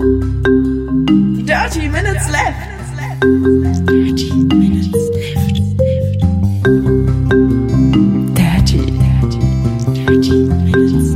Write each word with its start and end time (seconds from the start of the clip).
Dirty 0.00 1.88
Minutes 1.90 2.30
Left. 2.30 2.56
Dirty 3.84 4.32
Minutes 4.44 4.94
Left. 4.94 5.60
Dirty, 8.34 8.80
dirty, 8.96 9.40
dirty 9.92 10.36
Minutes 10.64 11.10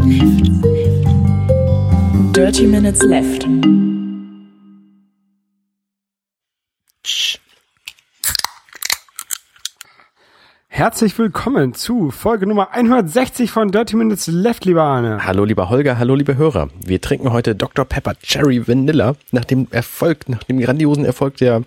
Left. 2.26 2.34
Dirty 2.34 2.66
Minutes 2.66 3.02
Left. 3.04 3.83
Herzlich 10.84 11.18
willkommen 11.18 11.72
zu 11.72 12.10
Folge 12.10 12.46
Nummer 12.46 12.72
160 12.72 13.50
von 13.50 13.72
Dirty 13.72 13.96
Minutes 13.96 14.26
Left, 14.26 14.66
lieber 14.66 14.82
Arne. 14.82 15.24
Hallo 15.24 15.46
lieber 15.46 15.70
Holger, 15.70 15.96
hallo 15.96 16.14
liebe 16.14 16.36
Hörer. 16.36 16.68
Wir 16.84 17.00
trinken 17.00 17.32
heute 17.32 17.54
Dr. 17.54 17.86
Pepper 17.86 18.12
Cherry 18.22 18.68
Vanilla. 18.68 19.16
Nach 19.32 19.46
dem 19.46 19.66
Erfolg, 19.70 20.28
nach 20.28 20.42
dem 20.42 20.60
grandiosen 20.60 21.06
Erfolg 21.06 21.38
der 21.38 21.62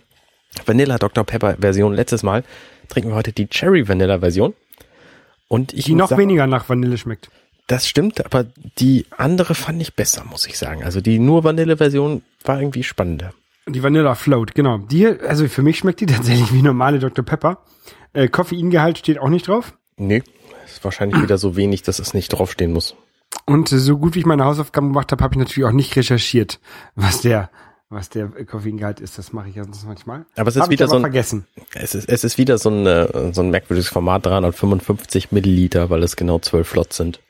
Vanilla 0.68 1.00
Dr. 1.00 1.24
Pepper 1.24 1.56
Version 1.60 1.96
letztes 1.96 2.22
Mal, 2.22 2.44
trinken 2.90 3.10
wir 3.10 3.16
heute 3.16 3.32
die 3.32 3.48
Cherry 3.48 3.88
Vanilla 3.88 4.20
Version. 4.20 4.54
Und 5.48 5.74
ich 5.74 5.86
Die 5.86 5.96
noch 5.96 6.10
sagen, 6.10 6.22
weniger 6.22 6.46
nach 6.46 6.70
Vanille 6.70 7.00
schmeckt. 7.00 7.32
Das 7.66 7.88
stimmt, 7.88 8.24
aber 8.24 8.46
die 8.78 9.08
andere 9.18 9.56
fand 9.56 9.82
ich 9.82 9.96
besser, 9.96 10.26
muss 10.30 10.46
ich 10.46 10.60
sagen. 10.60 10.84
Also 10.84 11.02
die 11.02 11.18
nur 11.18 11.44
Vanille 11.44 11.78
Version 11.78 12.22
war 12.46 12.62
irgendwie 12.62 12.84
spannender. 12.84 13.34
Die 13.68 13.82
Vanilla 13.82 14.14
Float, 14.14 14.54
genau. 14.54 14.78
Die, 14.78 15.08
also 15.08 15.48
für 15.48 15.64
mich 15.64 15.80
schmeckt 15.80 16.02
die 16.02 16.06
tatsächlich 16.06 16.54
wie 16.54 16.62
normale 16.62 17.00
Dr. 17.00 17.26
Pepper. 17.26 17.58
Äh, 18.14 18.28
Koffeingehalt 18.28 18.98
steht 18.98 19.20
auch 19.20 19.30
nicht 19.30 19.48
drauf. 19.48 19.78
Nee, 19.98 20.24
ist 20.66 20.84
wahrscheinlich 20.84 21.22
wieder 21.22 21.38
so 21.38 21.56
wenig, 21.56 21.82
dass 21.84 22.00
es 22.00 22.14
nicht 22.14 22.30
draufstehen 22.30 22.72
muss. 22.74 22.96
Und 23.46 23.70
so 23.70 23.98
gut 23.98 24.16
wie 24.16 24.20
ich 24.20 24.26
meine 24.26 24.46
Hausaufgaben 24.46 24.90
gemacht 24.90 25.12
habe, 25.12 25.24
habe 25.24 25.34
ich 25.36 25.40
natürlich 25.40 25.68
auch 25.68 25.74
nicht 25.74 25.96
recherchiert, 25.96 26.60
was 26.96 27.22
der, 27.22 27.50
was 27.90 28.10
der 28.10 28.28
Koffeingehalt 28.46 29.00
ist. 29.00 29.18
Das 29.18 29.34
mache 29.34 29.50
ich 29.50 29.56
ja 29.56 29.64
sonst 29.64 29.86
manchmal. 29.86 30.26
Aber 30.36 30.50
es 30.50 30.56
ist 30.56 30.62
Hab 30.64 30.70
wieder 30.70 30.88
so 30.88 30.96
ein- 30.96 31.02
vergessen. 31.02 31.46
Es 31.74 31.96
ist, 31.96 32.08
es 32.10 32.24
ist 32.24 32.38
wieder 32.38 32.58
so 32.58 32.70
ein, 32.70 32.86
äh, 32.86 33.34
so 33.34 33.42
ein 33.42 33.50
merkwürdiges 33.50 33.90
Format, 33.90 34.26
355 34.26 35.32
Milliliter, 35.32 35.90
weil 35.90 36.04
es 36.04 36.16
genau 36.16 36.40
12 36.40 36.68
Flots 36.68 36.98
sind. 36.98 37.22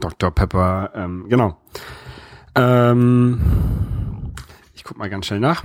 Dr. 0.00 0.30
Pepper, 0.30 0.90
ähm, 0.94 1.26
genau. 1.28 1.56
Ähm, 2.54 3.40
ich 4.74 4.84
guck 4.84 4.98
mal 4.98 5.08
ganz 5.08 5.26
schnell 5.26 5.40
nach. 5.40 5.64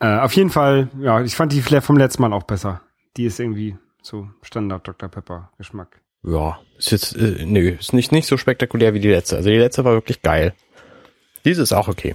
Äh, 0.00 0.18
auf 0.18 0.32
jeden 0.34 0.50
Fall, 0.50 0.88
ja, 1.00 1.22
ich 1.22 1.34
fand 1.34 1.52
die 1.52 1.62
Flair 1.62 1.82
vom 1.82 1.96
letzten 1.96 2.22
Mal 2.22 2.32
auch 2.32 2.44
besser. 2.44 2.82
Die 3.16 3.24
ist 3.24 3.40
irgendwie 3.40 3.76
so 4.02 4.28
Standard 4.42 4.86
Dr. 4.86 5.08
Pepper 5.08 5.50
Geschmack. 5.58 6.00
Ja, 6.22 6.58
ist 6.76 6.90
jetzt, 6.90 7.16
äh, 7.16 7.44
nö, 7.44 7.70
ist 7.70 7.92
nicht, 7.92 8.12
nicht 8.12 8.26
so 8.26 8.36
spektakulär 8.36 8.94
wie 8.94 9.00
die 9.00 9.10
letzte. 9.10 9.36
Also 9.36 9.48
die 9.50 9.56
letzte 9.56 9.84
war 9.84 9.92
wirklich 9.92 10.22
geil. 10.22 10.54
Diese 11.44 11.62
ist 11.62 11.72
auch 11.72 11.88
okay. 11.88 12.14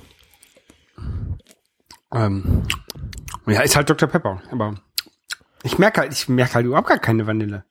Ähm, 2.13 2.63
ja, 3.47 3.61
ist 3.61 3.75
halt 3.75 3.89
Dr. 3.89 4.07
Pepper, 4.07 4.41
aber 4.51 4.75
ich 5.63 5.77
merke 5.77 6.01
halt, 6.01 6.13
ich 6.13 6.29
merke 6.29 6.55
halt 6.55 6.65
überhaupt 6.65 6.87
gar 6.87 6.99
keine 6.99 7.25
Vanille. 7.25 7.65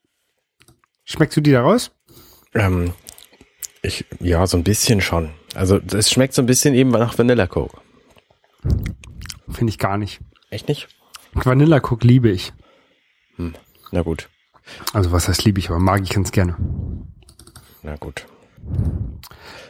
Schmeckst 1.05 1.37
du 1.37 1.41
die 1.41 1.51
da 1.51 1.61
raus? 1.61 1.91
Ähm, 2.53 2.93
ich, 3.81 4.05
ja, 4.19 4.45
so 4.47 4.57
ein 4.57 4.63
bisschen 4.63 5.01
schon. 5.01 5.31
Also 5.55 5.79
es 5.91 6.09
schmeckt 6.09 6.33
so 6.33 6.41
ein 6.41 6.45
bisschen 6.45 6.73
eben 6.73 6.89
nach 6.91 7.17
Vanilla 7.17 7.47
Coke. 7.47 7.77
Finde 9.49 9.71
ich 9.71 9.79
gar 9.79 9.97
nicht. 9.97 10.19
Echt 10.49 10.67
nicht? 10.67 10.87
Vanilla 11.33 11.79
Coke 11.79 12.05
liebe 12.05 12.29
ich. 12.29 12.53
Na 13.91 14.01
gut, 14.01 14.29
Also 14.93 15.11
was 15.11 15.27
heißt 15.27 15.43
liebe 15.45 15.59
ich, 15.59 15.69
aber 15.69 15.79
mag 15.79 16.01
ich 16.03 16.09
ganz 16.09 16.31
gerne. 16.31 16.55
na 17.81 17.95
gut. 17.95 18.25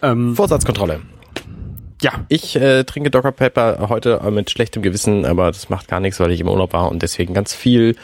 Ähm, 0.02 0.36
Vorsatzkontrolle. 0.36 1.02
ja, 2.02 2.26
Ich 2.30 2.56
äh, 2.56 2.84
trinke 2.84 3.10
Dr. 3.10 3.32
Pepper 3.32 3.88
heute 3.90 4.20
mit 4.32 4.50
schlechtem 4.52 4.82
Gewissen, 4.82 5.26
aber 5.26 5.48
das 5.48 5.70
macht 5.70 5.88
gar 5.88 6.00
nichts, 6.00 6.20
weil 6.20 6.32
ich 6.32 6.42
im 6.42 6.48
Urlaub 6.50 6.74
war 6.74 6.90
und 6.92 7.02
deswegen 7.02 7.34
ganz 7.34 7.54
viel 7.54 7.96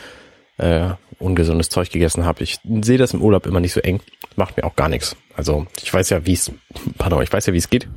äh, 0.58 0.92
ungesundes 1.20 1.70
Zeug 1.70 1.89
gegessen 1.92 2.26
habe. 2.26 2.43
Ich 2.43 2.60
sehe 2.82 2.98
das 2.98 3.14
im 3.14 3.22
Urlaub 3.22 3.45
immer 3.45 3.60
nicht 3.60 3.73
so 3.73 3.82
eng. 3.82 3.99
Macht 4.36 4.58
mir 4.58 4.64
auch 4.64 4.76
gar 4.76 4.89
nichts. 4.89 5.16
Also 5.36 5.67
ich 5.82 5.93
weiß 5.93 6.10
ja, 6.10 6.26
wie 6.26 6.33
es, 6.33 6.52
pardon, 6.98 7.22
ich 7.22 7.32
weiß 7.32 7.45
ja, 7.45 7.54
wie 7.54 7.58
es 7.58 7.70
geht, 7.70 7.88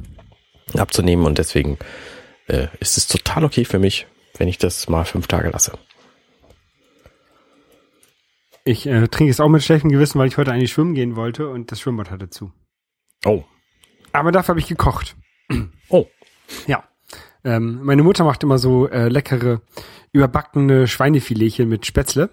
abzunehmen 0.76 1.24
und 1.26 1.38
deswegen 1.38 1.78
äh, 2.46 2.68
ist 2.80 2.96
es 2.96 3.06
total 3.06 3.44
okay 3.44 3.64
für 3.64 3.78
mich, 3.78 4.06
wenn 4.38 4.48
ich 4.48 4.58
das 4.58 4.88
mal 4.88 5.04
fünf 5.04 5.26
Tage 5.26 5.50
lasse. 5.50 5.78
ich 8.64 8.86
äh, 8.86 9.08
trinke 9.08 9.30
es 9.30 9.40
auch 9.40 9.48
mit 9.48 9.62
schlechtem 9.62 9.90
Gewissen, 9.90 10.18
weil 10.18 10.28
ich 10.28 10.38
heute 10.38 10.52
eigentlich 10.52 10.72
schwimmen 10.72 10.94
gehen 10.94 11.16
wollte 11.16 11.48
und 11.48 11.72
das 11.72 11.80
Schwimmbad 11.80 12.10
hatte 12.10 12.30
zu. 12.30 12.52
Oh, 13.24 13.42
Aber 14.12 14.32
dafür 14.32 14.52
habe 14.52 14.60
ich 14.60 14.68
gekocht. 14.68 15.16
oh, 15.88 16.06
Ja. 16.66 16.84
Ähm, 17.44 17.80
meine 17.82 18.04
Mutter 18.04 18.22
macht 18.22 18.44
immer 18.44 18.58
so 18.58 18.88
äh, 18.88 19.08
leckere, 19.08 19.62
überbackene 20.12 20.86
Schweinefiletchen 20.86 21.68
mit 21.68 21.84
Spätzle. 21.86 22.30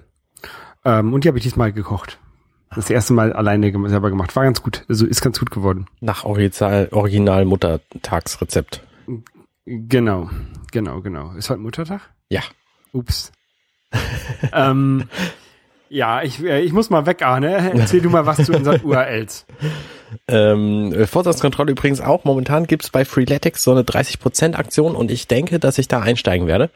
Ähm, 0.86 1.14
und 1.14 1.24
die 1.24 1.28
habe 1.30 1.40
ich 1.40 1.44
diesmal 1.44 1.74
gekocht. 1.74 2.20
Das 2.76 2.92
erste 2.92 3.14
Mal 3.14 3.34
alleine 3.34 3.72
selber 3.90 4.12
gemacht. 4.12 4.36
War 4.36 4.44
ganz 4.44 4.62
gut. 4.62 4.86
Also 4.88 5.08
ist 5.08 5.22
ganz 5.22 5.40
gut 5.40 5.50
geworden. 5.50 5.88
nach 6.00 6.26
Original, 6.26 6.90
Original 6.92 7.46
Muttertagsrezept. 7.46 8.84
Genau. 9.70 10.32
Genau, 10.72 11.02
genau. 11.02 11.34
Ist 11.34 11.52
heute 11.52 11.62
Muttertag? 11.62 12.02
Ja. 12.30 12.42
Ups. 12.92 13.32
ähm, 14.54 15.08
ja, 15.90 16.24
ich, 16.24 16.44
äh, 16.44 16.62
ich 16.62 16.74
muss 16.74 16.90
mal 16.90 17.06
weg, 17.06 17.22
Arne. 17.22 17.72
Erzähl 17.76 18.02
du 18.02 18.10
mal 18.10 18.26
was 18.26 18.44
zu 18.46 18.54
unseren 18.54 18.82
URLs. 18.82 19.46
Ähm, 20.28 20.92
äh, 20.94 21.06
Vorsatzkontrolle 21.06 21.72
übrigens 21.72 22.02
auch. 22.02 22.24
Momentan 22.24 22.66
gibt's 22.66 22.90
bei 22.90 23.06
Freeletics 23.06 23.62
so 23.62 23.72
eine 23.72 23.82
30% 23.82 24.56
Aktion 24.56 24.96
und 24.96 25.12
ich 25.12 25.28
denke, 25.28 25.60
dass 25.60 25.78
ich 25.78 25.88
da 25.88 26.02
einsteigen 26.02 26.48
werde 26.48 26.72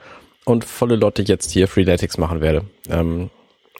und 0.45 0.63
volle 0.63 0.95
Lotte 0.95 1.23
jetzt 1.23 1.49
hier 1.49 1.67
Freeletics 1.67 2.19
machen 2.19 2.41
werde. 2.41 2.65
Ähm, 2.89 3.31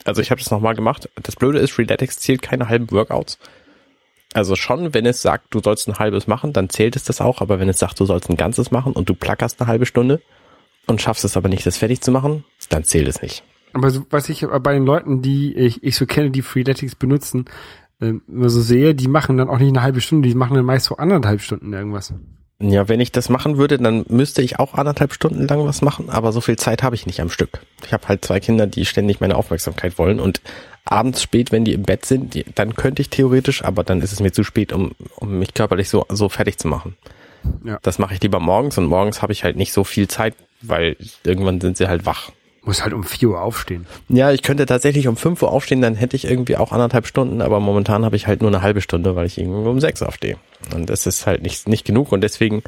also 0.06 0.22
ich 0.22 0.32
habe 0.32 0.42
das 0.42 0.50
nochmal 0.50 0.74
gemacht. 0.74 1.08
Das 1.22 1.36
Blöde 1.36 1.60
ist, 1.60 1.72
Freeletics 1.72 2.20
zählt 2.20 2.42
keine 2.42 2.68
halben 2.68 2.90
Workouts. 2.90 3.38
Also 4.34 4.56
schon, 4.56 4.94
wenn 4.94 5.06
es 5.06 5.22
sagt, 5.22 5.54
du 5.54 5.60
sollst 5.60 5.88
ein 5.88 6.00
halbes 6.00 6.28
machen, 6.28 6.54
dann 6.54 6.70
zählt 6.70 6.96
es 6.96 7.04
das 7.04 7.22
auch. 7.22 7.42
Aber 7.42 7.60
wenn 7.60 7.70
es 7.70 7.80
sagt, 7.80 8.00
du 8.00 8.06
sollst 8.06 8.30
ein 8.30 8.38
ganzes 8.38 8.72
machen 8.72 8.94
und 8.94 9.10
du 9.10 9.14
plackerst 9.14 9.62
eine 9.62 9.68
halbe 9.68 9.86
Stunde 9.86 10.22
und 10.88 11.02
schaffst 11.02 11.24
es 11.24 11.38
aber 11.38 11.50
nicht, 11.50 11.66
das 11.66 11.78
fertig 11.78 12.02
zu 12.02 12.12
machen, 12.12 12.44
dann 12.70 12.84
zählt 12.84 13.08
es 13.08 13.22
nicht. 13.22 13.44
Aber 13.74 13.90
so, 13.90 14.06
was 14.10 14.30
ich 14.30 14.46
bei 14.46 14.74
den 14.74 14.86
Leuten, 14.86 15.22
die 15.22 15.56
ich, 15.56 15.84
ich 15.84 15.96
so 15.96 16.06
kenne, 16.06 16.32
die 16.32 16.42
Freeletics 16.42 16.96
benutzen, 16.96 17.46
ähm, 18.02 18.22
immer 18.28 18.50
so 18.50 18.62
sehe, 18.62 18.94
die 18.94 19.08
machen 19.08 19.38
dann 19.38 19.50
auch 19.50 19.60
nicht 19.60 19.70
eine 19.70 19.82
halbe 19.82 20.02
Stunde, 20.02 20.28
die 20.28 20.36
machen 20.36 20.56
dann 20.56 20.66
meist 20.66 20.86
so 20.86 20.98
anderthalb 20.98 21.42
Stunden 21.42 21.74
irgendwas. 21.74 22.14
Ja, 22.60 22.88
wenn 22.88 23.00
ich 23.00 23.12
das 23.12 23.30
machen 23.30 23.58
würde, 23.58 23.78
dann 23.78 24.06
müsste 24.08 24.42
ich 24.42 24.60
auch 24.60 24.76
anderthalb 24.76 25.14
Stunden 25.14 25.48
lang 25.48 25.66
was 25.66 25.82
machen, 25.82 26.10
aber 26.10 26.32
so 26.32 26.40
viel 26.40 26.56
Zeit 26.56 26.84
habe 26.84 26.96
ich 26.96 27.06
nicht 27.06 27.20
am 27.20 27.30
Stück. 27.30 27.60
Ich 27.86 27.94
habe 27.94 28.08
halt 28.08 28.24
zwei 28.24 28.40
Kinder, 28.40 28.68
die 28.68 28.86
ständig 28.86 29.20
meine 29.20 29.36
Aufmerksamkeit 29.36 29.98
wollen 29.98 30.20
und 30.20 30.42
abends 30.86 31.22
spät, 31.22 31.52
wenn 31.52 31.66
die 31.66 31.74
im 31.74 31.84
Bett 31.84 32.06
sind, 32.06 32.36
die, 32.36 32.46
dann 32.56 32.76
könnte 32.76 33.02
ich 33.02 33.10
theoretisch, 33.10 33.64
aber 33.64 33.84
dann 33.84 34.02
ist 34.02 34.14
es 34.14 34.20
mir 34.20 34.32
zu 34.32 34.44
spät, 34.44 34.72
um, 34.72 34.92
um 35.16 35.40
mich 35.40 35.54
körperlich 35.54 35.90
so, 35.90 36.06
so 36.10 36.30
fertig 36.30 36.58
zu 36.58 36.68
machen. 36.68 36.96
Ja. 37.66 37.80
Das 37.82 38.00
mache 38.00 38.14
ich 38.14 38.22
lieber 38.22 38.40
morgens 38.40 38.78
und 38.78 38.86
morgens 38.86 39.22
habe 39.22 39.34
ich 39.34 39.44
halt 39.44 39.58
nicht 39.58 39.74
so 39.74 39.84
viel 39.84 40.08
Zeit, 40.08 40.36
weil 40.62 40.96
irgendwann 41.24 41.60
sind 41.60 41.78
sie 41.78 41.88
halt 41.88 42.06
wach. 42.06 42.32
Muss 42.66 42.84
halt 42.84 42.94
um 42.94 43.04
vier 43.04 43.30
Uhr 43.30 43.42
aufstehen. 43.42 43.86
Ja, 44.08 44.32
ich 44.32 44.42
könnte 44.42 44.66
tatsächlich 44.66 45.08
um 45.08 45.18
5 45.18 45.42
Uhr 45.42 45.52
aufstehen, 45.52 45.82
dann 45.82 45.96
hätte 45.96 46.16
ich 46.16 46.26
irgendwie 46.26 46.56
auch 46.56 46.72
anderthalb 46.72 47.08
Stunden, 47.08 47.42
aber 47.42 47.60
momentan 47.60 48.06
habe 48.06 48.16
ich 48.16 48.26
halt 48.26 48.42
nur 48.42 48.50
eine 48.50 48.62
halbe 48.62 48.80
Stunde, 48.80 49.16
weil 49.16 49.26
ich 49.26 49.38
irgendwie 49.38 49.68
um 49.68 49.80
sechs 49.82 50.02
aufstehe. 50.02 50.38
Und 50.74 50.90
das 50.90 51.06
ist 51.06 51.28
halt 51.28 51.44
nicht, 51.44 51.68
nicht 51.68 51.84
genug 51.84 52.14
und 52.14 52.22
deswegen 52.22 52.64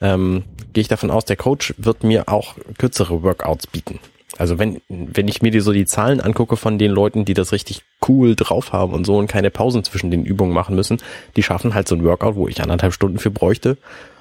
ähm, 0.00 0.42
gehe 0.72 0.82
ich 0.82 0.88
davon 0.88 1.12
aus, 1.12 1.24
der 1.24 1.36
Coach 1.36 1.74
wird 1.78 2.02
mir 2.02 2.28
auch 2.28 2.54
kürzere 2.76 3.22
Workouts 3.22 3.68
bieten. 3.68 4.00
Also 4.38 4.58
wenn, 4.58 4.80
wenn 4.88 5.28
ich 5.28 5.42
mir 5.42 5.50
die, 5.50 5.60
so 5.60 5.72
die 5.72 5.86
Zahlen 5.86 6.20
angucke 6.20 6.56
von 6.56 6.78
den 6.78 6.90
Leuten, 6.90 7.24
die 7.24 7.34
das 7.34 7.52
richtig 7.52 7.82
cool 8.06 8.34
drauf 8.34 8.72
haben 8.72 8.92
und 8.92 9.06
so 9.06 9.16
und 9.16 9.28
keine 9.28 9.50
Pausen 9.50 9.84
zwischen 9.84 10.10
den 10.10 10.24
Übungen 10.24 10.52
machen 10.52 10.74
müssen, 10.74 10.98
die 11.36 11.42
schaffen 11.42 11.74
halt 11.74 11.88
so 11.88 11.94
ein 11.94 12.04
Workout, 12.04 12.34
wo 12.34 12.48
ich 12.48 12.60
anderthalb 12.60 12.92
Stunden 12.92 13.18
für 13.18 13.30
bräuchte, 13.30 13.78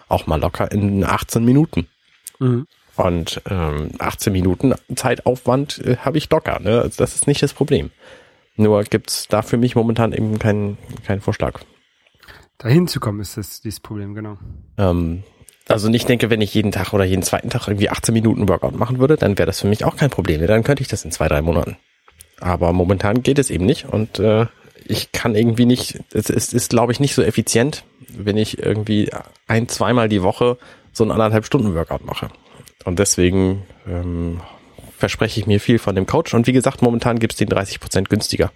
auch 0.08 0.28
mal 0.28 0.40
locker 0.40 0.72
in 0.72 1.04
18 1.04 1.44
Minuten. 1.44 1.88
Mhm. 2.40 2.68
Und 2.96 3.42
ähm, 3.50 3.92
18 4.00 4.32
Minuten 4.32 4.74
Zeitaufwand 4.96 5.80
äh, 5.80 5.98
habe 5.98 6.18
ich 6.18 6.30
locker. 6.30 6.60
Ne? 6.60 6.82
Also 6.82 6.98
das 6.98 7.16
ist 7.16 7.28
nicht 7.28 7.44
das 7.44 7.54
Problem. 7.54 7.92
Nur 8.56 8.84
gibt's 8.84 9.28
da 9.28 9.42
für 9.42 9.58
mich 9.58 9.76
momentan 9.76 10.14
eben 10.14 10.40
keinen 10.40 10.78
keinen 11.06 11.22
Vorschlag. 11.22 11.60
Dahin 12.58 12.88
zu 12.88 13.02
kommen 13.02 13.20
ist 13.20 13.36
das 13.36 13.62
dieses 13.62 13.82
Problem, 13.82 14.16
genau. 14.16 14.38
Ähm, 14.78 15.24
also 15.68 15.90
ich 15.90 16.06
denke, 16.06 16.30
wenn 16.30 16.42
ich 16.42 16.54
jeden 16.54 16.72
Tag 16.72 16.94
oder 16.94 17.04
jeden 17.04 17.24
zweiten 17.24 17.50
Tag 17.50 17.68
irgendwie 17.68 17.90
18 17.90 18.14
Minuten 18.14 18.48
Workout 18.48 18.76
machen 18.76 19.00
würde, 19.00 19.18
dann 19.18 19.38
wäre 19.38 19.48
das 19.48 19.60
für 19.60 19.68
mich 19.68 19.84
auch 19.84 19.98
kein 19.98 20.10
Problem. 20.10 20.46
Dann 20.46 20.64
könnte 20.64 20.82
ich 20.82 20.88
das 20.88 21.04
in 21.04 21.12
zwei, 21.12 21.28
drei 21.28 21.42
Monaten. 21.42 21.76
Aber 22.40 22.72
momentan 22.72 23.24
geht 23.24 23.40
es 23.40 23.50
eben 23.50 23.66
nicht 23.66 23.86
und 23.86 24.20
äh, 24.20 24.46
ich 24.88 25.12
kann 25.12 25.36
irgendwie 25.36 25.66
nicht, 25.66 26.00
es 26.14 26.30
ist, 26.30 26.54
ist 26.54 26.70
glaube 26.70 26.92
ich, 26.92 27.00
nicht 27.00 27.16
so 27.16 27.24
effizient, 27.24 27.84
wenn 28.10 28.38
ich 28.38 28.60
irgendwie 28.60 29.10
ein, 29.48 29.68
zweimal 29.68 30.10
die 30.10 30.22
Woche 30.22 30.58
so 30.94 31.04
einen 31.04 31.12
anderthalb 31.12 31.46
Stunden 31.46 31.74
Workout 31.74 32.06
mache. 32.06 32.30
Und 32.86 33.00
deswegen 33.00 33.64
ähm, 33.88 34.42
verspreche 34.98 35.40
ich 35.40 35.48
mir 35.48 35.60
viel 35.60 35.80
von 35.80 35.96
dem 35.96 36.06
Coach. 36.06 36.34
Und 36.34 36.48
wie 36.48 36.54
gesagt, 36.54 36.82
momentan 36.82 37.20
gibt's 37.20 37.38
den 37.38 37.50
30% 37.50 38.06
günstiger. 38.10 38.52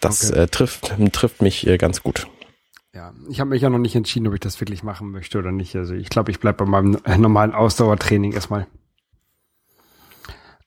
Das 0.00 0.30
Okay. 0.30 0.42
äh, 0.42 0.46
trifft, 0.46 0.94
trifft 1.12 1.42
mich 1.42 1.66
äh, 1.66 1.76
ganz 1.78 2.02
gut. 2.02 2.26
Ja, 2.94 3.12
ich 3.28 3.40
habe 3.40 3.50
mich 3.50 3.60
ja 3.62 3.68
noch 3.70 3.78
nicht 3.78 3.94
entschieden, 3.96 4.26
ob 4.28 4.34
ich 4.34 4.40
das 4.40 4.60
wirklich 4.60 4.82
machen 4.82 5.10
möchte 5.10 5.38
oder 5.38 5.52
nicht. 5.52 5.76
Also 5.76 5.94
ich 5.94 6.08
glaube, 6.08 6.30
ich 6.30 6.40
bleib 6.40 6.56
bei 6.56 6.64
meinem 6.64 6.98
normalen 7.18 7.52
Ausdauertraining 7.52 8.32
erstmal. 8.32 8.66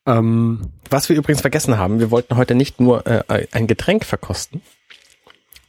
Ähm, 0.06 0.72
Was 0.90 1.10
wir 1.10 1.16
übrigens 1.16 1.42
vergessen 1.42 1.78
haben, 1.78 2.00
wir 2.00 2.12
wollten 2.12 2.36
heute 2.36 2.56
nicht 2.56 2.80
nur 2.80 3.06
äh, 3.08 3.48
ein 3.52 3.68
Getränk 3.68 4.04
verkosten, 4.06 4.62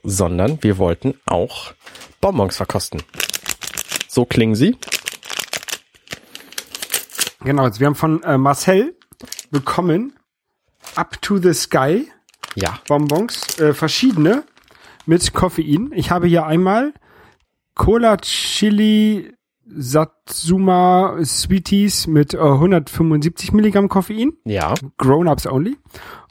sondern 0.02 0.62
wir 0.62 0.79
wollten 0.79 1.14
auch 1.26 1.75
Bonbons 2.20 2.56
verkosten. 2.56 3.02
So 4.08 4.25
klingen 4.25 4.55
sie. 4.55 4.76
Genau, 7.44 7.64
also 7.64 7.80
wir 7.80 7.86
haben 7.86 7.94
von 7.94 8.22
äh, 8.22 8.38
Marcel 8.38 8.96
bekommen 9.50 10.12
Up 10.96 11.20
to 11.22 11.38
the 11.38 11.52
Sky 11.54 12.08
Ja. 12.54 12.78
Bonbons, 12.88 13.58
äh, 13.58 13.72
verschiedene 13.74 14.44
mit 15.06 15.32
Koffein. 15.32 15.90
Ich 15.94 16.10
habe 16.10 16.26
hier 16.26 16.46
einmal 16.46 16.92
Cola 17.74 18.16
Chili 18.18 19.32
Satsuma 19.66 21.16
Sweeties 21.24 22.06
mit 22.06 22.34
äh, 22.34 22.38
175 22.38 23.52
Milligramm 23.52 23.88
Koffein, 23.88 24.32
Ja. 24.44 24.74
Grown-Ups 24.98 25.46
only. 25.46 25.76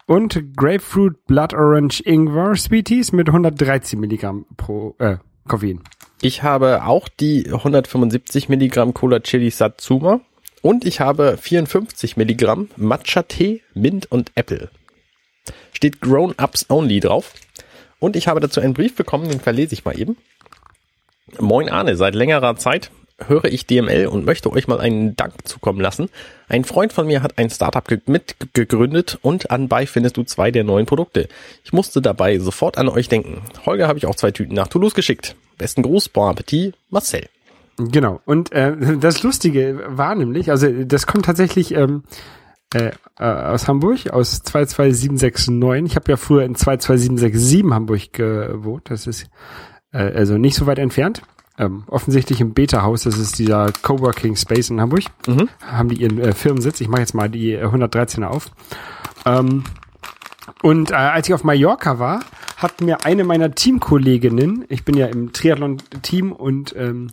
Und 0.06 0.56
Grapefruit 0.58 1.26
Blood 1.26 1.54
Orange 1.54 2.02
Ingwer 2.06 2.56
Sweeties 2.56 3.12
mit 3.14 3.28
113 3.30 4.00
Milligramm 4.00 4.46
pro 4.58 4.96
äh, 5.00 5.18
Koffein. 5.48 5.82
Ich 6.22 6.44
habe 6.44 6.84
auch 6.86 7.08
die 7.08 7.48
175 7.52 8.50
Milligramm 8.50 8.94
Cola 8.94 9.22
Chili 9.22 9.50
Satsuma 9.50 10.20
und 10.62 10.86
ich 10.86 11.00
habe 11.00 11.38
54 11.38 12.18
Milligramm 12.18 12.70
Matcha 12.76 13.24
Tee, 13.24 13.62
Mint 13.74 14.12
und 14.12 14.32
Apple. 14.36 14.70
Steht 15.74 16.02
Grown 16.02 16.36
Ups 16.42 16.66
Only 16.70 17.00
drauf. 17.00 17.34
Und 18.00 18.16
ich 18.16 18.28
habe 18.28 18.40
dazu 18.40 18.62
einen 18.62 18.74
Brief 18.74 18.96
bekommen, 18.96 19.30
den 19.30 19.40
verlese 19.40 19.74
ich 19.74 19.86
mal 19.86 20.00
eben. 20.00 20.18
Moin 21.40 21.70
Arne, 21.70 21.96
seit 21.96 22.16
längerer 22.16 22.56
Zeit 22.58 22.92
höre 23.28 23.46
ich 23.46 23.66
DML 23.66 24.08
und 24.08 24.26
möchte 24.26 24.52
euch 24.52 24.68
mal 24.68 24.80
einen 24.80 25.16
Dank 25.16 25.48
zukommen 25.48 25.80
lassen. 25.80 26.10
Ein 26.50 26.66
Freund 26.66 26.94
von 26.94 27.08
mir 27.08 27.22
hat 27.22 27.38
ein 27.38 27.50
Startup 27.50 27.88
ge 27.88 28.00
mitgegründet 28.06 29.20
und 29.22 29.52
anbei 29.52 29.86
findest 29.86 30.18
du 30.18 30.24
zwei 30.24 30.52
der 30.52 30.64
neuen 30.64 30.86
Produkte. 30.86 31.28
Ich 31.64 31.74
musste 31.74 32.02
dabei 32.02 32.40
sofort 32.40 32.78
an 32.78 32.90
euch 32.90 33.10
denken. 33.10 33.42
Holger 33.66 33.88
habe 33.88 34.00
ich 34.00 34.06
auch 34.06 34.16
zwei 34.16 34.32
Tüten 34.32 34.56
nach 34.56 34.68
Toulouse 34.68 34.96
geschickt. 34.96 35.36
Besten 35.58 35.84
Gruß, 35.84 36.10
bon 36.10 36.30
Appetit, 36.30 36.74
Marcel. 36.90 37.28
Genau. 37.78 38.22
Und 38.26 38.52
äh, 38.52 38.76
das 39.00 39.24
Lustige 39.24 39.84
war 39.88 40.16
nämlich, 40.16 40.50
also 40.50 40.68
das 40.84 41.08
kommt 41.08 41.26
tatsächlich 41.26 41.74
ähm, 41.74 42.04
äh, 42.74 42.92
äh, 43.20 43.24
aus 43.24 43.68
Hamburg, 43.68 44.12
aus 44.12 44.44
22769. 44.44 45.86
Ich 45.86 45.96
habe 45.96 46.12
ja 46.12 46.18
früher 46.18 46.44
in 46.44 46.56
22767 46.56 47.72
Hamburg 47.72 48.14
gewohnt. 48.14 48.90
Das 48.90 49.08
ist 49.08 49.30
äh, 49.92 49.98
also 49.98 50.38
nicht 50.38 50.56
so 50.56 50.68
weit 50.68 50.80
entfernt. 50.80 51.22
Ähm, 51.58 51.84
offensichtlich 51.88 52.40
im 52.40 52.54
Beta-Haus, 52.54 53.04
das 53.04 53.18
ist 53.18 53.38
dieser 53.38 53.72
Coworking 53.82 54.36
Space 54.36 54.70
in 54.70 54.80
Hamburg. 54.80 55.04
Haben 55.66 55.90
die 55.90 56.02
ihren 56.02 56.18
äh, 56.20 56.34
Firmensitz. 56.34 56.80
Ich 56.80 56.88
mache 56.88 57.02
jetzt 57.02 57.14
mal 57.14 57.30
die 57.30 57.54
äh, 57.54 57.66
113er 57.66 58.28
auf. 58.28 58.52
Ähm, 59.26 59.64
und 60.64 60.92
äh, 60.92 60.96
als 60.96 61.28
ich 61.28 61.34
auf 61.34 61.44
Mallorca 61.44 62.00
war, 62.00 62.22
hat 62.58 62.82
mir 62.82 63.06
eine 63.06 63.24
meiner 63.24 63.52
Teamkolleginnen, 63.52 64.66
ich 64.70 64.86
bin 64.86 64.96
ja 64.96 65.08
im 65.08 65.34
Triathlon-Team 65.34 66.32
und 66.32 66.76
ähm, 66.78 67.12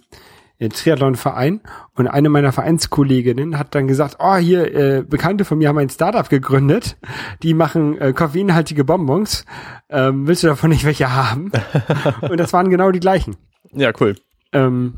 im 0.58 0.70
Triathlon-Verein, 0.70 1.60
und 1.94 2.08
eine 2.08 2.28
meiner 2.28 2.52
Vereinskolleginnen 2.52 3.58
hat 3.58 3.74
dann 3.74 3.86
gesagt, 3.86 4.16
oh, 4.18 4.36
hier, 4.36 4.74
äh, 4.74 5.02
Bekannte 5.02 5.44
von 5.44 5.58
mir 5.58 5.68
haben 5.68 5.78
ein 5.78 5.88
Startup 5.88 6.28
gegründet, 6.28 6.96
die 7.42 7.54
machen 7.54 7.98
äh, 8.00 8.12
koffeinhaltige 8.12 8.84
Bonbons, 8.84 9.44
ähm, 9.88 10.26
willst 10.26 10.42
du 10.42 10.48
davon 10.48 10.70
nicht 10.70 10.84
welche 10.84 11.14
haben? 11.14 11.52
und 12.22 12.38
das 12.38 12.52
waren 12.52 12.70
genau 12.70 12.90
die 12.90 13.00
gleichen. 13.00 13.36
Ja, 13.72 13.92
cool. 14.00 14.16
Ähm, 14.52 14.94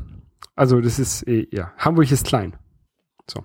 also 0.55 0.81
das 0.81 0.99
ist, 0.99 1.27
äh, 1.27 1.47
ja, 1.51 1.71
Hamburg 1.77 2.11
ist 2.11 2.25
klein. 2.25 2.55
So. 3.29 3.43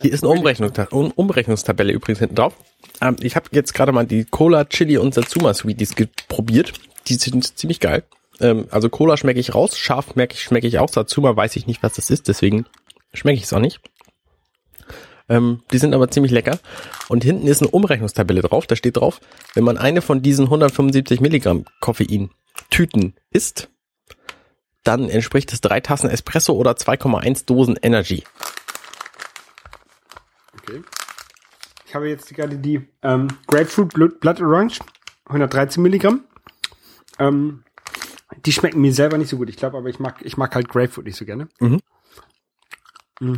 Hier 0.00 0.12
ist 0.12 0.24
eine 0.24 0.32
Umrechnungsta 0.32 0.88
um 0.90 1.10
Umrechnungstabelle 1.10 1.92
übrigens 1.92 2.18
hinten 2.18 2.34
drauf. 2.34 2.54
Ähm, 3.00 3.16
ich 3.20 3.36
habe 3.36 3.46
jetzt 3.52 3.74
gerade 3.74 3.92
mal 3.92 4.06
die 4.06 4.24
Cola, 4.24 4.64
Chili 4.64 4.98
und 4.98 5.14
Satsuma 5.14 5.54
Sweeties 5.54 5.94
probiert. 6.28 6.72
Die 7.08 7.14
sind 7.14 7.58
ziemlich 7.58 7.80
geil. 7.80 8.04
Ähm, 8.42 8.66
also 8.70 8.90
Cola 8.90 9.16
schmecke 9.16 9.40
ich 9.40 9.54
raus, 9.54 9.78
scharf 9.78 10.12
schmecke 10.12 10.34
ich, 10.34 10.42
schmecke 10.42 10.66
ich 10.66 10.78
auch. 10.78 10.90
Satsuma 10.90 11.34
weiß 11.34 11.56
ich 11.56 11.66
nicht, 11.66 11.82
was 11.82 11.94
das 11.94 12.10
ist, 12.10 12.28
deswegen 12.28 12.66
schmecke 13.14 13.38
ich 13.38 13.44
es 13.44 13.52
auch 13.52 13.60
nicht. 13.60 13.80
Ähm, 15.28 15.62
die 15.72 15.78
sind 15.78 15.94
aber 15.94 16.10
ziemlich 16.10 16.32
lecker. 16.32 16.58
Und 17.08 17.24
hinten 17.24 17.46
ist 17.46 17.62
eine 17.62 17.70
Umrechnungstabelle 17.70 18.42
drauf. 18.42 18.66
Da 18.66 18.76
steht 18.76 18.96
drauf, 18.96 19.20
wenn 19.54 19.64
man 19.64 19.78
eine 19.78 20.02
von 20.02 20.20
diesen 20.20 20.46
175 20.46 21.20
Milligramm 21.20 21.64
Koffein 21.80 22.30
Tüten 22.68 23.14
isst, 23.30 23.70
dann 24.84 25.08
entspricht 25.08 25.52
es 25.52 25.60
drei 25.60 25.80
Tassen 25.80 26.10
Espresso 26.10 26.54
oder 26.54 26.72
2,1 26.72 27.46
Dosen 27.46 27.78
Energy. 27.80 28.24
Okay. 30.58 30.82
Ich 31.86 31.94
habe 31.94 32.08
jetzt 32.08 32.34
gerade 32.34 32.58
die 32.58 32.82
ähm, 33.02 33.28
Grapefruit 33.46 33.94
Blood, 33.94 34.20
Blood 34.20 34.40
Orange, 34.40 34.80
113 35.26 35.82
Milligramm. 35.82 36.24
Ähm, 37.18 37.62
die 38.44 38.52
schmecken 38.52 38.80
mir 38.80 38.92
selber 38.92 39.18
nicht 39.18 39.28
so 39.28 39.36
gut. 39.36 39.48
Ich 39.48 39.56
glaube, 39.56 39.76
aber 39.78 39.88
ich 39.88 39.98
mag, 39.98 40.16
ich 40.22 40.36
mag 40.36 40.54
halt 40.54 40.68
Grapefruit 40.68 41.06
nicht 41.06 41.16
so 41.16 41.24
gerne. 41.24 41.48
Mhm. 41.60 41.80
Mm. 43.20 43.36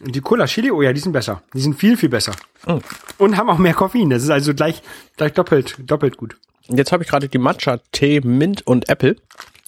Und 0.00 0.14
die 0.14 0.20
Cola 0.20 0.46
Chili, 0.46 0.70
oh 0.70 0.82
ja, 0.82 0.92
die 0.92 1.00
sind 1.00 1.12
besser. 1.12 1.42
Die 1.54 1.60
sind 1.60 1.74
viel, 1.74 1.96
viel 1.96 2.10
besser. 2.10 2.32
Oh. 2.66 2.80
Und 3.18 3.36
haben 3.36 3.48
auch 3.48 3.58
mehr 3.58 3.74
Koffein. 3.74 4.10
Das 4.10 4.22
ist 4.22 4.30
also 4.30 4.54
gleich, 4.54 4.82
gleich 5.16 5.32
doppelt, 5.32 5.76
doppelt 5.78 6.16
gut. 6.16 6.36
Jetzt 6.68 6.92
habe 6.92 7.02
ich 7.02 7.08
gerade 7.08 7.28
die 7.28 7.38
Matcha, 7.38 7.78
Tee, 7.92 8.20
Mint 8.20 8.66
und 8.66 8.88
Apple. 8.88 9.16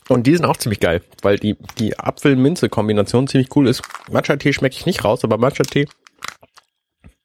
Und 0.09 0.27
die 0.27 0.35
sind 0.35 0.47
auch 0.47 0.57
ziemlich 0.57 0.81
geil, 0.81 1.03
weil 1.23 1.39
die, 1.39 1.57
die 1.79 1.99
Apfel-Minze-Kombination 1.99 3.29
ziemlich 3.29 3.55
cool 3.57 3.69
ist. 3.69 3.83
Matcha-Tee 4.11 4.53
schmecke 4.53 4.77
ich 4.77 4.87
nicht 4.87 5.05
raus, 5.05 5.23
aber 5.23 5.37
Matcha-Tee 5.37 5.87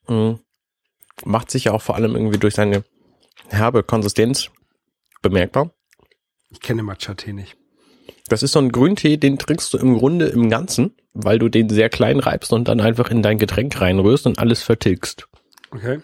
mh, 0.07 0.39
macht 1.25 1.49
sich 1.49 1.65
ja 1.65 1.71
auch 1.71 1.81
vor 1.81 1.95
allem 1.95 2.15
irgendwie 2.15 2.37
durch 2.37 2.55
seine 2.55 2.83
herbe 3.49 3.83
Konsistenz 3.83 4.49
bemerkbar. 5.23 5.73
Ich 6.51 6.59
kenne 6.59 6.83
Matcha-Tee 6.83 7.33
nicht. 7.33 7.57
Das 8.27 8.43
ist 8.43 8.51
so 8.51 8.59
ein 8.59 8.71
Grüntee, 8.71 9.17
den 9.17 9.39
trinkst 9.39 9.73
du 9.73 9.79
im 9.79 9.97
Grunde 9.97 10.27
im 10.27 10.49
Ganzen, 10.49 10.95
weil 11.13 11.39
du 11.39 11.49
den 11.49 11.69
sehr 11.69 11.89
klein 11.89 12.19
reibst 12.19 12.53
und 12.53 12.67
dann 12.67 12.79
einfach 12.79 13.09
in 13.09 13.23
dein 13.23 13.39
Getränk 13.39 13.81
reinrührst 13.81 14.27
und 14.27 14.37
alles 14.39 14.61
vertilgst. 14.61 15.27
Okay. 15.71 15.99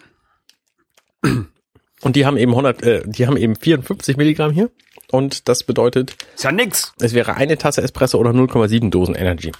Und 2.02 2.16
die 2.16 2.26
haben 2.26 2.36
eben 2.36 2.52
100, 2.52 2.82
äh, 2.82 3.02
die 3.06 3.26
haben 3.26 3.36
eben 3.36 3.54
54 3.56 4.16
Milligramm 4.16 4.50
hier. 4.50 4.70
Und 5.12 5.48
das 5.48 5.64
bedeutet, 5.64 6.16
Ist 6.34 6.44
ja 6.44 6.52
nix. 6.52 6.92
es 7.00 7.14
wäre 7.14 7.34
eine 7.34 7.58
Tasse 7.58 7.82
Espresso 7.82 8.18
oder 8.18 8.30
0,7 8.30 8.90
Dosen 8.90 9.14
Energy. 9.14 9.52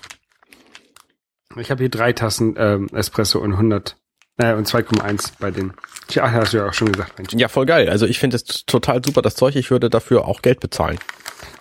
Ich 1.58 1.70
habe 1.70 1.82
hier 1.82 1.90
drei 1.90 2.12
Tassen 2.12 2.54
ähm, 2.56 2.88
Espresso 2.92 3.40
und 3.40 3.52
100 3.52 3.96
äh, 4.40 4.54
und 4.54 4.66
2,1 4.68 5.32
bei 5.38 5.50
den. 5.50 5.72
Tja, 6.08 6.30
hast 6.30 6.52
du 6.52 6.58
ja 6.58 6.66
auch 6.68 6.74
schon 6.74 6.90
gesagt, 6.92 7.16
Mensch. 7.18 7.32
Ja, 7.34 7.48
voll 7.48 7.66
geil. 7.66 7.88
Also 7.88 8.06
ich 8.06 8.18
finde 8.18 8.36
es 8.36 8.44
total 8.66 9.02
super, 9.04 9.22
das 9.22 9.34
Zeug. 9.36 9.54
Ich 9.56 9.70
würde 9.70 9.90
dafür 9.90 10.24
auch 10.26 10.42
Geld 10.42 10.60
bezahlen. 10.60 10.98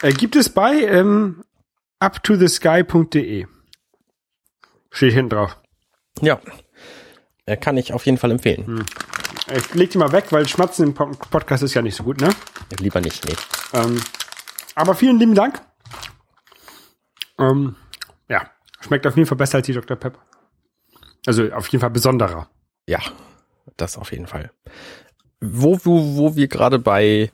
Äh, 0.02 0.12
gibt 0.14 0.36
es 0.36 0.50
bei 0.50 0.74
ähm, 0.84 1.44
uptothesky.de. 2.00 3.46
Steht 4.92 5.14
hinten 5.14 5.30
drauf. 5.30 5.58
Ja. 6.22 6.40
Äh, 7.46 7.58
Kann 7.58 7.78
ich 7.78 7.94
auf 7.94 8.06
jeden 8.06 8.18
Fall 8.18 8.32
empfehlen. 8.32 8.86
Ich 9.56 9.74
leg 9.74 9.90
die 9.92 9.98
mal 9.98 10.12
weg, 10.12 10.26
weil 10.32 10.48
Schmatzen 10.48 10.88
im 10.88 10.94
Po- 10.94 11.12
Podcast 11.32 11.64
ist 11.64 11.74
ja 11.74 11.82
nicht 11.82 11.96
so 11.96 12.04
gut, 12.04 12.22
ne? 12.22 12.30
Lieber 12.80 13.02
nicht, 13.02 13.26
nee. 13.26 13.36
Ähm, 13.74 14.02
aber 14.76 14.94
vielen 14.96 15.20
lieben 15.20 15.36
Dank. 15.36 15.62
Ähm, 17.40 17.76
ja, 18.30 18.50
schmeckt 18.82 19.08
auf 19.08 19.16
jeden 19.16 19.28
Fall 19.28 19.38
besser 19.38 19.58
als 19.58 19.66
die 19.66 19.74
Dr. 19.74 19.98
Pepper. 19.98 20.20
Also 21.26 21.52
auf 21.52 21.68
jeden 21.68 21.82
Fall 21.82 21.90
besonderer. 21.90 22.50
Ja, 22.90 23.02
das 23.78 24.00
auf 24.00 24.12
jeden 24.12 24.26
Fall. 24.26 24.50
Wo, 25.40 25.78
wo, 25.84 26.18
wo 26.18 26.36
wir 26.36 26.48
gerade 26.48 26.80
bei 26.80 27.32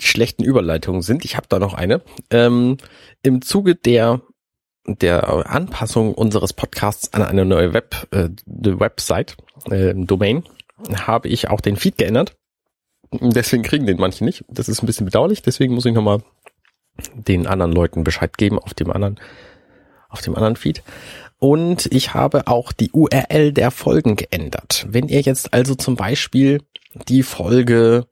schlechten 0.00 0.42
Überleitungen 0.42 1.02
sind, 1.02 1.24
ich 1.24 1.36
habe 1.36 1.46
da 1.48 1.60
noch 1.60 1.72
eine. 1.72 2.02
Ähm, 2.30 2.78
Im 3.22 3.42
Zuge 3.42 3.76
der 3.76 4.22
der 4.86 5.48
Anpassung 5.48 6.14
unseres 6.14 6.52
Podcasts 6.52 7.14
an 7.14 7.22
eine 7.22 7.44
neue 7.44 7.72
Web 7.72 8.08
äh, 8.10 8.28
Website 8.44 9.36
äh, 9.70 9.94
Domain 9.94 10.42
habe 10.92 11.28
ich 11.28 11.48
auch 11.48 11.60
den 11.60 11.76
Feed 11.76 11.96
geändert. 11.96 12.36
Deswegen 13.12 13.62
kriegen 13.62 13.86
den 13.86 13.98
manche 13.98 14.24
nicht. 14.24 14.44
Das 14.48 14.68
ist 14.68 14.82
ein 14.82 14.86
bisschen 14.86 15.06
bedauerlich. 15.06 15.42
Deswegen 15.42 15.74
muss 15.74 15.86
ich 15.86 15.94
nochmal 15.94 16.24
den 17.14 17.46
anderen 17.46 17.70
Leuten 17.70 18.02
Bescheid 18.02 18.36
geben 18.36 18.58
auf 18.58 18.74
dem 18.74 18.90
anderen 18.90 19.20
auf 20.14 20.22
dem 20.22 20.34
anderen 20.34 20.56
Feed. 20.56 20.82
Und 21.44 21.92
ich 21.92 22.14
habe 22.14 22.46
auch 22.46 22.72
die 22.72 22.90
URL 22.90 23.52
der 23.52 23.70
Folgen 23.70 24.16
geändert. 24.16 24.86
Wenn 24.88 25.08
ihr 25.08 25.20
jetzt 25.20 25.52
also 25.52 25.74
zum 25.74 25.94
Beispiel 25.94 26.62
die 27.06 27.22
Folge 27.22 28.06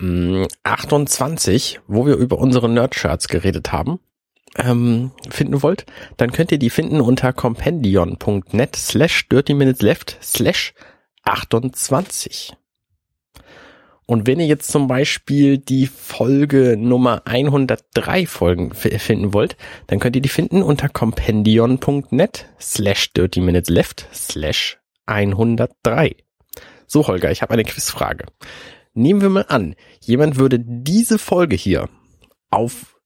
mh, 0.00 0.46
28, 0.62 1.80
wo 1.86 2.06
wir 2.06 2.16
über 2.16 2.38
unsere 2.38 2.70
Nerdshirts 2.70 3.28
geredet 3.28 3.72
haben, 3.72 4.00
ähm, 4.56 5.10
finden 5.28 5.62
wollt, 5.62 5.84
dann 6.16 6.32
könnt 6.32 6.50
ihr 6.50 6.58
die 6.58 6.70
finden 6.70 7.02
unter 7.02 7.34
compendion.net 7.34 8.74
slash 8.74 9.28
dirty 9.28 9.52
minutes 9.52 9.82
left 9.82 10.16
slash 10.22 10.72
28. 11.24 12.56
Und 14.06 14.28
wenn 14.28 14.38
ihr 14.38 14.46
jetzt 14.46 14.70
zum 14.70 14.86
Beispiel 14.86 15.58
die 15.58 15.88
Folge 15.88 16.76
Nummer 16.78 17.22
103 17.24 18.26
Folgen 18.26 18.72
finden 18.72 19.34
wollt, 19.34 19.56
dann 19.88 19.98
könnt 19.98 20.14
ihr 20.14 20.22
die 20.22 20.28
finden 20.28 20.62
unter 20.62 20.88
compendion.net 20.88 22.46
slash 22.60 23.12
30 23.14 23.42
minutes 23.42 23.68
left 23.68 24.06
slash 24.14 24.78
103. 25.06 26.16
So, 26.86 27.08
Holger, 27.08 27.32
ich 27.32 27.42
habe 27.42 27.52
eine 27.52 27.64
Quizfrage. 27.64 28.26
Nehmen 28.94 29.20
wir 29.20 29.28
mal 29.28 29.46
an, 29.48 29.74
jemand 30.00 30.36
würde 30.36 30.60
diese 30.60 31.18
Folge 31.18 31.56
hier 31.56 31.88
auf 32.50 32.96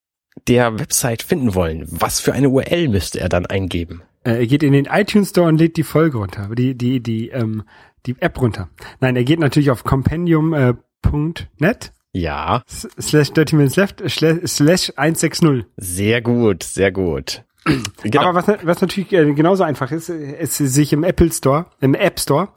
der 0.48 0.78
Website 0.78 1.22
finden 1.22 1.54
wollen. 1.54 1.86
Was 1.88 2.20
für 2.20 2.34
eine 2.34 2.50
URL 2.50 2.88
müsste 2.88 3.20
er 3.20 3.30
dann 3.30 3.46
eingeben? 3.46 4.02
Äh, 4.22 4.40
er 4.40 4.46
geht 4.46 4.62
in 4.62 4.74
den 4.74 4.84
iTunes 4.84 5.30
Store 5.30 5.48
und 5.48 5.58
lädt 5.58 5.78
die 5.78 5.82
Folge 5.82 6.18
runter, 6.18 6.50
die, 6.54 6.76
die, 6.76 7.00
die, 7.02 7.30
ähm, 7.30 7.64
die 8.04 8.16
App 8.20 8.40
runter. 8.40 8.68
Nein, 9.00 9.16
er 9.16 9.24
geht 9.24 9.40
natürlich 9.40 9.70
auf 9.70 9.82
compendium.net 9.82 10.76
äh, 11.04 11.74
ja. 12.12 12.62
slash 12.68 13.32
30 13.32 13.52
minutes 13.54 13.76
left 13.76 14.02
slash 14.08 14.92
160. 14.96 15.64
Sehr 15.76 16.20
gut, 16.20 16.62
sehr 16.62 16.92
gut. 16.92 17.42
Genau. 18.02 18.22
Aber 18.22 18.46
was, 18.46 18.58
was 18.64 18.80
natürlich 18.80 19.12
äh, 19.12 19.32
genauso 19.34 19.64
einfach 19.64 19.92
ist, 19.92 20.08
ist 20.08 20.56
sich 20.56 20.94
im 20.94 21.04
Apple 21.04 21.30
Store, 21.30 21.66
im 21.80 21.94
App 21.94 22.18
Store, 22.18 22.48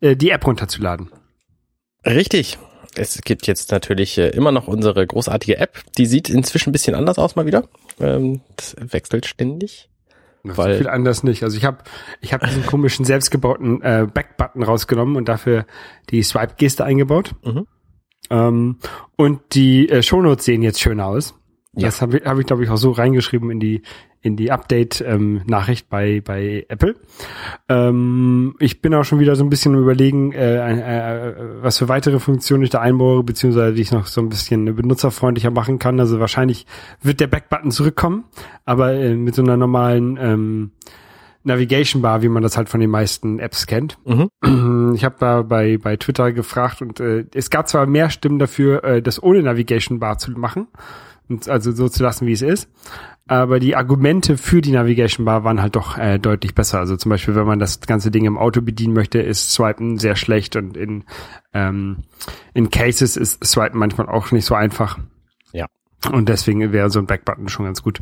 äh, 0.00 0.16
die 0.16 0.30
App 0.30 0.46
runterzuladen. 0.46 1.10
Richtig. 2.06 2.58
Es 2.96 3.20
gibt 3.20 3.46
jetzt 3.46 3.70
natürlich 3.72 4.16
äh, 4.16 4.28
immer 4.30 4.52
noch 4.52 4.66
unsere 4.66 5.06
großartige 5.06 5.58
App. 5.58 5.82
Die 5.98 6.06
sieht 6.06 6.30
inzwischen 6.30 6.70
ein 6.70 6.72
bisschen 6.72 6.94
anders 6.94 7.18
aus 7.18 7.36
mal 7.36 7.44
wieder. 7.44 7.68
Ähm, 8.00 8.40
das 8.56 8.74
wechselt 8.78 9.26
ständig. 9.26 9.90
Weil 10.42 10.74
so 10.74 10.78
viel 10.78 10.88
anders 10.88 11.22
nicht. 11.22 11.42
Also 11.42 11.56
ich 11.56 11.64
habe 11.64 11.78
ich 12.20 12.32
hab 12.32 12.42
diesen 12.46 12.64
komischen 12.64 13.04
selbstgebauten 13.04 13.82
äh, 13.82 14.06
Back-Button 14.12 14.62
rausgenommen 14.62 15.16
und 15.16 15.28
dafür 15.28 15.66
die 16.10 16.22
Swipe-Geste 16.22 16.84
eingebaut. 16.84 17.34
Mhm. 17.44 17.66
Ähm, 18.30 18.76
und 19.16 19.40
die 19.52 19.88
äh, 19.88 20.02
Shownotes 20.02 20.44
sehen 20.44 20.62
jetzt 20.62 20.80
schön 20.80 21.00
aus. 21.00 21.34
Ja. 21.74 21.88
Das 21.88 22.00
habe 22.00 22.18
ich, 22.18 22.24
hab 22.24 22.38
ich 22.38 22.46
glaube 22.46 22.64
ich, 22.64 22.70
auch 22.70 22.78
so 22.78 22.90
reingeschrieben 22.90 23.50
in 23.50 23.60
die 23.60 23.82
in 24.26 24.36
die 24.36 24.50
Update-Nachricht 24.50 25.84
ähm, 25.84 25.88
bei, 25.88 26.20
bei 26.20 26.66
Apple. 26.68 26.96
Ähm, 27.68 28.56
ich 28.58 28.82
bin 28.82 28.92
auch 28.92 29.04
schon 29.04 29.20
wieder 29.20 29.36
so 29.36 29.44
ein 29.44 29.50
bisschen 29.50 29.76
überlegen, 29.76 30.32
äh, 30.32 31.28
äh, 31.28 31.34
was 31.62 31.78
für 31.78 31.88
weitere 31.88 32.18
Funktionen 32.18 32.64
ich 32.64 32.70
da 32.70 32.80
einbaue, 32.80 33.22
beziehungsweise 33.22 33.72
die 33.72 33.82
ich 33.82 33.92
noch 33.92 34.06
so 34.06 34.20
ein 34.20 34.28
bisschen 34.28 34.74
benutzerfreundlicher 34.74 35.52
machen 35.52 35.78
kann. 35.78 36.00
Also 36.00 36.18
wahrscheinlich 36.18 36.66
wird 37.02 37.20
der 37.20 37.28
Backbutton 37.28 37.70
zurückkommen, 37.70 38.24
aber 38.64 38.94
äh, 38.94 39.14
mit 39.14 39.36
so 39.36 39.42
einer 39.42 39.56
normalen 39.56 40.18
ähm, 40.20 40.70
Navigation 41.46 42.02
Bar, 42.02 42.22
wie 42.22 42.28
man 42.28 42.42
das 42.42 42.56
halt 42.56 42.68
von 42.68 42.80
den 42.80 42.90
meisten 42.90 43.38
Apps 43.38 43.66
kennt. 43.66 43.98
Mhm. 44.04 44.28
Ich 44.94 45.04
habe 45.04 45.16
da 45.18 45.42
bei, 45.42 45.76
bei 45.76 45.96
Twitter 45.96 46.32
gefragt 46.32 46.80
und 46.80 47.00
äh, 47.00 47.26
es 47.34 47.50
gab 47.50 47.68
zwar 47.68 47.86
mehr 47.86 48.08
Stimmen 48.08 48.38
dafür, 48.38 48.82
äh, 48.82 49.02
das 49.02 49.22
ohne 49.22 49.42
Navigation 49.42 49.98
Bar 49.98 50.16
zu 50.16 50.30
machen, 50.30 50.68
und 51.28 51.48
also 51.50 51.72
so 51.72 51.88
zu 51.88 52.02
lassen, 52.02 52.26
wie 52.26 52.32
es 52.32 52.40
ist 52.40 52.70
aber 53.28 53.58
die 53.58 53.74
Argumente 53.74 54.36
für 54.36 54.60
die 54.60 54.70
Navigation 54.70 55.24
Bar 55.24 55.42
waren 55.42 55.60
halt 55.60 55.74
doch 55.74 55.98
äh, 55.98 56.18
deutlich 56.18 56.54
besser. 56.54 56.78
Also 56.78 56.96
zum 56.96 57.10
Beispiel, 57.10 57.34
wenn 57.34 57.46
man 57.46 57.58
das 57.58 57.80
ganze 57.80 58.10
Ding 58.10 58.24
im 58.24 58.38
Auto 58.38 58.62
bedienen 58.62 58.94
möchte, 58.94 59.20
ist 59.20 59.52
Swipen 59.52 59.98
sehr 59.98 60.14
schlecht 60.14 60.54
und 60.54 60.76
in, 60.76 61.04
ähm, 61.52 62.04
in 62.54 62.70
Cases 62.70 63.16
ist 63.16 63.44
Swipen 63.44 63.78
manchmal 63.78 64.08
auch 64.08 64.30
nicht 64.30 64.44
so 64.44 64.54
einfach. 64.54 64.98
Und 66.12 66.28
deswegen 66.28 66.72
wäre 66.72 66.90
so 66.90 66.98
ein 66.98 67.06
Backbutton 67.06 67.48
schon 67.48 67.64
ganz 67.64 67.82
gut. 67.82 68.00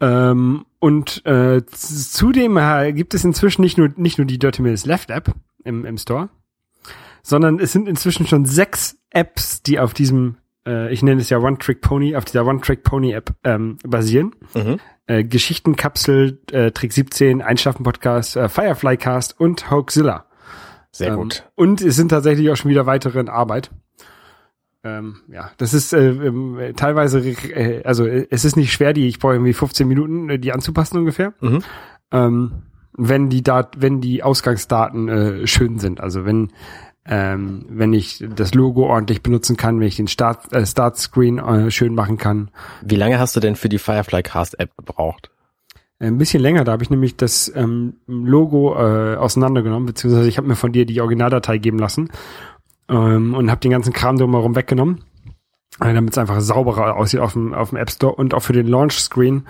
Ähm, 0.00 0.64
und 0.78 1.24
äh, 1.26 1.64
zudem 1.66 2.56
äh, 2.56 2.92
gibt 2.92 3.14
es 3.14 3.24
inzwischen 3.24 3.62
nicht 3.62 3.78
nur 3.78 3.90
nicht 3.96 4.18
nur 4.18 4.26
die 4.26 4.38
Dirty 4.38 4.62
Minutes 4.62 4.86
Left 4.86 5.10
App 5.10 5.34
im, 5.64 5.84
im 5.84 5.98
Store, 5.98 6.28
sondern 7.22 7.58
es 7.58 7.72
sind 7.72 7.88
inzwischen 7.88 8.26
schon 8.26 8.46
sechs 8.46 8.96
Apps, 9.10 9.62
die 9.62 9.78
auf 9.80 9.92
diesem 9.92 10.36
äh, 10.66 10.92
ich 10.92 11.02
nenne 11.02 11.20
es 11.20 11.30
ja 11.30 11.38
One-Trick-Pony, 11.38 12.16
auf 12.16 12.24
dieser 12.24 12.44
One-Trick-Pony-App 12.46 13.34
ähm, 13.44 13.78
basieren. 13.84 14.34
Mhm. 14.54 14.78
Äh, 15.06 15.24
Geschichtenkapsel, 15.24 16.40
äh, 16.50 16.72
Trick 16.72 16.92
17, 16.92 17.40
Einschlafen-Podcast, 17.40 18.36
äh, 18.36 18.48
Firefly-Cast 18.48 19.38
und 19.38 19.70
Hoaxilla. 19.70 20.26
Sehr 20.90 21.10
ähm, 21.10 21.16
gut. 21.16 21.48
Und 21.54 21.80
es 21.80 21.96
sind 21.96 22.08
tatsächlich 22.08 22.50
auch 22.50 22.56
schon 22.56 22.70
wieder 22.70 22.86
weitere 22.86 23.20
in 23.20 23.28
Arbeit. 23.28 23.70
Ähm, 24.86 25.16
ja, 25.32 25.50
das 25.56 25.74
ist 25.74 25.92
äh, 25.92 26.10
äh, 26.10 26.72
teilweise, 26.74 27.18
äh, 27.20 27.82
also 27.82 28.06
äh, 28.06 28.26
es 28.30 28.44
ist 28.44 28.56
nicht 28.56 28.72
schwer, 28.72 28.92
die, 28.92 29.08
ich 29.08 29.18
brauche 29.18 29.32
irgendwie 29.32 29.52
15 29.52 29.88
Minuten, 29.88 30.30
äh, 30.30 30.38
die 30.38 30.52
anzupassen 30.52 30.98
ungefähr. 30.98 31.34
Mhm. 31.40 31.62
Ähm, 32.12 32.52
wenn 32.96 33.28
die 33.28 33.42
Dat 33.42 33.80
wenn 33.80 34.00
die 34.00 34.22
Ausgangsdaten 34.22 35.08
äh, 35.08 35.46
schön 35.46 35.78
sind. 35.78 36.00
Also 36.00 36.24
wenn 36.24 36.52
ähm, 37.04 37.66
wenn 37.68 37.92
ich 37.92 38.24
das 38.34 38.54
Logo 38.54 38.86
ordentlich 38.86 39.22
benutzen 39.22 39.56
kann, 39.56 39.80
wenn 39.80 39.86
ich 39.86 39.96
den 39.96 40.08
Start, 40.08 40.52
äh, 40.52 40.64
Start 40.64 40.96
Screen 40.96 41.38
äh, 41.38 41.70
schön 41.70 41.94
machen 41.94 42.16
kann. 42.16 42.50
Wie 42.82 42.96
lange 42.96 43.18
hast 43.18 43.36
du 43.36 43.40
denn 43.40 43.56
für 43.56 43.68
die 43.68 43.78
Firefly 43.78 44.22
Cast 44.22 44.58
App 44.58 44.76
gebraucht? 44.76 45.30
Ein 45.98 46.18
bisschen 46.18 46.42
länger, 46.42 46.64
da 46.64 46.72
habe 46.72 46.82
ich 46.82 46.90
nämlich 46.90 47.16
das 47.16 47.50
ähm, 47.54 47.94
Logo 48.06 48.74
äh, 48.74 49.16
auseinandergenommen, 49.16 49.86
beziehungsweise 49.86 50.28
ich 50.28 50.36
habe 50.36 50.48
mir 50.48 50.56
von 50.56 50.72
dir 50.72 50.84
die 50.84 51.00
Originaldatei 51.00 51.58
geben 51.58 51.78
lassen 51.78 52.10
ähm, 52.88 53.34
und 53.34 53.50
habe 53.50 53.60
den 53.60 53.70
ganzen 53.70 53.92
Kram 53.92 54.16
drumherum 54.16 54.56
weggenommen, 54.56 55.04
äh, 55.80 55.92
damit 55.92 56.12
es 56.12 56.18
einfach 56.18 56.40
sauberer 56.40 56.96
aussieht 56.96 57.20
auf 57.20 57.32
dem, 57.32 57.54
auf 57.54 57.70
dem 57.70 57.78
App 57.78 57.90
Store 57.90 58.14
und 58.14 58.34
auch 58.34 58.42
für 58.42 58.52
den 58.52 58.66
Launch 58.66 58.98
Screen 58.98 59.46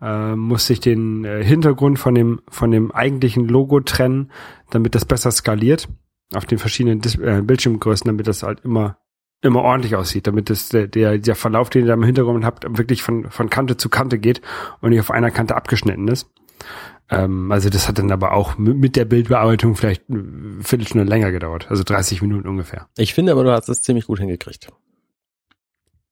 äh, 0.00 0.34
musste 0.34 0.72
ich 0.72 0.80
den 0.80 1.24
äh, 1.24 1.44
Hintergrund 1.44 1.98
von 1.98 2.14
dem 2.14 2.40
von 2.48 2.70
dem 2.70 2.90
eigentlichen 2.90 3.46
Logo 3.46 3.80
trennen, 3.80 4.30
damit 4.70 4.94
das 4.94 5.04
besser 5.04 5.30
skaliert 5.30 5.88
auf 6.34 6.46
den 6.46 6.58
verschiedenen 6.58 7.00
Dis 7.00 7.16
äh, 7.16 7.42
Bildschirmgrößen, 7.42 8.06
damit 8.06 8.26
das 8.26 8.42
halt 8.42 8.60
immer 8.64 8.98
immer 9.42 9.62
ordentlich 9.62 9.96
aussieht, 9.96 10.26
damit 10.26 10.50
das 10.50 10.68
der, 10.68 10.86
der 10.86 11.18
der 11.18 11.34
Verlauf, 11.34 11.70
den 11.70 11.82
ihr 11.82 11.88
da 11.88 11.94
im 11.94 12.02
Hintergrund 12.02 12.44
habt, 12.44 12.64
wirklich 12.78 13.02
von 13.02 13.30
von 13.30 13.50
Kante 13.50 13.76
zu 13.76 13.88
Kante 13.88 14.18
geht 14.18 14.40
und 14.80 14.90
nicht 14.90 15.00
auf 15.00 15.10
einer 15.10 15.30
Kante 15.30 15.56
abgeschnitten 15.56 16.08
ist. 16.08 16.30
Ähm, 17.10 17.50
also 17.50 17.68
das 17.70 17.88
hat 17.88 17.98
dann 17.98 18.12
aber 18.12 18.32
auch 18.32 18.56
mit 18.56 18.96
der 18.96 19.04
Bildbearbeitung 19.04 19.74
vielleicht 19.74 20.04
eine 20.08 20.62
Viertelstunde 20.62 21.04
länger 21.04 21.32
gedauert, 21.32 21.66
also 21.70 21.82
30 21.82 22.22
Minuten 22.22 22.48
ungefähr. 22.48 22.88
Ich 22.96 23.14
finde 23.14 23.32
aber, 23.32 23.44
du 23.44 23.52
hast 23.52 23.68
es 23.68 23.82
ziemlich 23.82 24.06
gut 24.06 24.20
hingekriegt. 24.20 24.68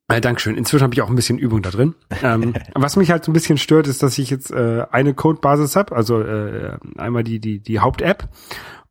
Äh, 0.08 0.20
Dankeschön. 0.20 0.56
Inzwischen 0.56 0.84
habe 0.84 0.94
ich 0.94 1.02
auch 1.02 1.10
ein 1.10 1.16
bisschen 1.16 1.38
Übung 1.38 1.62
da 1.62 1.70
drin. 1.70 1.94
Ähm, 2.22 2.54
was 2.74 2.96
mich 2.96 3.10
halt 3.10 3.24
so 3.24 3.30
ein 3.30 3.34
bisschen 3.34 3.58
stört, 3.58 3.86
ist, 3.86 4.02
dass 4.02 4.18
ich 4.18 4.30
jetzt 4.30 4.50
äh, 4.50 4.86
eine 4.90 5.14
Codebasis 5.14 5.76
habe, 5.76 5.94
also 5.94 6.20
äh, 6.22 6.78
einmal 6.96 7.24
die 7.24 7.40
die 7.40 7.60
die 7.60 7.80
Haupt-App 7.80 8.28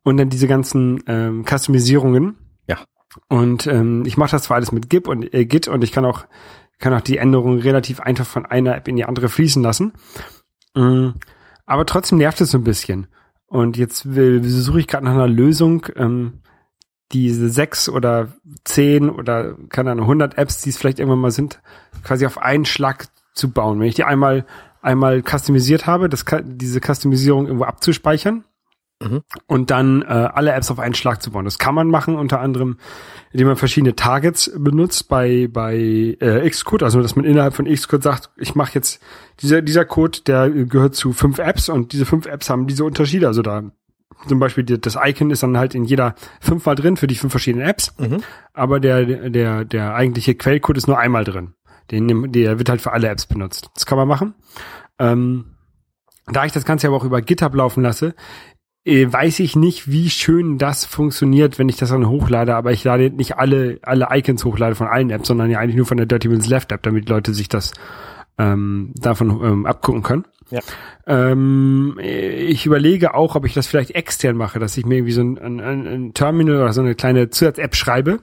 und 0.04 0.16
dann 0.16 0.30
diese 0.30 0.46
ganzen 0.46 1.02
ähm, 1.06 1.44
Customisierungen. 1.44 2.38
Ja. 2.68 2.78
Und 3.28 3.66
ähm, 3.66 4.04
ich 4.06 4.16
mache 4.16 4.30
das 4.30 4.44
zwar 4.44 4.56
alles 4.56 4.70
mit 4.70 4.88
Git 4.88 5.08
und 5.08 5.34
äh, 5.34 5.44
Git 5.44 5.66
und 5.66 5.82
ich 5.82 5.92
kann 5.92 6.04
auch 6.04 6.24
kann 6.78 6.94
auch 6.94 7.00
die 7.00 7.18
Änderungen 7.18 7.58
relativ 7.58 7.98
einfach 7.98 8.26
von 8.26 8.46
einer 8.46 8.76
App 8.76 8.86
in 8.86 8.94
die 8.94 9.04
andere 9.04 9.28
fließen 9.28 9.62
lassen. 9.62 9.94
Ähm, 10.76 11.14
aber 11.68 11.84
trotzdem 11.86 12.18
nervt 12.18 12.40
es 12.40 12.50
so 12.50 12.58
ein 12.58 12.64
bisschen. 12.64 13.06
Und 13.46 13.76
jetzt 13.76 14.14
will, 14.14 14.42
suche 14.44 14.80
ich 14.80 14.86
gerade 14.86 15.04
nach 15.04 15.12
einer 15.12 15.28
Lösung, 15.28 15.86
ähm, 15.96 16.40
diese 17.12 17.48
sechs 17.48 17.88
oder 17.88 18.28
zehn 18.64 19.08
oder 19.08 19.54
keine 19.68 19.92
Ahnung, 19.92 20.04
100 20.06 20.36
Apps, 20.36 20.62
die 20.62 20.70
es 20.70 20.76
vielleicht 20.76 20.98
irgendwann 20.98 21.20
mal 21.20 21.30
sind, 21.30 21.60
quasi 22.02 22.26
auf 22.26 22.38
einen 22.38 22.64
Schlag 22.64 23.06
zu 23.34 23.50
bauen. 23.50 23.80
Wenn 23.80 23.86
ich 23.86 23.94
die 23.94 24.04
einmal 24.04 24.44
einmal 24.80 25.22
customisiert 25.22 25.86
habe, 25.86 26.08
das, 26.08 26.24
diese 26.42 26.80
Customisierung 26.80 27.46
irgendwo 27.46 27.64
abzuspeichern 27.64 28.44
Mhm. 29.00 29.22
Und 29.46 29.70
dann 29.70 30.02
äh, 30.02 30.06
alle 30.06 30.52
Apps 30.52 30.70
auf 30.70 30.80
einen 30.80 30.94
Schlag 30.94 31.22
zu 31.22 31.30
bauen. 31.30 31.44
Das 31.44 31.58
kann 31.58 31.74
man 31.74 31.88
machen, 31.88 32.16
unter 32.16 32.40
anderem, 32.40 32.78
indem 33.32 33.46
man 33.46 33.56
verschiedene 33.56 33.94
Targets 33.94 34.50
benutzt 34.56 35.08
bei 35.08 35.48
bei 35.48 35.76
äh, 35.76 36.48
Xcode, 36.48 36.82
also 36.82 37.00
dass 37.00 37.14
man 37.14 37.24
innerhalb 37.24 37.54
von 37.54 37.66
Xcode 37.66 38.02
sagt, 38.02 38.30
ich 38.36 38.56
mache 38.56 38.74
jetzt 38.74 39.00
dieser 39.40 39.62
dieser 39.62 39.84
Code, 39.84 40.20
der 40.26 40.50
gehört 40.50 40.96
zu 40.96 41.12
fünf 41.12 41.38
Apps 41.38 41.68
und 41.68 41.92
diese 41.92 42.06
fünf 42.06 42.26
Apps 42.26 42.50
haben 42.50 42.66
diese 42.66 42.84
Unterschiede. 42.84 43.28
Also 43.28 43.42
da 43.42 43.70
zum 44.26 44.40
Beispiel 44.40 44.64
das 44.64 44.98
Icon 45.00 45.30
ist 45.30 45.44
dann 45.44 45.58
halt 45.58 45.76
in 45.76 45.84
jeder 45.84 46.16
fünfmal 46.40 46.74
drin 46.74 46.96
für 46.96 47.06
die 47.06 47.14
fünf 47.14 47.32
verschiedenen 47.32 47.68
Apps, 47.68 47.94
mhm. 47.98 48.24
aber 48.52 48.80
der 48.80 49.30
der 49.30 49.64
der 49.64 49.94
eigentliche 49.94 50.34
Quellcode 50.34 50.76
ist 50.76 50.88
nur 50.88 50.98
einmal 50.98 51.22
drin. 51.22 51.54
Den 51.92 52.32
der 52.32 52.58
wird 52.58 52.68
halt 52.68 52.80
für 52.80 52.92
alle 52.92 53.08
Apps 53.08 53.26
benutzt. 53.26 53.70
Das 53.74 53.86
kann 53.86 53.96
man 53.96 54.08
machen. 54.08 54.34
Ähm, 54.98 55.54
da 56.30 56.44
ich 56.44 56.52
das 56.52 56.64
Ganze 56.64 56.88
aber 56.88 56.96
auch 56.96 57.04
über 57.04 57.22
GitHub 57.22 57.54
laufen 57.54 57.82
lasse, 57.82 58.14
weiß 58.86 59.40
ich 59.40 59.54
nicht, 59.54 59.90
wie 59.90 60.08
schön 60.08 60.56
das 60.56 60.84
funktioniert, 60.84 61.58
wenn 61.58 61.68
ich 61.68 61.76
das 61.76 61.90
dann 61.90 62.08
hochlade, 62.08 62.54
aber 62.54 62.72
ich 62.72 62.84
lade 62.84 63.10
nicht 63.10 63.36
alle, 63.36 63.78
alle 63.82 64.08
Icons 64.10 64.44
hochlade 64.44 64.74
von 64.74 64.86
allen 64.86 65.10
Apps, 65.10 65.28
sondern 65.28 65.50
ja 65.50 65.58
eigentlich 65.58 65.76
nur 65.76 65.86
von 65.86 65.98
der 65.98 66.06
Dirty 66.06 66.28
Minutes 66.28 66.48
Left 66.48 66.72
App, 66.72 66.82
damit 66.82 67.08
Leute 67.08 67.34
sich 67.34 67.48
das 67.48 67.72
ähm, 68.38 68.92
davon 68.96 69.30
ähm, 69.44 69.66
abgucken 69.66 70.02
können. 70.02 70.24
Ja. 70.50 70.60
Ähm, 71.06 71.98
ich 72.00 72.64
überlege 72.64 73.14
auch, 73.14 73.34
ob 73.34 73.44
ich 73.44 73.52
das 73.52 73.66
vielleicht 73.66 73.90
extern 73.90 74.36
mache, 74.36 74.58
dass 74.58 74.76
ich 74.78 74.86
mir 74.86 74.96
irgendwie 74.96 75.12
so 75.12 75.20
ein, 75.20 75.38
ein, 75.38 75.60
ein 75.60 76.14
Terminal 76.14 76.56
oder 76.56 76.72
so 76.72 76.80
eine 76.80 76.94
kleine 76.94 77.28
Zusatz-App 77.28 77.74
schreibe, 77.74 78.20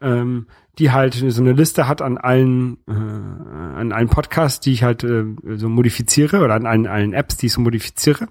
ähm, 0.00 0.46
die 0.78 0.92
halt 0.92 1.14
so 1.14 1.42
eine 1.42 1.52
Liste 1.54 1.88
hat 1.88 2.02
an 2.02 2.18
allen 2.18 2.78
äh, 2.86 2.92
an 2.92 3.92
allen 3.92 4.08
Podcasts, 4.08 4.60
die 4.60 4.72
ich 4.72 4.84
halt 4.84 5.02
äh, 5.02 5.24
so 5.56 5.68
modifiziere 5.68 6.40
oder 6.40 6.54
an 6.54 6.66
allen, 6.66 6.86
allen 6.86 7.12
Apps, 7.14 7.36
die 7.36 7.46
ich 7.46 7.52
so 7.52 7.60
modifiziere 7.60 8.28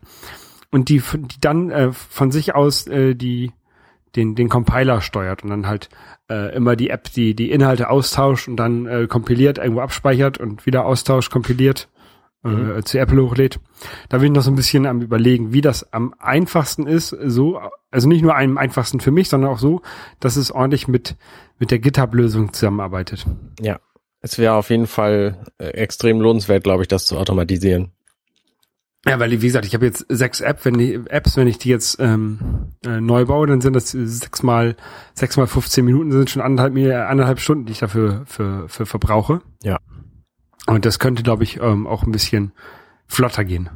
und 0.72 0.90
die, 0.90 1.00
die 1.00 1.40
dann 1.42 1.72
äh, 1.72 1.92
von 1.92 2.32
sich 2.32 2.56
aus 2.56 2.88
äh, 2.88 3.16
die 3.16 3.52
den, 4.16 4.36
den 4.36 4.50
Compiler 4.50 5.02
steuert 5.02 5.44
und 5.44 5.50
dann 5.50 5.68
halt 5.68 5.90
äh, 6.30 6.56
immer 6.56 6.76
die 6.76 6.90
App, 6.90 7.12
die 7.12 7.36
die 7.36 7.52
Inhalte 7.52 7.90
austauscht 7.90 8.48
und 8.48 8.58
dann 8.58 8.86
äh, 8.88 9.08
kompiliert, 9.08 9.58
irgendwo 9.60 9.82
abspeichert 9.82 10.40
und 10.40 10.66
wieder 10.66 10.86
austauscht, 10.86 11.32
kompiliert, 11.32 11.88
äh, 12.44 12.82
zu 12.84 13.00
Apple 13.00 13.22
hochlädt. 13.22 13.60
Da 14.10 14.18
bin 14.18 14.28
ich 14.28 14.32
noch 14.32 14.42
so 14.42 14.52
ein 14.52 14.56
bisschen 14.56 14.86
am 14.86 15.02
überlegen, 15.02 15.54
wie 15.54 15.62
das 15.62 15.92
am 15.94 16.14
einfachsten 16.20 16.88
ist, 16.88 17.10
so, 17.10 17.60
also 17.92 18.08
nicht 18.08 18.22
nur 18.22 18.36
am 18.36 18.58
einfachsten 18.58 19.00
für 19.00 19.12
mich, 19.12 19.30
sondern 19.30 19.52
auch 19.52 19.60
so, 19.60 19.82
dass 20.20 20.36
es 20.36 20.52
ordentlich 20.52 20.88
mit, 20.88 21.16
mit 21.60 21.72
der 21.72 21.80
GitHub-Lösung 21.80 22.54
zusammenarbeitet. 22.54 23.26
Ja. 23.60 23.80
Es 24.20 24.40
wäre 24.40 24.56
auf 24.56 24.72
jeden 24.72 24.88
Fall 24.88 25.46
äh, 25.60 25.68
extrem 25.68 26.20
lohnenswert, 26.20 26.64
glaube 26.64 26.82
ich, 26.82 26.88
das 26.88 27.06
zu 27.06 27.18
automatisieren. 27.18 27.92
Ja, 29.08 29.20
weil 29.20 29.32
wie 29.32 29.46
gesagt, 29.48 29.66
ich 29.66 29.74
habe 29.74 29.86
jetzt 29.86 30.06
sechs 30.10 30.42
App, 30.42 30.66
wenn 30.66 30.78
die 30.78 30.96
Apps, 31.08 31.38
wenn 31.38 31.48
ich 31.48 31.58
die 31.58 31.70
jetzt 31.70 32.00
ähm, 32.00 32.74
äh, 32.86 33.00
neu 33.00 33.26
baue, 33.26 33.48
dann 33.48 33.62
sind 33.62 33.74
das 33.74 33.92
sechs 33.92 34.44
mal 34.44 34.76
sechs 35.14 35.38
mal 35.38 35.48
15 35.48 35.86
Minuten, 35.86 36.12
sind 36.12 36.30
schon 36.30 36.42
anderthalb, 36.42 36.76
anderthalb 36.76 37.40
Stunden, 37.40 37.66
die 37.66 37.72
ich 37.72 37.80
dafür 37.80 38.24
für, 38.26 38.68
für 38.68 38.86
verbrauche. 38.86 39.42
Ja. 39.64 39.80
Und 40.66 40.86
das 40.86 41.00
könnte, 41.00 41.24
glaube 41.24 41.44
ich, 41.44 41.62
ähm, 41.62 41.88
auch 41.88 42.04
ein 42.04 42.12
bisschen 42.12 42.52
flotter 43.08 43.46
gehen. 43.46 43.70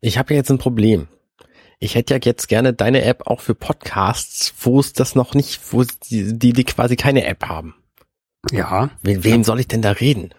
Ich 0.00 0.18
habe 0.18 0.34
ja 0.34 0.38
jetzt 0.38 0.50
ein 0.50 0.58
Problem. 0.58 1.06
Ich 1.78 1.94
hätte 1.94 2.14
ja 2.14 2.20
jetzt 2.22 2.48
gerne 2.48 2.72
deine 2.72 3.02
App 3.02 3.26
auch 3.26 3.40
für 3.40 3.54
Podcasts, 3.54 4.54
wo 4.60 4.80
es 4.80 4.92
das 4.92 5.14
noch 5.14 5.34
nicht, 5.34 5.60
wo 5.72 5.84
die, 6.10 6.38
die, 6.38 6.52
die 6.52 6.64
quasi 6.64 6.96
keine 6.96 7.24
App 7.26 7.44
haben. 7.44 7.74
Ja, 8.50 8.90
Wen, 9.02 9.24
wen 9.24 9.44
soll 9.44 9.60
ich 9.60 9.68
denn 9.68 9.82
da 9.82 9.90
reden? 9.90 10.30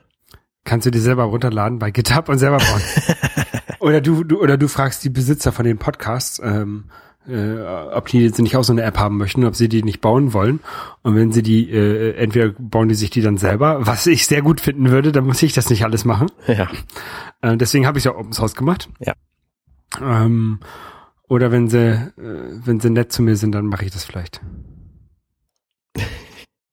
kannst 0.68 0.86
du 0.86 0.92
dir 0.92 1.02
selber 1.02 1.24
runterladen 1.24 1.80
bei 1.80 1.90
GitHub 1.90 2.30
und 2.30 2.38
selber 2.38 2.58
bauen. 2.58 2.82
oder 3.88 4.02
du, 4.02 4.24
du 4.24 4.42
oder 4.42 4.58
du 4.58 4.68
fragst 4.68 5.04
die 5.04 5.10
Besitzer 5.10 5.52
von 5.52 5.66
den 5.66 5.78
Podcasts, 5.78 6.42
ähm, 6.44 6.86
äh, 7.28 7.60
ob 7.94 8.08
die 8.08 8.20
jetzt 8.20 8.40
nicht 8.40 8.56
auch 8.56 8.64
so 8.64 8.74
eine 8.74 8.84
App 8.84 8.98
haben 8.98 9.18
möchten, 9.18 9.46
ob 9.46 9.56
sie 9.56 9.70
die 9.70 9.84
nicht 9.84 10.02
bauen 10.02 10.34
wollen. 10.34 10.60
Und 11.04 11.16
wenn 11.16 11.32
sie 11.32 11.44
die, 11.44 11.70
äh, 11.70 12.16
entweder 12.16 12.54
bauen 12.58 12.90
die 12.90 12.96
sich 12.96 13.10
die 13.10 13.22
dann 13.22 13.38
selber, 13.38 13.86
was 13.86 14.08
ich 14.08 14.28
sehr 14.28 14.42
gut 14.42 14.62
finden 14.62 14.92
würde, 14.92 15.12
dann 15.12 15.26
muss 15.26 15.42
ich 15.42 15.54
das 15.54 15.70
nicht 15.70 15.84
alles 15.84 16.06
machen. 16.06 16.28
Ja. 16.48 16.70
Äh, 17.42 17.58
deswegen 17.58 17.86
habe 17.86 17.98
ich 17.98 18.06
ja 18.06 18.16
Open 18.16 18.34
Source 18.34 18.56
gemacht. 18.56 18.90
Ja. 19.00 19.14
Ähm, 20.02 20.60
oder 21.30 21.52
wenn 21.52 21.70
sie, 21.70 21.78
äh, 21.80 22.12
wenn 22.66 22.80
sie 22.80 22.90
nett 22.90 23.12
zu 23.12 23.22
mir 23.22 23.36
sind, 23.36 23.52
dann 23.54 23.68
mache 23.68 23.86
ich 23.86 23.92
das 23.92 24.06
vielleicht. 24.06 24.42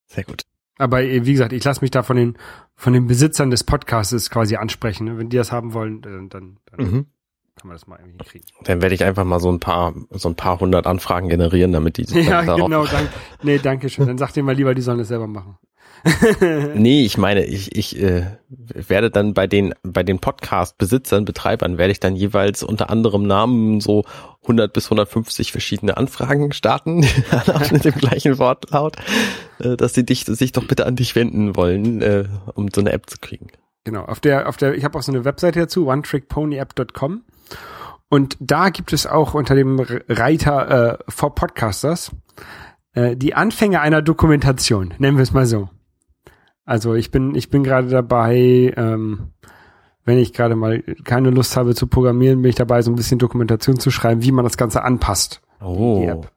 Sehr 0.06 0.24
gut. 0.24 0.42
Aber 0.78 1.02
äh, 1.02 1.24
wie 1.24 1.32
gesagt, 1.32 1.52
ich 1.52 1.62
lasse 1.64 1.80
mich 1.82 1.90
da 1.90 2.02
von 2.02 2.16
den 2.16 2.36
von 2.76 2.92
den 2.92 3.06
Besitzern 3.06 3.50
des 3.50 3.62
Podcasts 3.64 4.30
quasi 4.30 4.56
ansprechen. 4.56 5.04
Ne? 5.06 5.18
Wenn 5.18 5.28
die 5.30 5.36
das 5.36 5.52
haben 5.52 5.74
wollen, 5.74 6.02
dann, 6.02 6.28
dann, 6.28 6.56
dann 6.70 6.86
Mhm. 6.86 7.06
kann 7.56 7.68
man 7.68 7.76
das 7.76 7.86
mal 7.86 7.98
irgendwie 8.00 8.24
kriegen. 8.24 8.44
Dann 8.64 8.82
werde 8.82 8.94
ich 8.96 9.04
einfach 9.04 9.24
mal 9.24 9.38
so 9.38 9.50
ein 9.52 9.60
paar, 9.60 9.94
so 10.10 10.28
ein 10.28 10.34
paar 10.34 10.58
hundert 10.58 10.86
Anfragen 10.86 11.28
generieren, 11.28 11.72
damit 11.72 11.96
die 11.98 12.04
sich 12.04 12.26
Ja, 12.26 12.42
genau. 12.42 12.84
Dank, 12.86 13.08
nee, 13.42 13.58
danke 13.58 13.88
schön. 13.88 14.08
Dann 14.08 14.18
sag 14.18 14.32
dir 14.32 14.42
mal 14.42 14.56
lieber, 14.56 14.74
die 14.74 14.82
sollen 14.82 14.98
es 15.00 15.08
selber 15.08 15.28
machen. 15.28 15.56
Nee, 16.74 17.04
ich 17.04 17.16
meine, 17.16 17.44
ich, 17.46 17.74
ich 17.76 17.98
äh, 17.98 18.24
werde 18.48 19.10
dann 19.10 19.32
bei 19.32 19.46
den 19.46 19.74
bei 19.82 20.02
den 20.02 20.18
Podcast-Besitzern, 20.18 21.24
Betreibern, 21.24 21.78
werde 21.78 21.92
ich 21.92 22.00
dann 22.00 22.14
jeweils 22.14 22.62
unter 22.62 22.90
anderem 22.90 23.22
Namen 23.22 23.80
so 23.80 24.04
100 24.42 24.70
bis 24.72 24.86
150 24.86 25.50
verschiedene 25.52 25.96
Anfragen 25.96 26.52
starten, 26.52 27.06
mit 27.72 27.84
dem 27.86 27.94
gleichen 27.94 28.38
Wortlaut, 28.38 28.96
äh, 28.98 29.00
dass 29.58 29.94
sie 29.94 30.04
dich, 30.04 30.24
sich 30.24 30.52
doch 30.52 30.66
bitte 30.66 30.86
an 30.86 30.96
dich 30.96 31.14
wenden 31.16 31.56
wollen, 31.56 32.02
äh, 32.02 32.24
um 32.54 32.68
so 32.74 32.80
eine 32.80 32.92
App 32.92 33.08
zu 33.08 33.18
kriegen. 33.20 33.48
Genau. 33.84 34.04
Auf 34.04 34.20
der, 34.20 34.48
auf 34.48 34.56
der, 34.56 34.74
ich 34.74 34.84
habe 34.84 34.98
auch 34.98 35.02
so 35.02 35.12
eine 35.12 35.24
Webseite 35.24 35.60
dazu, 35.60 35.88
onetrickponyapp.com. 35.88 37.22
Und 38.08 38.36
da 38.40 38.68
gibt 38.70 38.92
es 38.92 39.06
auch 39.06 39.34
unter 39.34 39.54
dem 39.54 39.80
Reiter 40.08 40.98
äh, 40.98 40.98
for 41.08 41.34
Podcasters 41.34 42.12
äh, 42.94 43.16
die 43.16 43.34
Anfänge 43.34 43.80
einer 43.80 44.02
Dokumentation, 44.02 44.94
nennen 44.98 45.16
wir 45.16 45.22
es 45.22 45.32
mal 45.32 45.46
so. 45.46 45.68
Also 46.64 46.94
ich 46.94 47.10
bin, 47.10 47.34
ich 47.34 47.50
bin 47.50 47.62
gerade 47.64 47.88
dabei, 47.88 48.72
ähm, 48.76 49.32
wenn 50.04 50.18
ich 50.18 50.32
gerade 50.32 50.54
mal 50.54 50.82
keine 51.04 51.30
Lust 51.30 51.56
habe 51.56 51.74
zu 51.74 51.86
programmieren, 51.86 52.40
bin 52.42 52.50
ich 52.50 52.56
dabei, 52.56 52.82
so 52.82 52.90
ein 52.90 52.94
bisschen 52.96 53.18
Dokumentation 53.18 53.78
zu 53.78 53.90
schreiben, 53.90 54.22
wie 54.22 54.32
man 54.32 54.44
das 54.44 54.56
Ganze 54.56 54.82
anpasst. 54.82 55.40
Die 55.60 55.64
Oh, 55.66 56.06
App. 56.08 56.30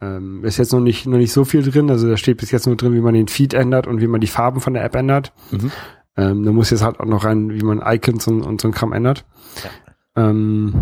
Ähm, 0.00 0.44
ist 0.44 0.58
jetzt 0.58 0.72
noch 0.72 0.80
nicht, 0.80 1.06
noch 1.06 1.16
nicht 1.16 1.32
so 1.32 1.44
viel 1.44 1.62
drin, 1.62 1.90
also 1.90 2.08
da 2.08 2.16
steht 2.16 2.36
bis 2.36 2.50
jetzt 2.50 2.66
nur 2.66 2.76
drin, 2.76 2.92
wie 2.92 3.00
man 3.00 3.14
den 3.14 3.28
Feed 3.28 3.54
ändert 3.54 3.86
und 3.86 4.00
wie 4.00 4.06
man 4.06 4.20
die 4.20 4.26
Farben 4.26 4.60
von 4.60 4.74
der 4.74 4.84
App 4.84 4.94
ändert. 4.94 5.32
Mhm. 5.50 5.72
Ähm, 6.16 6.44
da 6.44 6.52
muss 6.52 6.70
jetzt 6.70 6.82
halt 6.82 7.00
auch 7.00 7.06
noch 7.06 7.24
rein, 7.24 7.50
wie 7.50 7.62
man 7.62 7.82
Icons 7.84 8.26
und, 8.26 8.42
und 8.42 8.60
so 8.60 8.68
ein 8.68 8.74
Kram 8.74 8.92
ändert. 8.92 9.24
Ähm, 10.14 10.74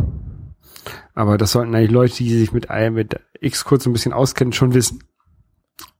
aber 1.14 1.38
das 1.38 1.52
sollten 1.52 1.74
eigentlich 1.74 1.90
Leute, 1.90 2.16
die 2.16 2.38
sich 2.38 2.52
mit, 2.52 2.68
mit 2.90 3.20
Xcode 3.40 3.82
so 3.82 3.90
ein 3.90 3.92
bisschen 3.92 4.12
auskennen, 4.12 4.52
schon 4.52 4.74
wissen. 4.74 5.04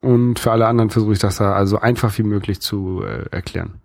Und 0.00 0.38
für 0.38 0.52
alle 0.52 0.66
anderen 0.66 0.90
versuche 0.90 1.12
ich 1.12 1.18
das 1.18 1.36
da 1.36 1.54
also 1.54 1.78
einfach 1.78 2.16
wie 2.18 2.24
möglich 2.24 2.60
zu 2.60 3.02
äh, 3.02 3.26
erklären. 3.30 3.80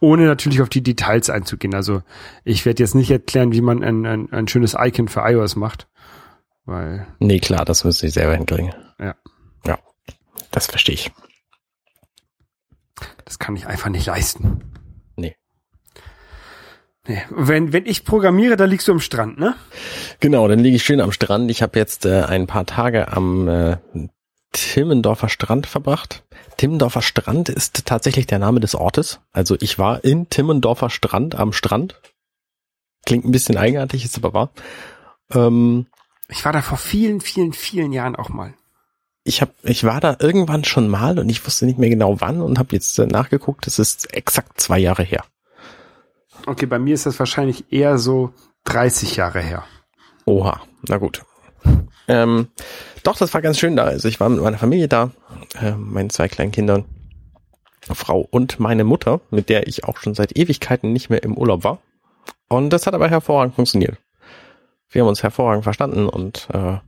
Ohne 0.00 0.26
natürlich 0.26 0.62
auf 0.62 0.68
die 0.68 0.82
Details 0.82 1.30
einzugehen. 1.30 1.74
Also 1.74 2.02
ich 2.44 2.66
werde 2.66 2.82
jetzt 2.82 2.94
nicht 2.94 3.10
erklären, 3.10 3.52
wie 3.52 3.60
man 3.60 3.82
ein, 3.82 4.06
ein, 4.06 4.32
ein 4.32 4.48
schönes 4.48 4.76
Icon 4.78 5.08
für 5.08 5.20
iOS 5.20 5.56
macht. 5.56 5.88
Weil 6.64 7.06
nee, 7.18 7.40
klar, 7.40 7.64
das 7.64 7.84
müsste 7.84 8.06
ich 8.06 8.14
selber 8.14 8.34
hinkriegen. 8.34 8.74
Ja. 8.98 9.14
Ja, 9.66 9.78
das 10.50 10.66
verstehe 10.66 10.94
ich. 10.94 11.12
Das 13.24 13.38
kann 13.38 13.56
ich 13.56 13.66
einfach 13.66 13.90
nicht 13.90 14.06
leisten. 14.06 14.60
Nee. 15.16 15.36
Nee. 17.06 17.22
Wenn, 17.30 17.72
wenn 17.72 17.86
ich 17.86 18.04
programmiere, 18.04 18.56
da 18.56 18.64
liegst 18.64 18.88
du 18.88 18.92
am 18.92 19.00
Strand, 19.00 19.38
ne? 19.38 19.54
Genau, 20.20 20.48
dann 20.48 20.60
liege 20.60 20.76
ich 20.76 20.84
schön 20.84 21.00
am 21.00 21.12
Strand. 21.12 21.50
Ich 21.50 21.62
habe 21.62 21.78
jetzt 21.78 22.06
äh, 22.06 22.22
ein 22.22 22.46
paar 22.46 22.66
Tage 22.66 23.12
am 23.12 23.48
äh, 23.48 23.76
Timmendorfer 24.52 25.28
Strand 25.28 25.66
verbracht. 25.66 26.22
Timmendorfer 26.56 27.02
Strand 27.02 27.48
ist 27.48 27.86
tatsächlich 27.86 28.26
der 28.26 28.38
Name 28.38 28.60
des 28.60 28.74
Ortes. 28.74 29.20
Also 29.32 29.56
ich 29.60 29.78
war 29.78 30.04
in 30.04 30.30
Timmendorfer 30.30 30.90
Strand 30.90 31.34
am 31.34 31.52
Strand. 31.52 32.00
Klingt 33.04 33.24
ein 33.24 33.32
bisschen 33.32 33.56
eigenartig, 33.58 34.04
ist 34.04 34.16
aber 34.16 34.32
wahr. 34.32 34.50
Ähm, 35.32 35.86
Ich 36.28 36.44
war 36.44 36.52
da 36.52 36.62
vor 36.62 36.78
vielen, 36.78 37.20
vielen, 37.20 37.52
vielen 37.52 37.92
Jahren 37.92 38.16
auch 38.16 38.28
mal. 38.30 38.54
ich 39.24 39.40
hab, 39.40 39.50
ich 39.62 39.84
war 39.84 40.00
da 40.00 40.16
irgendwann 40.20 40.64
schon 40.64 40.88
mal 40.88 41.18
und 41.18 41.28
ich 41.28 41.44
wusste 41.46 41.64
nicht 41.66 41.78
mehr 41.78 41.88
genau 41.88 42.20
wann 42.20 42.40
und 42.42 42.58
habe 42.58 42.74
jetzt 42.74 42.98
äh, 42.98 43.06
nachgeguckt. 43.06 43.66
Es 43.66 43.78
ist 43.78 44.12
exakt 44.12 44.60
zwei 44.60 44.78
Jahre 44.78 45.02
her. 45.02 45.24
Okay, 46.46 46.66
bei 46.66 46.78
mir 46.78 46.94
ist 46.94 47.06
das 47.06 47.18
wahrscheinlich 47.18 47.72
eher 47.72 47.96
so 47.98 48.32
30 48.64 49.16
Jahre 49.16 49.40
her. 49.40 49.64
Oha, 50.26 50.60
na 50.86 50.98
gut. 50.98 51.22
Ähm, 52.06 52.48
doch, 53.02 53.16
das 53.16 53.32
war 53.32 53.40
ganz 53.40 53.58
schön 53.58 53.76
da. 53.76 53.84
Also 53.84 54.08
ich 54.08 54.20
war 54.20 54.28
mit 54.28 54.42
meiner 54.42 54.58
Familie 54.58 54.88
da, 54.88 55.10
äh, 55.58 55.72
meinen 55.72 56.10
zwei 56.10 56.28
kleinen 56.28 56.52
Kindern, 56.52 56.84
Frau 57.80 58.26
und 58.30 58.60
meine 58.60 58.84
Mutter, 58.84 59.20
mit 59.30 59.48
der 59.48 59.66
ich 59.68 59.84
auch 59.84 59.98
schon 59.98 60.14
seit 60.14 60.36
Ewigkeiten 60.36 60.92
nicht 60.92 61.08
mehr 61.08 61.22
im 61.22 61.36
Urlaub 61.36 61.64
war. 61.64 61.78
Und 62.48 62.70
das 62.70 62.86
hat 62.86 62.94
aber 62.94 63.08
hervorragend 63.08 63.54
funktioniert. 63.54 63.98
Wir 64.94 65.02
haben 65.02 65.08
uns 65.08 65.24
hervorragend 65.24 65.64
verstanden 65.64 66.08
und 66.08 66.46
äh, 66.52 66.78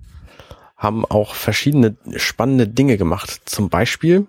haben 0.76 1.04
auch 1.04 1.34
verschiedene 1.34 1.96
spannende 2.14 2.68
Dinge 2.68 2.98
gemacht. 2.98 3.42
Zum 3.46 3.68
Beispiel 3.68 4.26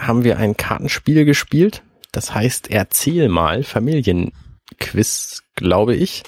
haben 0.00 0.24
wir 0.24 0.38
ein 0.38 0.56
Kartenspiel 0.56 1.26
gespielt. 1.26 1.82
Das 2.10 2.34
heißt, 2.34 2.70
erzähl 2.70 3.28
mal 3.28 3.64
Familienquiz, 3.64 5.42
glaube 5.56 5.94
ich. 5.94 6.22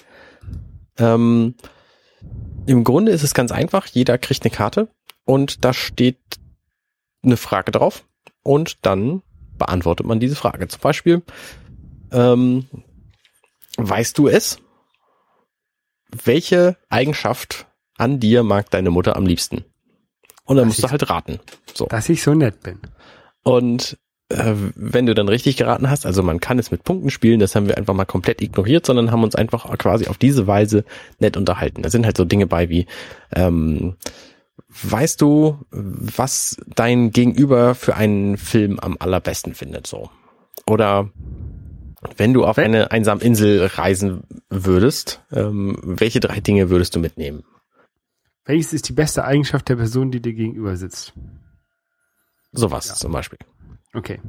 Ähm, 0.98 1.54
Im 2.66 2.84
Grunde 2.84 3.12
ist 3.12 3.22
es 3.22 3.32
ganz 3.32 3.50
einfach. 3.50 3.86
Jeder 3.86 4.18
kriegt 4.18 4.44
eine 4.44 4.54
Karte 4.54 4.88
und 5.24 5.64
da 5.64 5.72
steht 5.72 6.18
eine 7.22 7.38
Frage 7.38 7.72
drauf 7.72 8.04
und 8.42 8.84
dann 8.84 9.22
beantwortet 9.56 10.04
man 10.04 10.20
diese 10.20 10.36
Frage. 10.36 10.68
Zum 10.68 10.82
Beispiel, 10.82 11.22
ähm, 12.12 12.66
weißt 13.78 14.18
du 14.18 14.28
es? 14.28 14.58
Welche 16.24 16.76
Eigenschaft 16.88 17.66
an 17.96 18.20
dir 18.20 18.42
mag 18.42 18.70
deine 18.70 18.90
Mutter 18.90 19.16
am 19.16 19.26
liebsten? 19.26 19.64
Und 20.44 20.56
dann 20.56 20.68
Das 20.68 20.78
musst 20.78 20.84
du 20.84 20.90
halt 20.90 21.10
raten. 21.10 21.40
So. 21.74 21.86
Dass 21.86 22.08
ich 22.08 22.22
so 22.22 22.34
nett 22.34 22.62
bin. 22.62 22.78
Und 23.42 23.98
äh, 24.30 24.54
wenn 24.74 25.06
du 25.06 25.14
dann 25.14 25.28
richtig 25.28 25.56
geraten 25.56 25.90
hast, 25.90 26.06
also 26.06 26.22
man 26.22 26.40
kann 26.40 26.58
es 26.58 26.70
mit 26.70 26.84
Punkten 26.84 27.10
spielen, 27.10 27.40
das 27.40 27.54
haben 27.54 27.68
wir 27.68 27.76
einfach 27.76 27.94
mal 27.94 28.04
komplett 28.04 28.40
ignoriert, 28.40 28.86
sondern 28.86 29.10
haben 29.10 29.22
uns 29.22 29.34
einfach 29.34 29.76
quasi 29.78 30.06
auf 30.06 30.18
diese 30.18 30.46
Weise 30.46 30.84
nett 31.18 31.36
unterhalten. 31.36 31.82
Da 31.82 31.90
sind 31.90 32.06
halt 32.06 32.16
so 32.16 32.24
Dinge 32.24 32.46
bei 32.46 32.68
wie, 32.68 32.86
ähm, 33.34 33.96
weißt 34.68 35.20
du, 35.20 35.58
was 35.70 36.56
dein 36.74 37.10
Gegenüber 37.10 37.74
für 37.74 37.96
einen 37.96 38.36
Film 38.36 38.78
am 38.78 38.96
allerbesten 38.98 39.54
findet, 39.54 39.86
so. 39.86 40.10
Oder 40.66 41.10
wenn 42.16 42.32
du 42.32 42.44
auf 42.44 42.58
eine 42.58 42.90
einsame 42.90 43.22
Insel 43.22 43.66
reisen 43.66 44.22
würdest, 44.48 45.22
ähm, 45.32 45.78
welche 45.82 46.20
drei 46.20 46.40
Dinge 46.40 46.70
würdest 46.70 46.94
du 46.96 47.00
mitnehmen? 47.00 47.44
Welches 48.44 48.72
ist 48.72 48.88
die 48.88 48.92
beste 48.94 49.24
Eigenschaft 49.24 49.68
der 49.68 49.76
Person, 49.76 50.10
die 50.10 50.20
dir 50.20 50.32
gegenüber 50.32 50.76
sitzt? 50.76 51.12
Sowas 52.52 52.88
Ja. 52.88 52.94
zum 52.94 53.12
Beispiel. 53.12 53.38
Okay. 53.94 54.20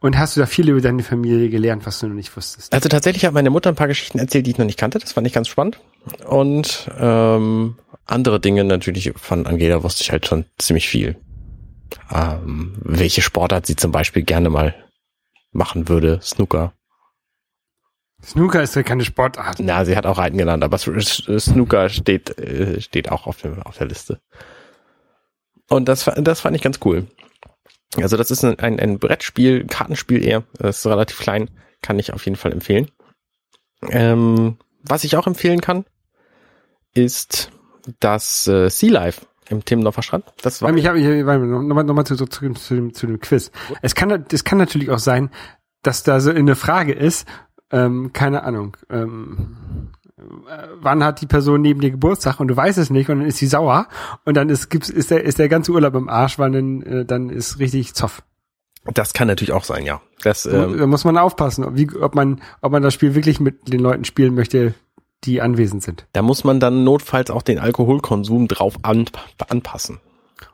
Und 0.00 0.18
hast 0.18 0.36
du 0.36 0.40
da 0.40 0.46
viel 0.46 0.68
über 0.68 0.80
deine 0.80 1.02
Familie 1.02 1.50
gelernt, 1.50 1.84
was 1.84 1.98
du 2.00 2.06
noch 2.08 2.14
nicht 2.14 2.34
wusstest? 2.36 2.72
Also 2.72 2.88
tatsächlich 2.88 3.24
hat 3.26 3.34
meine 3.34 3.50
Mutter 3.50 3.68
ein 3.70 3.74
paar 3.76 3.88
Geschichten 3.88 4.18
erzählt, 4.18 4.46
die 4.46 4.52
ich 4.52 4.58
noch 4.58 4.64
nicht 4.64 4.78
kannte. 4.78 4.98
Das 4.98 5.12
fand 5.12 5.26
ich 5.26 5.32
ganz 5.32 5.48
spannend. 5.48 5.78
Und 6.26 6.90
ähm, 6.98 7.76
andere 8.06 8.40
Dinge 8.40 8.64
natürlich 8.64 9.12
von 9.16 9.46
Angela 9.46 9.82
wusste 9.82 10.02
ich 10.02 10.10
halt 10.10 10.26
schon 10.26 10.44
ziemlich 10.58 10.88
viel. 10.88 11.16
ähm, 12.10 12.76
welche 12.82 13.20
Sportart 13.20 13.66
sie 13.66 13.76
zum 13.76 13.90
Beispiel 13.92 14.22
gerne 14.22 14.48
mal 14.48 14.74
machen 15.52 15.88
würde. 15.88 16.20
Snooker. 16.22 16.72
Snooker 18.24 18.62
ist 18.62 18.76
ja 18.76 18.82
keine 18.82 19.04
Sportart. 19.04 19.58
Na, 19.60 19.84
sie 19.84 19.96
hat 19.96 20.06
auch 20.06 20.18
Reiten 20.18 20.38
genannt, 20.38 20.62
aber 20.62 20.78
Snooker 20.78 21.88
steht, 21.88 22.38
äh, 22.38 22.80
steht 22.80 23.10
auch 23.10 23.26
auf, 23.26 23.38
dem, 23.38 23.62
auf 23.62 23.78
der 23.78 23.86
Liste. 23.86 24.20
Und 25.68 25.88
das, 25.88 26.10
das 26.16 26.40
fand 26.40 26.56
ich 26.56 26.62
ganz 26.62 26.80
cool. 26.84 27.06
Also 27.96 28.16
das 28.16 28.30
ist 28.30 28.44
ein, 28.44 28.58
ein, 28.58 28.78
ein 28.78 28.98
Brettspiel, 28.98 29.60
ein 29.60 29.66
Kartenspiel 29.68 30.24
eher. 30.24 30.44
Das 30.54 30.78
ist 30.78 30.86
relativ 30.86 31.18
klein, 31.18 31.50
kann 31.82 31.98
ich 31.98 32.12
auf 32.12 32.24
jeden 32.24 32.36
Fall 32.36 32.52
empfehlen. 32.52 32.90
Ähm, 33.88 34.58
was 34.82 35.04
ich 35.04 35.16
auch 35.16 35.26
empfehlen 35.26 35.60
kann, 35.60 35.84
ist 36.94 37.50
das 37.98 38.46
äh, 38.46 38.68
Sea 38.68 38.90
Life 38.90 39.26
im 39.48 39.64
Timmendorfer 39.64 40.02
Strand. 40.02 40.24
Das 40.42 40.62
war 40.62 40.74
Ich 40.74 40.86
habe 40.86 41.00
ich, 41.00 41.24
nochmal 41.24 41.84
noch 41.84 41.94
mal 41.94 42.04
zu, 42.04 42.16
zu, 42.16 42.26
zu, 42.26 42.52
zu, 42.52 42.74
dem, 42.74 42.94
zu 42.94 43.06
dem 43.06 43.20
Quiz. 43.20 43.50
Es 43.82 43.94
kann, 43.94 44.24
es 44.30 44.44
kann 44.44 44.58
natürlich 44.58 44.90
auch 44.90 44.98
sein, 44.98 45.30
dass 45.82 46.02
da 46.02 46.20
so 46.20 46.30
eine 46.30 46.56
Frage 46.56 46.92
ist, 46.92 47.26
ähm, 47.70 48.12
keine 48.12 48.42
Ahnung, 48.42 48.76
ähm, 48.90 49.90
äh, 50.18 50.68
wann 50.80 51.04
hat 51.04 51.20
die 51.20 51.26
Person 51.26 51.62
neben 51.62 51.80
dir 51.80 51.90
Geburtstag 51.90 52.40
und 52.40 52.48
du 52.48 52.56
weißt 52.56 52.78
es 52.78 52.90
nicht 52.90 53.08
und 53.08 53.20
dann 53.20 53.28
ist 53.28 53.38
sie 53.38 53.46
sauer 53.46 53.86
und 54.24 54.36
dann 54.36 54.48
ist, 54.48 54.68
gibt's, 54.68 54.90
ist, 54.90 55.10
der, 55.10 55.24
ist 55.24 55.38
der 55.38 55.48
ganze 55.48 55.72
Urlaub 55.72 55.94
im 55.94 56.08
Arsch, 56.08 56.38
weil 56.38 56.50
dann, 56.50 56.82
äh, 56.82 57.04
dann 57.04 57.30
ist 57.30 57.58
richtig 57.58 57.94
Zoff. 57.94 58.22
das 58.94 59.12
kann 59.12 59.28
natürlich 59.28 59.52
auch 59.52 59.64
sein, 59.64 59.84
ja. 59.84 60.00
Das, 60.22 60.46
ähm, 60.46 60.76
da 60.78 60.86
muss 60.86 61.04
man 61.04 61.16
aufpassen, 61.16 61.64
ob, 61.64 61.76
wie, 61.76 61.88
ob, 61.96 62.14
man, 62.14 62.40
ob 62.60 62.72
man 62.72 62.82
das 62.82 62.94
Spiel 62.94 63.14
wirklich 63.14 63.40
mit 63.40 63.72
den 63.72 63.80
Leuten 63.80 64.04
spielen 64.04 64.34
möchte, 64.34 64.74
die 65.24 65.42
anwesend 65.42 65.82
sind. 65.82 66.06
da 66.14 66.22
muss 66.22 66.44
man 66.44 66.60
dann 66.60 66.82
notfalls 66.82 67.30
auch 67.30 67.42
den 67.42 67.58
Alkoholkonsum 67.58 68.48
drauf 68.48 68.76
an, 68.82 69.04
anpassen. 69.48 70.00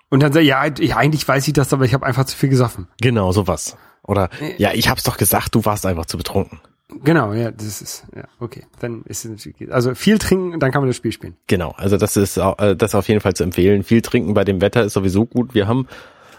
Und 0.08 0.22
dann 0.22 0.32
sagt, 0.32 0.44
ja, 0.44 0.64
ich, 0.66 0.94
eigentlich 0.94 1.26
weiß 1.26 1.46
ich 1.48 1.52
das, 1.52 1.72
aber 1.72 1.84
ich 1.84 1.94
habe 1.94 2.06
einfach 2.06 2.24
zu 2.24 2.36
viel 2.36 2.48
gesoffen. 2.48 2.88
Genau, 3.00 3.32
sowas. 3.32 3.76
Oder, 4.02 4.30
ja, 4.56 4.72
ich 4.72 4.88
hab's 4.88 5.02
doch 5.02 5.16
gesagt, 5.16 5.54
du 5.54 5.64
warst 5.64 5.84
einfach 5.84 6.06
zu 6.06 6.16
betrunken. 6.16 6.60
Genau, 6.88 7.32
ja, 7.32 7.50
das 7.50 7.82
ist, 7.82 8.04
ja, 8.14 8.24
okay. 8.38 8.64
Dann 8.78 9.02
ist 9.06 9.24
es 9.24 9.30
natürlich, 9.30 9.72
also 9.72 9.94
viel 9.94 10.18
trinken, 10.18 10.60
dann 10.60 10.70
kann 10.70 10.82
man 10.82 10.88
das 10.88 10.96
Spiel 10.96 11.10
spielen. 11.10 11.36
Genau, 11.48 11.72
also 11.76 11.96
das 11.96 12.16
ist 12.16 12.36
äh, 12.36 12.76
das 12.76 12.90
ist 12.90 12.94
auf 12.94 13.08
jeden 13.08 13.20
Fall 13.20 13.34
zu 13.34 13.42
empfehlen. 13.42 13.82
Viel 13.82 14.02
trinken 14.02 14.34
bei 14.34 14.44
dem 14.44 14.60
Wetter 14.60 14.84
ist 14.84 14.92
sowieso 14.92 15.26
gut. 15.26 15.52
Wir 15.52 15.66
haben, 15.66 15.88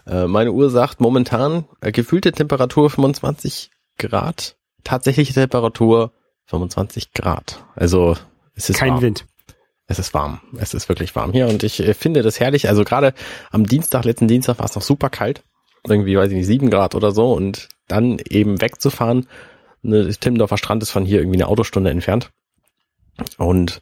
äh, 0.05 0.25
meine 0.25 0.53
Uhr 0.53 0.69
sagt 0.69 1.01
momentan 1.01 1.65
äh, 1.81 1.91
gefühlte 1.91 2.31
Temperatur 2.31 2.89
25 2.89 3.71
Grad, 3.97 4.55
tatsächliche 4.85 5.33
Temperatur 5.33 6.13
25 6.45 7.11
Grad. 7.11 7.65
Also 7.75 8.15
es 8.55 8.69
ist 8.69 8.79
Kein 8.79 8.91
warm. 8.91 9.01
Wind. 9.01 9.25
Es 9.87 9.99
ist 9.99 10.13
warm. 10.13 10.39
Es 10.57 10.73
ist 10.73 10.87
wirklich 10.87 11.13
warm 11.15 11.33
hier 11.33 11.47
und 11.47 11.63
ich 11.63 11.83
finde 11.97 12.21
das 12.21 12.39
herrlich. 12.39 12.69
Also 12.69 12.85
gerade 12.85 13.13
am 13.51 13.65
Dienstag, 13.65 14.05
letzten 14.05 14.27
Dienstag 14.29 14.59
war 14.59 14.65
es 14.65 14.75
noch 14.75 14.81
super 14.81 15.09
kalt. 15.09 15.43
Irgendwie, 15.85 16.17
weiß 16.17 16.29
ich 16.29 16.37
nicht, 16.37 16.47
sieben 16.47 16.69
Grad 16.69 16.95
oder 16.95 17.11
so 17.11 17.33
und 17.33 17.69
dann 17.87 18.19
eben 18.29 18.61
wegzufahren. 18.61 19.27
Ne, 19.87 20.09
Timmendorfer 20.09 20.57
Strand 20.57 20.83
ist 20.83 20.91
von 20.91 21.05
hier 21.05 21.19
irgendwie 21.19 21.37
eine 21.37 21.47
Autostunde 21.47 21.89
entfernt. 21.89 22.31
Und 23.37 23.81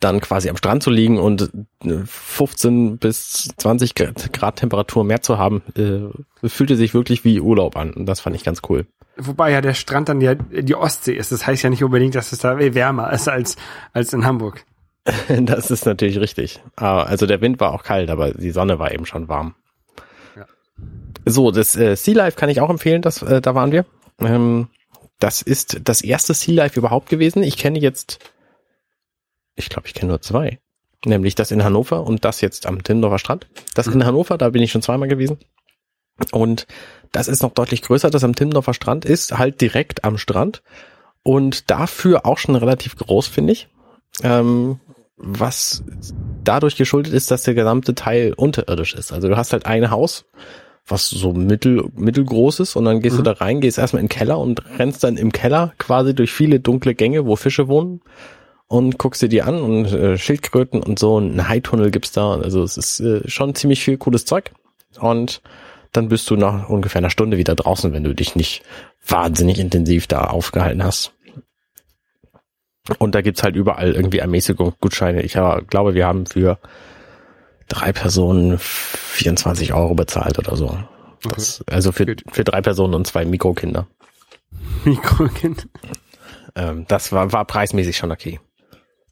dann 0.00 0.20
quasi 0.20 0.48
am 0.48 0.56
Strand 0.56 0.82
zu 0.82 0.90
liegen 0.90 1.18
und 1.18 1.50
äh, 1.84 1.98
15 2.04 2.98
bis 2.98 3.50
20 3.56 3.94
Grad 3.94 4.56
Temperatur 4.56 5.04
mehr 5.04 5.22
zu 5.22 5.38
haben, 5.38 5.62
äh, 5.76 6.48
fühlte 6.48 6.76
sich 6.76 6.94
wirklich 6.94 7.24
wie 7.24 7.40
Urlaub 7.40 7.76
an. 7.76 7.92
Und 7.92 8.06
das 8.06 8.20
fand 8.20 8.34
ich 8.34 8.44
ganz 8.44 8.62
cool. 8.68 8.86
Wobei 9.16 9.50
ja 9.50 9.60
der 9.60 9.74
Strand 9.74 10.08
dann 10.08 10.20
ja 10.20 10.34
die 10.34 10.74
Ostsee 10.74 11.14
ist. 11.14 11.32
Das 11.32 11.46
heißt 11.46 11.62
ja 11.62 11.70
nicht 11.70 11.84
unbedingt, 11.84 12.14
dass 12.14 12.32
es 12.32 12.40
da 12.40 12.58
wärmer 12.58 13.12
ist 13.12 13.28
als, 13.28 13.56
als 13.92 14.12
in 14.12 14.24
Hamburg. 14.24 14.64
Das 15.28 15.70
ist 15.70 15.86
natürlich 15.86 16.18
richtig. 16.18 16.60
Also 16.74 17.26
der 17.26 17.40
Wind 17.40 17.60
war 17.60 17.72
auch 17.72 17.84
kalt, 17.84 18.10
aber 18.10 18.32
die 18.32 18.50
Sonne 18.50 18.80
war 18.80 18.92
eben 18.92 19.06
schon 19.06 19.28
warm. 19.28 19.54
Ja. 20.34 20.46
So, 21.24 21.52
das 21.52 21.76
äh, 21.76 21.94
Sea 21.94 22.14
Life 22.14 22.36
kann 22.36 22.48
ich 22.48 22.60
auch 22.60 22.70
empfehlen, 22.70 23.02
das, 23.02 23.22
äh, 23.22 23.40
da 23.40 23.54
waren 23.54 23.70
wir. 23.70 23.84
Ähm, 24.20 24.66
das 25.18 25.42
ist 25.42 25.80
das 25.84 26.02
erste 26.02 26.34
Sea 26.34 26.54
Life 26.54 26.78
überhaupt 26.78 27.08
gewesen. 27.08 27.42
Ich 27.42 27.56
kenne 27.56 27.78
jetzt, 27.78 28.18
ich 29.54 29.68
glaube, 29.68 29.86
ich 29.88 29.94
kenne 29.94 30.10
nur 30.10 30.20
zwei. 30.20 30.58
Nämlich 31.04 31.34
das 31.34 31.50
in 31.50 31.62
Hannover 31.62 32.04
und 32.04 32.24
das 32.24 32.40
jetzt 32.40 32.66
am 32.66 32.82
Timmendorfer 32.82 33.18
Strand. 33.18 33.46
Das 33.74 33.86
in 33.86 34.04
Hannover, 34.04 34.38
da 34.38 34.50
bin 34.50 34.62
ich 34.62 34.72
schon 34.72 34.82
zweimal 34.82 35.08
gewesen. 35.08 35.38
Und 36.32 36.66
das 37.12 37.28
ist 37.28 37.42
noch 37.42 37.52
deutlich 37.52 37.82
größer. 37.82 38.10
Das 38.10 38.24
am 38.24 38.34
Timmendorfer 38.34 38.74
Strand 38.74 39.04
ist 39.04 39.38
halt 39.38 39.60
direkt 39.60 40.04
am 40.04 40.18
Strand. 40.18 40.62
Und 41.22 41.70
dafür 41.70 42.26
auch 42.26 42.38
schon 42.38 42.56
relativ 42.56 42.96
groß, 42.96 43.26
finde 43.26 43.52
ich. 43.52 43.68
Ähm, 44.22 44.80
was 45.16 45.82
dadurch 46.44 46.76
geschuldet 46.76 47.12
ist, 47.12 47.30
dass 47.30 47.42
der 47.42 47.54
gesamte 47.54 47.94
Teil 47.94 48.32
unterirdisch 48.34 48.94
ist. 48.94 49.12
Also 49.12 49.28
du 49.28 49.36
hast 49.36 49.52
halt 49.52 49.66
ein 49.66 49.90
Haus, 49.90 50.26
was 50.86 51.08
so 51.10 51.32
mittel, 51.32 51.88
mittelgroß 51.94 52.60
ist 52.60 52.76
und 52.76 52.84
dann 52.84 53.00
gehst 53.00 53.18
du 53.18 53.22
da 53.22 53.32
rein, 53.32 53.60
gehst 53.60 53.78
erstmal 53.78 54.00
in 54.00 54.06
den 54.06 54.16
Keller 54.16 54.38
und 54.38 54.62
rennst 54.78 55.02
dann 55.02 55.16
im 55.16 55.32
Keller 55.32 55.72
quasi 55.78 56.14
durch 56.14 56.32
viele 56.32 56.60
dunkle 56.60 56.94
Gänge, 56.94 57.26
wo 57.26 57.34
Fische 57.34 57.66
wohnen 57.68 58.02
und 58.68 58.98
guckst 58.98 59.22
dir 59.22 59.28
die 59.28 59.42
an 59.42 59.60
und 59.60 59.86
äh, 59.86 60.16
Schildkröten 60.16 60.82
und 60.82 60.98
so 60.98 61.16
und 61.16 61.30
einen 61.30 61.48
Haitunnel 61.48 61.90
gibt's 61.90 62.12
da. 62.12 62.34
Also 62.34 62.62
es 62.62 62.76
ist 62.76 63.00
äh, 63.00 63.28
schon 63.28 63.54
ziemlich 63.54 63.82
viel 63.82 63.96
cooles 63.96 64.24
Zeug 64.24 64.52
und 65.00 65.42
dann 65.92 66.08
bist 66.08 66.28
du 66.30 66.36
nach 66.36 66.68
ungefähr 66.68 67.00
einer 67.00 67.10
Stunde 67.10 67.36
wieder 67.36 67.54
draußen, 67.54 67.92
wenn 67.92 68.04
du 68.04 68.14
dich 68.14 68.36
nicht 68.36 68.62
wahnsinnig 69.06 69.58
intensiv 69.58 70.06
da 70.06 70.24
aufgehalten 70.24 70.84
hast. 70.84 71.12
Und 72.98 73.14
da 73.14 73.22
gibt's 73.22 73.42
halt 73.42 73.56
überall 73.56 73.92
irgendwie 73.92 74.18
Ermäßigungsgutscheine. 74.18 75.22
Ich 75.22 75.34
äh, 75.36 75.62
glaube, 75.68 75.94
wir 75.94 76.06
haben 76.06 76.26
für 76.26 76.58
drei 77.68 77.92
Personen 77.92 78.58
24 78.58 79.72
Euro 79.74 79.94
bezahlt 79.94 80.38
oder 80.38 80.56
so. 80.56 80.78
Das, 81.22 81.64
also 81.68 81.92
für, 81.92 82.16
für 82.30 82.44
drei 82.44 82.60
Personen 82.60 82.94
und 82.94 83.06
zwei 83.06 83.24
Mikrokinder. 83.24 83.86
Mikrokind. 84.84 85.68
Ähm, 86.54 86.86
das 86.88 87.12
war, 87.12 87.32
war 87.32 87.44
preismäßig 87.44 87.96
schon 87.96 88.12
okay. 88.12 88.40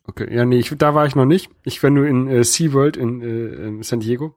Okay, 0.06 0.34
ja, 0.34 0.44
nee, 0.44 0.58
ich, 0.58 0.70
da 0.76 0.94
war 0.94 1.06
ich 1.06 1.14
noch 1.14 1.24
nicht. 1.24 1.50
Ich 1.64 1.82
war 1.82 1.90
nur 1.90 2.06
in 2.06 2.28
äh, 2.28 2.44
SeaWorld 2.44 2.96
in, 2.96 3.22
äh, 3.22 3.66
in 3.66 3.82
San 3.82 4.00
Diego. 4.00 4.36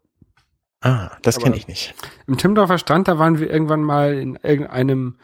Ah, 0.82 1.12
das 1.24 1.40
kenne 1.40 1.58
ich 1.58 1.68
nicht. 1.68 1.96
Im 2.28 2.38
Timmendorfer 2.38 2.78
Strand, 2.78 3.08
da 3.08 3.18
waren 3.18 3.40
wir 3.40 3.50
irgendwann 3.50 3.82
mal 3.82 4.14
in 4.14 4.38
irgendeinem 4.42 5.18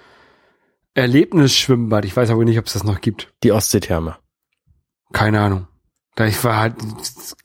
Erlebnisschwimmbad. 0.95 2.05
Ich 2.05 2.15
weiß 2.15 2.31
aber 2.31 2.43
nicht, 2.43 2.57
ob 2.59 2.65
es 2.65 2.73
das 2.73 2.83
noch 2.83 3.01
gibt. 3.01 3.33
Die 3.43 3.51
Ostseetherme. 3.51 4.17
Keine 5.11 5.39
Ahnung. 5.39 5.67
Da 6.15 6.25
ich 6.25 6.43
war 6.43 6.57
halt 6.57 6.81
ein 6.81 6.95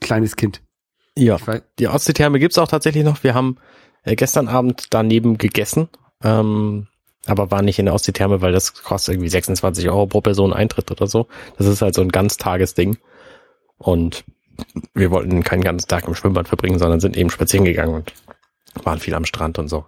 kleines 0.01 0.37
Kind. 0.37 0.63
Ja, 1.19 1.37
die 1.79 1.89
Ostseetherme 1.89 2.39
gibt's 2.39 2.59
auch 2.59 2.69
tatsächlich 2.69 3.05
noch. 3.05 3.25
Wir 3.25 3.35
haben 3.35 3.57
äh, 4.05 4.15
gestern 4.15 4.47
Abend 4.47 4.87
daneben 4.91 5.37
gegessen, 5.37 5.89
ähm, 6.23 6.87
aber 7.27 7.51
war 7.51 7.63
nicht 7.63 7.79
in 7.79 7.87
der 7.87 7.95
Ostseetherme, 7.95 8.41
weil 8.41 8.53
das 8.53 8.83
kostet 8.83 9.15
irgendwie 9.15 9.29
26 9.29 9.89
Euro 9.89 10.07
pro 10.07 10.21
Person 10.21 10.53
Eintritt 10.53 10.91
oder 10.91 11.09
so. 11.09 11.27
Das 11.57 11.67
ist 11.67 11.83
halt 11.83 11.95
so 11.95 12.03
ein 12.03 12.11
Ganztagesding. 12.11 12.99
Und 13.79 14.25
wir 14.95 15.11
wollten 15.11 15.43
keinen 15.43 15.63
ganzen 15.63 15.89
Tag 15.89 16.07
im 16.07 16.15
Schwimmbad 16.15 16.49
verbringen, 16.49 16.79
sondern 16.79 17.01
sind 17.01 17.17
eben 17.17 17.31
spazieren 17.31 17.65
gegangen 17.65 17.95
und 17.95 18.13
waren 18.85 18.99
viel 19.01 19.15
am 19.15 19.25
Strand 19.25 19.59
und 19.59 19.69
so. 19.69 19.85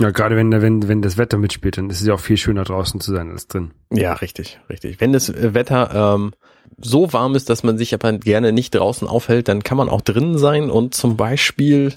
ja, 0.00 0.10
gerade 0.10 0.36
wenn, 0.36 0.50
wenn, 0.50 0.88
wenn 0.88 1.02
das 1.02 1.18
Wetter 1.18 1.38
mitspielt, 1.38 1.78
dann 1.78 1.88
ist 1.90 2.00
es 2.00 2.06
ja 2.06 2.14
auch 2.14 2.20
viel 2.20 2.36
schöner 2.36 2.64
draußen 2.64 3.00
zu 3.00 3.12
sein 3.12 3.30
als 3.30 3.46
drin. 3.46 3.72
Ja, 3.92 4.14
richtig, 4.14 4.60
richtig. 4.68 5.00
Wenn 5.00 5.12
das 5.12 5.28
äh, 5.28 5.54
Wetter 5.54 6.14
ähm, 6.16 6.32
so 6.78 7.12
warm 7.12 7.34
ist, 7.34 7.48
dass 7.48 7.62
man 7.62 7.78
sich 7.78 7.94
aber 7.94 8.12
gerne 8.12 8.52
nicht 8.52 8.74
draußen 8.74 9.06
aufhält, 9.06 9.48
dann 9.48 9.62
kann 9.62 9.76
man 9.76 9.88
auch 9.88 10.00
drinnen 10.00 10.38
sein 10.38 10.70
und 10.70 10.94
zum 10.94 11.16
Beispiel 11.16 11.94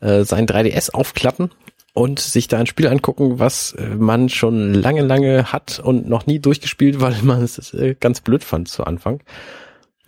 äh, 0.00 0.24
sein 0.24 0.46
3DS 0.46 0.92
aufklappen 0.92 1.50
und 1.92 2.20
sich 2.20 2.48
da 2.48 2.58
ein 2.58 2.66
Spiel 2.66 2.88
angucken, 2.88 3.38
was 3.38 3.72
äh, 3.72 3.88
man 3.96 4.28
schon 4.28 4.74
lange, 4.74 5.02
lange 5.02 5.52
hat 5.52 5.80
und 5.80 6.08
noch 6.08 6.26
nie 6.26 6.38
durchgespielt, 6.38 7.00
weil 7.00 7.16
man 7.22 7.42
es 7.42 7.74
äh, 7.74 7.96
ganz 7.98 8.20
blöd 8.20 8.44
fand 8.44 8.68
zu 8.68 8.84
Anfang. 8.84 9.20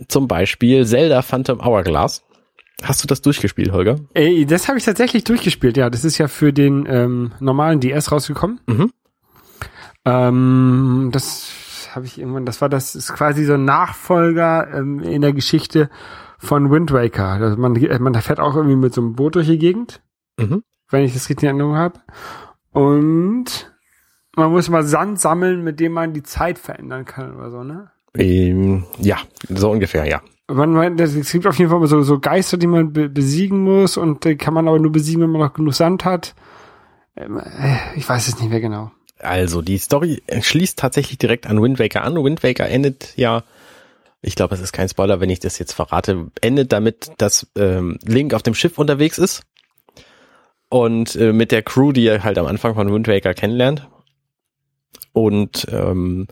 Zum 0.08 0.28
Beispiel 0.28 0.86
Zelda 0.86 1.22
Phantom 1.22 1.60
Hourglass. 1.60 2.22
Hast 2.82 3.02
du 3.02 3.06
das 3.06 3.22
durchgespielt, 3.22 3.70
Holger? 3.70 4.00
Ey, 4.14 4.44
das 4.44 4.66
habe 4.66 4.78
ich 4.78 4.84
tatsächlich 4.84 5.22
durchgespielt, 5.22 5.76
ja. 5.76 5.88
Das 5.88 6.04
ist 6.04 6.18
ja 6.18 6.26
für 6.26 6.52
den 6.52 6.86
ähm, 6.88 7.32
normalen 7.38 7.78
DS 7.78 8.10
rausgekommen. 8.10 8.60
Mhm. 8.66 8.92
Ähm, 10.04 11.10
das 11.12 11.52
habe 11.94 12.07
ich 12.07 12.18
irgendwann, 12.18 12.46
das 12.46 12.61
war 12.61 12.68
das, 12.68 12.94
ist 12.94 13.12
quasi 13.14 13.44
so 13.44 13.55
ein 13.55 13.64
Nachfolger 13.64 14.68
ähm, 14.74 15.00
in 15.00 15.22
der 15.22 15.33
Geschichte 15.33 15.90
von 16.38 16.70
Wind 16.70 16.92
Waker. 16.92 17.28
Also 17.28 17.57
man, 17.57 17.72
man 18.00 18.14
fährt 18.14 18.40
auch 18.40 18.57
irgendwie 18.57 18.76
mit 18.76 18.94
so 18.94 19.00
einem 19.00 19.14
Boot 19.14 19.35
durch 19.37 19.46
die 19.46 19.59
Gegend, 19.59 20.02
Mhm. 20.38 20.62
wenn 20.90 21.05
ich 21.05 21.12
das 21.12 21.28
richtig 21.28 21.44
in 21.44 21.48
Erinnerung 21.50 21.76
habe. 21.76 22.00
Und 22.72 23.72
man 24.35 24.50
muss 24.50 24.68
mal 24.70 24.83
Sand 24.83 25.20
sammeln, 25.20 25.62
mit 25.62 25.78
dem 25.78 25.92
man 25.92 26.14
die 26.14 26.22
Zeit 26.22 26.59
verändern 26.59 27.05
kann 27.05 27.37
oder 27.37 27.50
so, 27.50 27.62
ne? 27.62 27.90
Ähm, 28.14 28.85
ja, 28.98 29.18
so 29.48 29.70
ungefähr, 29.70 30.07
ja. 30.07 30.20
Man, 30.48 30.72
man, 30.72 30.98
es 30.98 31.31
gibt 31.33 31.46
auf 31.46 31.59
jeden 31.59 31.70
Fall 31.70 31.87
so, 31.87 32.02
so 32.02 32.18
Geister, 32.18 32.57
die 32.57 32.66
man 32.66 32.92
be 32.92 33.09
besiegen 33.09 33.62
muss 33.62 33.96
und 33.96 34.24
die 34.24 34.37
kann 34.37 34.55
man 34.55 34.68
aber 34.68 34.78
nur 34.78 34.92
besiegen, 34.92 35.22
wenn 35.22 35.31
man 35.31 35.40
noch 35.40 35.55
genug 35.55 35.74
Sand 35.74 36.05
hat. 36.05 36.35
Ähm, 37.16 37.38
äh, 37.38 37.76
ich 37.94 38.09
weiß 38.09 38.28
es 38.28 38.38
nicht 38.40 38.50
mehr 38.50 38.61
genau. 38.61 38.90
Also, 39.22 39.62
die 39.62 39.78
Story 39.78 40.22
schließt 40.40 40.78
tatsächlich 40.78 41.18
direkt 41.18 41.46
an 41.46 41.62
Wind 41.62 41.78
Waker 41.78 42.04
an. 42.04 42.22
Wind 42.22 42.42
Waker 42.42 42.68
endet 42.68 43.16
ja, 43.16 43.44
ich 44.20 44.37
glaube, 44.37 44.54
es 44.54 44.61
ist 44.61 44.72
kein 44.72 44.88
Spoiler, 44.88 45.20
wenn 45.20 45.30
ich 45.30 45.40
das 45.40 45.58
jetzt 45.58 45.72
verrate, 45.72 46.30
endet 46.40 46.72
damit, 46.72 47.11
dass 47.18 47.48
ähm, 47.56 47.98
Link 48.04 48.35
auf 48.35 48.42
dem 48.42 48.54
Schiff 48.54 48.78
unterwegs 48.78 49.18
ist 49.18 49.42
und 50.68 51.16
äh, 51.16 51.32
mit 51.32 51.52
der 51.52 51.62
Crew, 51.62 51.92
die 51.92 52.04
ihr 52.04 52.22
halt 52.22 52.38
am 52.38 52.46
Anfang 52.46 52.74
von 52.74 52.92
Wind 52.92 53.08
Waker 53.08 53.35
kennenlernt. 53.35 53.88
Und 55.12 55.66
ähm, 55.70 56.28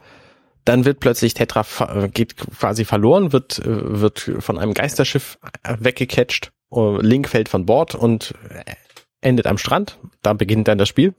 dann 0.65 0.87
wird 0.87 1.01
plötzlich 1.01 1.35
Tetra 1.35 1.67
äh, 1.81 2.09
geht 2.09 2.37
quasi 2.37 2.85
verloren, 2.85 3.33
wird 3.33 3.59
äh, 3.59 4.01
wird 4.01 4.31
von 4.39 4.59
einem 4.59 4.73
Geisterschiff 4.73 5.39
weggecatcht. 5.67 6.53
Äh, 6.73 7.03
Link 7.03 7.29
fällt 7.29 7.49
von 7.49 7.67
Bord 7.67 7.95
und 7.95 8.35
endet 9.21 9.47
am 9.47 9.59
Strand. 9.59 9.99
Da 10.23 10.33
beginnt 10.33 10.69
dann 10.69 10.79
das 10.79 10.89
Spiel. 10.89 11.15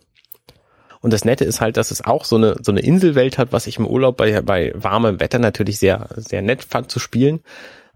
Und 1.01 1.11
das 1.11 1.25
Nette 1.25 1.45
ist 1.45 1.61
halt, 1.61 1.77
dass 1.77 1.91
es 1.91 2.03
auch 2.03 2.25
so 2.25 2.35
eine 2.35 2.57
so 2.61 2.71
eine 2.71 2.81
Inselwelt 2.81 3.37
hat, 3.37 3.51
was 3.51 3.67
ich 3.67 3.77
im 3.77 3.87
Urlaub 3.87 4.17
bei 4.17 4.41
bei 4.41 4.71
warmem 4.75 5.19
Wetter 5.19 5.39
natürlich 5.39 5.79
sehr 5.79 6.07
sehr 6.15 6.41
nett 6.41 6.63
fand 6.63 6.91
zu 6.91 6.99
spielen. 6.99 7.41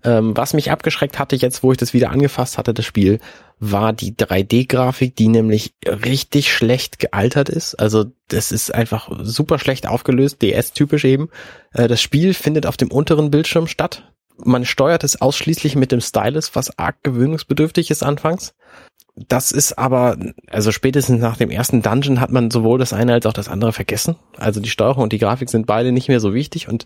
Ähm, 0.06 0.38
was 0.38 0.54
mich 0.54 0.70
abgeschreckt 0.70 1.18
hatte 1.18 1.36
jetzt, 1.36 1.64
wo 1.64 1.72
ich 1.72 1.80
das 1.80 1.94
wieder 1.94 2.12
angefasst 2.12 2.60
hatte, 2.60 2.76
das 2.76 2.86
Spiel, 2.86 3.20
war 3.60 3.92
die 3.92 4.14
3D-Grafik, 4.14 5.16
die 5.16 5.28
nämlich 5.28 5.74
richtig 5.84 6.54
schlecht 6.54 7.00
gealtert 7.00 7.50
ist. 7.50 7.74
Also 7.76 8.06
das 8.28 8.52
ist 8.52 8.74
einfach 8.74 9.10
super 9.24 9.58
schlecht 9.58 9.88
aufgelöst, 9.88 10.44
DS-typisch 10.44 11.06
eben. 11.06 11.30
Äh, 11.74 11.88
das 11.88 12.02
Spiel 12.02 12.36
findet 12.36 12.68
auf 12.68 12.78
dem 12.78 12.92
unteren 12.92 13.32
Bildschirm 13.32 13.66
statt. 13.66 14.12
Man 14.38 14.66
steuert 14.66 15.04
es 15.04 15.22
ausschließlich 15.22 15.76
mit 15.76 15.92
dem 15.92 16.02
Stylus, 16.02 16.56
was 16.56 16.78
arg 16.78 17.02
gewöhnungsbedürftig 17.02 17.90
ist 17.90 18.04
anfangs. 18.04 18.54
Das 19.16 19.54
ist 19.54 19.78
aber, 19.78 20.18
also 20.50 20.74
spätestens 20.74 21.22
nach 21.22 21.38
dem 21.38 21.50
ersten 21.50 21.82
Dungeon 21.82 22.20
hat 22.20 22.32
man 22.32 22.52
sowohl 22.52 22.80
das 22.80 22.92
eine 22.92 23.14
als 23.14 23.26
auch 23.26 23.34
das 23.34 23.48
andere 23.48 23.72
vergessen. 23.72 24.18
Also 24.38 24.60
die 24.60 24.70
Steuerung 24.70 25.04
und 25.04 25.14
die 25.14 25.20
Grafik 25.20 25.50
sind 25.50 25.68
beide 25.68 25.94
nicht 25.94 26.10
mehr 26.10 26.20
so 26.20 26.34
wichtig 26.34 26.68
und 26.68 26.86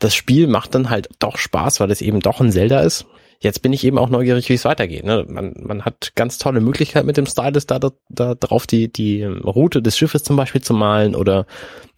das 0.00 0.14
Spiel 0.14 0.48
macht 0.48 0.74
dann 0.74 0.90
halt 0.90 1.08
doch 1.20 1.38
Spaß, 1.38 1.78
weil 1.78 1.92
es 1.92 2.00
eben 2.00 2.18
doch 2.18 2.40
ein 2.40 2.50
Zelda 2.50 2.80
ist. 2.80 3.06
Jetzt 3.40 3.62
bin 3.62 3.72
ich 3.72 3.84
eben 3.84 3.98
auch 3.98 4.08
neugierig, 4.08 4.48
wie 4.48 4.54
es 4.54 4.64
weitergeht. 4.64 5.04
Ne? 5.04 5.24
Man, 5.28 5.54
man 5.56 5.84
hat 5.84 6.16
ganz 6.16 6.38
tolle 6.38 6.60
Möglichkeiten 6.60 7.06
mit 7.06 7.16
dem 7.16 7.26
Stylus 7.26 7.66
da, 7.66 7.78
da, 7.78 7.92
da 8.08 8.34
drauf, 8.34 8.66
die, 8.66 8.92
die 8.92 9.22
Route 9.22 9.80
des 9.80 9.96
Schiffes 9.96 10.24
zum 10.24 10.36
Beispiel 10.36 10.60
zu 10.60 10.74
malen 10.74 11.14
oder 11.14 11.46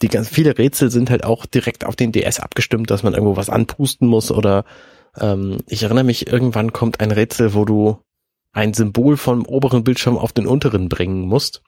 die 0.03 0.09
ganz 0.09 0.29
viele 0.29 0.59
Rätsel 0.59 0.91
sind 0.91 1.09
halt 1.09 1.25
auch 1.25 1.47
direkt 1.47 1.87
auf 1.87 1.97
den 1.97 2.13
DS 2.13 2.41
abgestimmt, 2.41 2.91
dass 2.91 3.03
man 3.03 3.15
irgendwo 3.15 3.39
was 3.39 3.49
anpusten 3.49 4.07
muss 4.07 4.31
oder 4.31 4.67
ähm, 5.19 5.57
ich 5.67 5.83
erinnere 5.83 6.05
mich, 6.05 6.27
irgendwann 6.27 6.75
kommt 6.75 7.01
ein 7.01 7.11
Rätsel, 7.11 7.55
wo 7.55 7.65
du 7.65 7.99
ein 8.53 8.75
Symbol 8.75 9.17
vom 9.17 9.47
oberen 9.47 9.85
Bildschirm 9.85 10.19
auf 10.19 10.33
den 10.33 10.47
unteren 10.47 10.89
bringen 10.89 11.23
musst. 11.23 11.63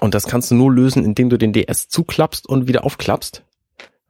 Und 0.00 0.14
das 0.14 0.26
kannst 0.26 0.50
du 0.50 0.54
nur 0.54 0.72
lösen, 0.72 1.04
indem 1.04 1.30
du 1.30 1.38
den 1.38 1.52
DS 1.52 1.88
zuklappst 1.88 2.46
und 2.46 2.68
wieder 2.68 2.84
aufklappst. 2.84 3.44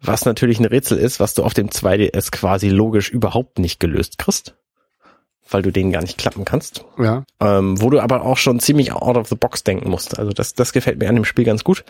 Was 0.00 0.24
natürlich 0.24 0.58
ein 0.58 0.64
Rätsel 0.64 0.98
ist, 0.98 1.20
was 1.20 1.34
du 1.34 1.42
auf 1.42 1.54
dem 1.54 1.68
2DS 1.68 2.30
quasi 2.30 2.68
logisch 2.68 3.10
überhaupt 3.10 3.58
nicht 3.58 3.80
gelöst 3.80 4.18
kriegst. 4.18 4.56
Weil 5.48 5.62
du 5.62 5.70
den 5.70 5.92
gar 5.92 6.02
nicht 6.02 6.18
klappen 6.18 6.44
kannst. 6.44 6.84
Ja. 6.98 7.24
Ähm, 7.40 7.80
wo 7.80 7.90
du 7.90 8.00
aber 8.00 8.24
auch 8.24 8.36
schon 8.36 8.58
ziemlich 8.58 8.92
out 8.92 9.16
of 9.16 9.28
the 9.28 9.36
box 9.36 9.62
denken 9.62 9.90
musst. 9.90 10.18
Also 10.18 10.32
das, 10.32 10.54
das 10.54 10.72
gefällt 10.72 10.98
mir 10.98 11.08
an 11.08 11.14
dem 11.14 11.24
Spiel 11.24 11.44
ganz 11.44 11.62
gut. 11.62 11.84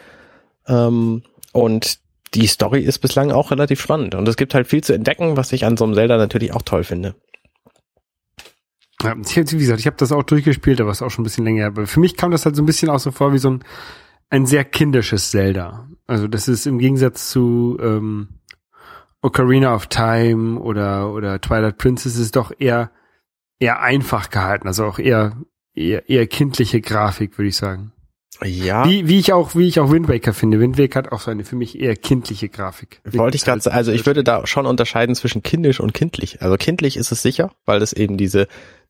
Ähm, 0.69 1.23
und 1.53 1.99
die 2.35 2.47
Story 2.47 2.83
ist 2.83 2.99
bislang 2.99 3.33
auch 3.33 3.51
relativ 3.51 3.81
spannend. 3.81 4.15
Und 4.15 4.29
es 4.29 4.37
gibt 4.37 4.55
halt 4.55 4.67
viel 4.67 4.85
zu 4.85 4.93
entdecken, 4.93 5.37
was 5.37 5.53
ich 5.53 5.65
an 5.65 5.77
so 5.77 5.85
einem 5.85 5.95
Zelda 5.95 6.19
natürlich 6.19 6.53
auch 6.53 6.63
toll 6.63 6.85
finde. 6.85 7.15
Ja, 9.03 9.15
ich, 9.15 9.37
wie 9.37 9.59
gesagt, 9.59 9.81
ich 9.81 9.87
habe 9.87 9.97
das 9.99 10.13
auch 10.13 10.23
durchgespielt, 10.23 10.81
aber 10.81 10.91
ist 10.91 11.03
auch 11.03 11.11
schon 11.11 11.23
ein 11.23 11.25
bisschen 11.25 11.45
länger. 11.45 11.59
her. 11.59 11.67
Aber 11.67 11.87
für 11.87 12.01
mich 12.01 12.17
kam 12.17 12.31
das 12.31 12.45
halt 12.45 12.57
so 12.57 12.63
ein 12.63 12.67
bisschen 12.67 12.89
auch 12.89 12.99
so 12.99 13.11
vor 13.11 13.33
wie 13.33 13.39
so 13.39 13.51
ein, 13.51 13.65
ein 14.31 14.47
sehr 14.47 14.65
kindisches 14.65 15.31
Zelda. 15.31 15.89
Also 16.07 16.29
das 16.29 16.49
ist 16.49 16.67
im 16.67 16.79
Gegensatz 16.79 17.31
zu 17.31 17.77
ähm, 17.81 18.29
Ocarina 19.23 19.75
of 19.75 19.89
Time 19.89 20.61
oder 20.61 21.13
oder 21.13 21.41
Twilight 21.41 21.79
Princess 21.79 22.17
ist 22.17 22.37
doch 22.37 22.53
eher 22.59 22.91
eher 23.59 23.81
einfach 23.81 24.31
gehalten, 24.31 24.69
also 24.69 24.85
auch 24.85 24.99
eher 24.99 25.37
eher, 25.75 26.09
eher 26.09 26.27
kindliche 26.27 26.81
Grafik, 26.81 27.39
würde 27.39 27.49
ich 27.49 27.57
sagen. 27.57 27.93
Ja. 28.45 28.85
Wie, 28.87 29.09
wie 29.09 29.19
ich 29.19 29.33
auch 29.33 29.55
wie 29.55 29.67
ich 29.67 29.81
auch 29.81 29.91
Wind 29.91 30.09
Waker 30.09 30.35
finde. 30.35 30.61
Wind 30.61 30.79
Waker 30.79 30.99
hat 30.99 31.13
auch 31.13 31.21
so 31.21 31.31
eine 31.31 31.45
für 31.45 31.57
mich 31.57 31.81
eher 31.81 31.97
kindliche 31.97 32.49
Grafik. 32.51 33.01
Wollte 33.05 33.37
ich 33.37 33.45
gerade 33.45 33.63
sagen, 33.63 33.77
also 33.77 33.93
ich 33.93 34.05
würde 34.05 34.23
da 34.23 34.47
schon 34.47 34.67
unterscheiden 34.67 35.15
zwischen 35.15 35.43
kindisch 35.43 35.81
und 35.81 35.95
kindlich. 35.95 36.43
Also 36.43 36.57
kindlich 36.57 36.97
ist 36.99 37.13
es 37.13 37.23
sicher, 37.23 37.53
weil 37.65 37.81
es 37.81 37.95
eben 37.95 38.19
diese, 38.19 38.47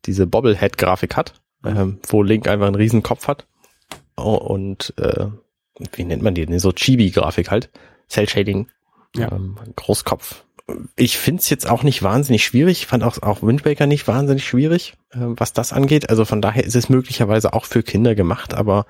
diese 0.06 0.26
Bobblehead-Grafik 0.26 1.16
hat, 1.16 1.34
ähm, 1.64 1.98
wo 2.08 2.22
Link 2.22 2.48
einfach 2.48 2.66
einen 2.66 2.76
riesen 2.76 3.02
Kopf 3.02 3.28
hat. 3.28 3.46
Oh, 4.16 4.34
und 4.36 4.94
äh, 4.98 5.26
wie 5.92 6.04
nennt 6.04 6.22
man 6.22 6.34
die? 6.34 6.46
Nee, 6.46 6.58
So 6.58 6.70
Chibi-Grafik 6.70 7.50
halt. 7.50 7.70
Cell-Shading. 8.08 8.68
Ja. 9.14 9.32
Ähm, 9.32 9.56
Großkopf. 9.76 10.44
Ich 10.96 11.18
find's 11.18 11.48
jetzt 11.48 11.68
auch 11.68 11.82
nicht 11.82 12.02
wahnsinnig 12.02 12.44
schwierig. 12.44 12.80
Ich 12.80 12.86
fand 12.86 13.04
auch, 13.04 13.22
auch 13.22 13.42
Wind 13.42 13.64
Waker 13.64 13.86
nicht 13.86 14.08
wahnsinnig 14.08 14.44
schwierig, 14.44 14.94
äh, 15.10 15.18
was 15.20 15.52
das 15.52 15.72
angeht. 15.72 16.10
Also 16.10 16.24
von 16.24 16.42
daher 16.42 16.64
ist 16.64 16.74
es 16.74 16.88
möglicherweise 16.88 17.52
auch 17.52 17.64
für 17.64 17.82
Kinder 17.82 18.14
gemacht, 18.14 18.54
aber 18.54 18.86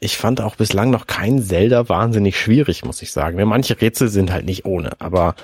ich 0.00 0.16
fand 0.16 0.40
auch 0.40 0.56
bislang 0.56 0.90
noch 0.90 1.06
kein 1.06 1.42
Zelda 1.42 1.88
wahnsinnig 1.88 2.38
schwierig, 2.38 2.84
muss 2.84 3.00
ich 3.02 3.12
sagen. 3.12 3.38
Ja, 3.38 3.46
Manche 3.46 3.80
Rätsel 3.80 4.08
sind 4.08 4.32
halt 4.32 4.44
nicht 4.44 4.64
ohne, 4.64 5.00
aber 5.00 5.34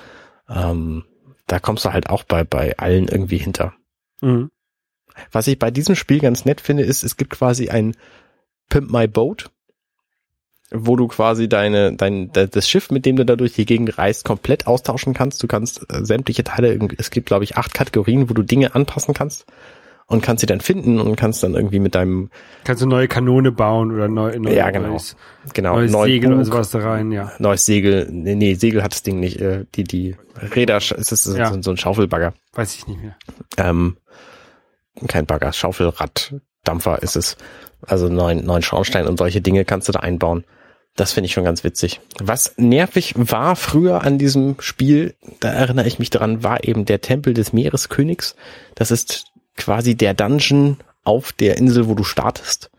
ähm, 0.49 1.05
da 1.47 1.59
kommst 1.59 1.85
du 1.85 1.93
halt 1.93 2.09
auch 2.09 2.23
bei, 2.23 2.43
bei 2.43 2.77
allen 2.77 3.07
irgendwie 3.07 3.37
hinter. 3.37 3.73
Mhm. 4.21 4.51
Was 5.31 5.47
ich 5.47 5.59
bei 5.59 5.71
diesem 5.71 5.95
Spiel 5.95 6.19
ganz 6.19 6.45
nett 6.45 6.61
finde, 6.61 6.83
ist, 6.83 7.03
es 7.03 7.17
gibt 7.17 7.31
quasi 7.31 7.69
ein 7.69 7.95
Pimp 8.69 8.91
My 8.91 9.07
Boat, 9.07 9.49
wo 10.73 10.95
du 10.95 11.07
quasi 11.07 11.49
deine, 11.49 11.93
dein, 11.95 12.31
de- 12.31 12.47
das 12.47 12.69
Schiff, 12.69 12.91
mit 12.91 13.05
dem 13.05 13.17
du 13.17 13.25
da 13.25 13.35
durch 13.35 13.53
die 13.53 13.65
Gegend 13.65 13.97
reist, 13.97 14.23
komplett 14.23 14.67
austauschen 14.67 15.13
kannst. 15.13 15.43
Du 15.43 15.47
kannst 15.47 15.81
äh, 15.91 16.05
sämtliche 16.05 16.43
Teile, 16.45 16.77
es 16.97 17.11
gibt 17.11 17.27
glaube 17.27 17.43
ich 17.43 17.57
acht 17.57 17.73
Kategorien, 17.73 18.29
wo 18.29 18.33
du 18.33 18.41
Dinge 18.41 18.73
anpassen 18.73 19.13
kannst 19.13 19.45
und 20.07 20.21
kannst 20.21 20.41
sie 20.41 20.45
dann 20.47 20.61
finden 20.61 20.99
und 21.01 21.15
kannst 21.17 21.43
dann 21.43 21.55
irgendwie 21.55 21.79
mit 21.79 21.95
deinem, 21.95 22.29
Kannst 22.63 22.81
du 22.81 22.85
neue 22.87 23.07
Kanone 23.09 23.51
bauen 23.51 23.91
oder 23.93 24.07
neu, 24.07 24.37
neu 24.39 24.53
Ja, 24.53 24.69
genau. 24.71 24.89
neues, 24.89 25.15
genau, 25.53 25.75
neues 25.75 25.91
neuen 25.91 26.11
Segel 26.11 26.29
oder 26.33 26.37
Bug, 26.43 26.45
sowas 26.53 26.71
da 26.71 26.79
rein, 26.79 27.11
ja. 27.11 27.31
neues 27.39 27.65
Segel, 27.65 28.07
nee, 28.09 28.35
nee, 28.35 28.53
Segel 28.55 28.81
hat 28.83 28.93
das 28.93 29.03
Ding 29.03 29.19
nicht, 29.19 29.41
äh, 29.41 29.65
die, 29.75 29.83
die 29.83 30.15
Räder, 30.55 30.77
es 30.77 30.91
ist 31.11 31.23
so, 31.25 31.35
Ja. 31.37 31.53
so 31.61 31.69
ein 31.71 31.77
Schaufelbagger. 31.77 32.33
Weiß 32.53 32.75
ich 32.75 32.87
nicht 32.87 33.01
mehr. 33.01 33.15
Ähm, 33.57 33.97
kein 35.07 35.25
Bagger, 35.25 35.53
Schaufelrad, 35.53 36.35
Dampfer 36.63 37.01
ist 37.01 37.15
es. 37.15 37.37
Also 37.85 38.09
neuen, 38.09 38.45
neuen 38.45 38.61
Schornstein 38.61 39.07
und 39.07 39.17
solche 39.17 39.41
Dinge 39.41 39.65
kannst 39.65 39.87
du 39.87 39.91
da 39.91 39.99
einbauen. 40.01 40.43
Das 40.95 41.13
finde 41.13 41.27
ich 41.27 41.33
schon 41.33 41.45
ganz 41.45 41.63
witzig. 41.63 42.01
Was 42.19 42.53
nervig 42.57 43.13
war 43.15 43.55
früher 43.55 44.03
an 44.03 44.17
diesem 44.17 44.57
Spiel, 44.59 45.15
da 45.39 45.49
erinnere 45.49 45.87
ich 45.87 45.99
mich 45.99 46.09
dran, 46.09 46.43
war 46.43 46.63
eben 46.65 46.85
der 46.85 47.01
Tempel 47.01 47.33
des 47.33 47.53
Meereskönigs. 47.53 48.35
Das 48.75 48.91
ist 48.91 49.25
quasi 49.55 49.95
der 49.95 50.13
Dungeon 50.13 50.77
auf 51.03 51.31
der 51.31 51.57
Insel, 51.57 51.87
wo 51.87 51.95
du 51.95 52.03
startest. 52.03 52.71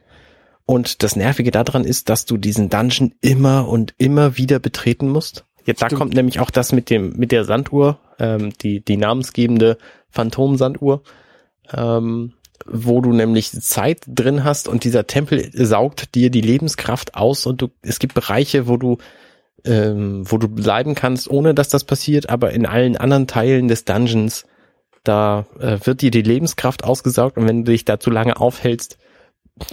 Und 0.67 1.03
das 1.03 1.17
Nervige 1.17 1.51
daran 1.51 1.85
ist, 1.85 2.09
dass 2.09 2.25
du 2.25 2.37
diesen 2.37 2.71
Dungeon 2.71 3.15
immer 3.21 3.69
und 3.69 3.95
immer 3.99 4.37
wieder 4.37 4.59
betreten 4.59 5.09
musst. 5.09 5.45
Jetzt 5.65 5.83
da 5.83 5.87
Stimmt. 5.87 5.99
kommt 6.01 6.15
nämlich 6.15 6.41
auch 6.41 6.51
das 6.51 6.73
mit 6.73 6.91
dem 6.91 7.15
mit 7.17 7.33
der 7.33 7.45
Sanduhr, 7.45 7.99
ähm, 8.19 8.53
die 8.63 8.81
die 8.81 8.97
namensgebende 8.97 9.79
Phantom-Sanduhr, 10.11 11.03
ähm, 11.73 12.35
wo 12.67 13.01
du 13.01 13.13
nämlich 13.13 13.51
Zeit 13.51 14.03
drin 14.07 14.45
hast 14.45 14.69
und 14.69 14.85
dieser 14.85 15.07
Tempel 15.07 15.51
saugt 15.53 16.15
dir 16.15 16.31
die 16.31 16.41
Lebenskraft 16.41 17.15
aus 17.15 17.47
und 17.47 17.61
du 17.61 17.69
es 17.83 17.99
gibt 17.99 18.15
Bereiche, 18.15 18.69
wo 18.69 18.77
du 18.77 18.99
ähm, 19.65 20.25
wo 20.31 20.39
du 20.39 20.49
bleiben 20.49 20.95
kannst, 20.95 21.31
ohne 21.31 21.55
dass 21.55 21.69
das 21.69 21.85
passiert, 21.85 22.31
aber 22.31 22.53
in 22.53 22.67
allen 22.67 22.97
anderen 22.97 23.27
Teilen 23.27 23.69
des 23.69 23.85
Dungeons 23.85 24.45
da 25.05 25.47
äh, 25.59 25.79
wird 25.85 26.03
dir 26.03 26.11
die 26.11 26.23
Lebenskraft 26.23 26.85
ausgesaugt 26.85 27.37
und 27.37 27.49
wenn 27.49 27.65
du 27.65 27.73
dich 27.73 27.85
da 27.85 27.99
zu 27.99 28.11
lange 28.11 28.39
aufhältst, 28.41 28.99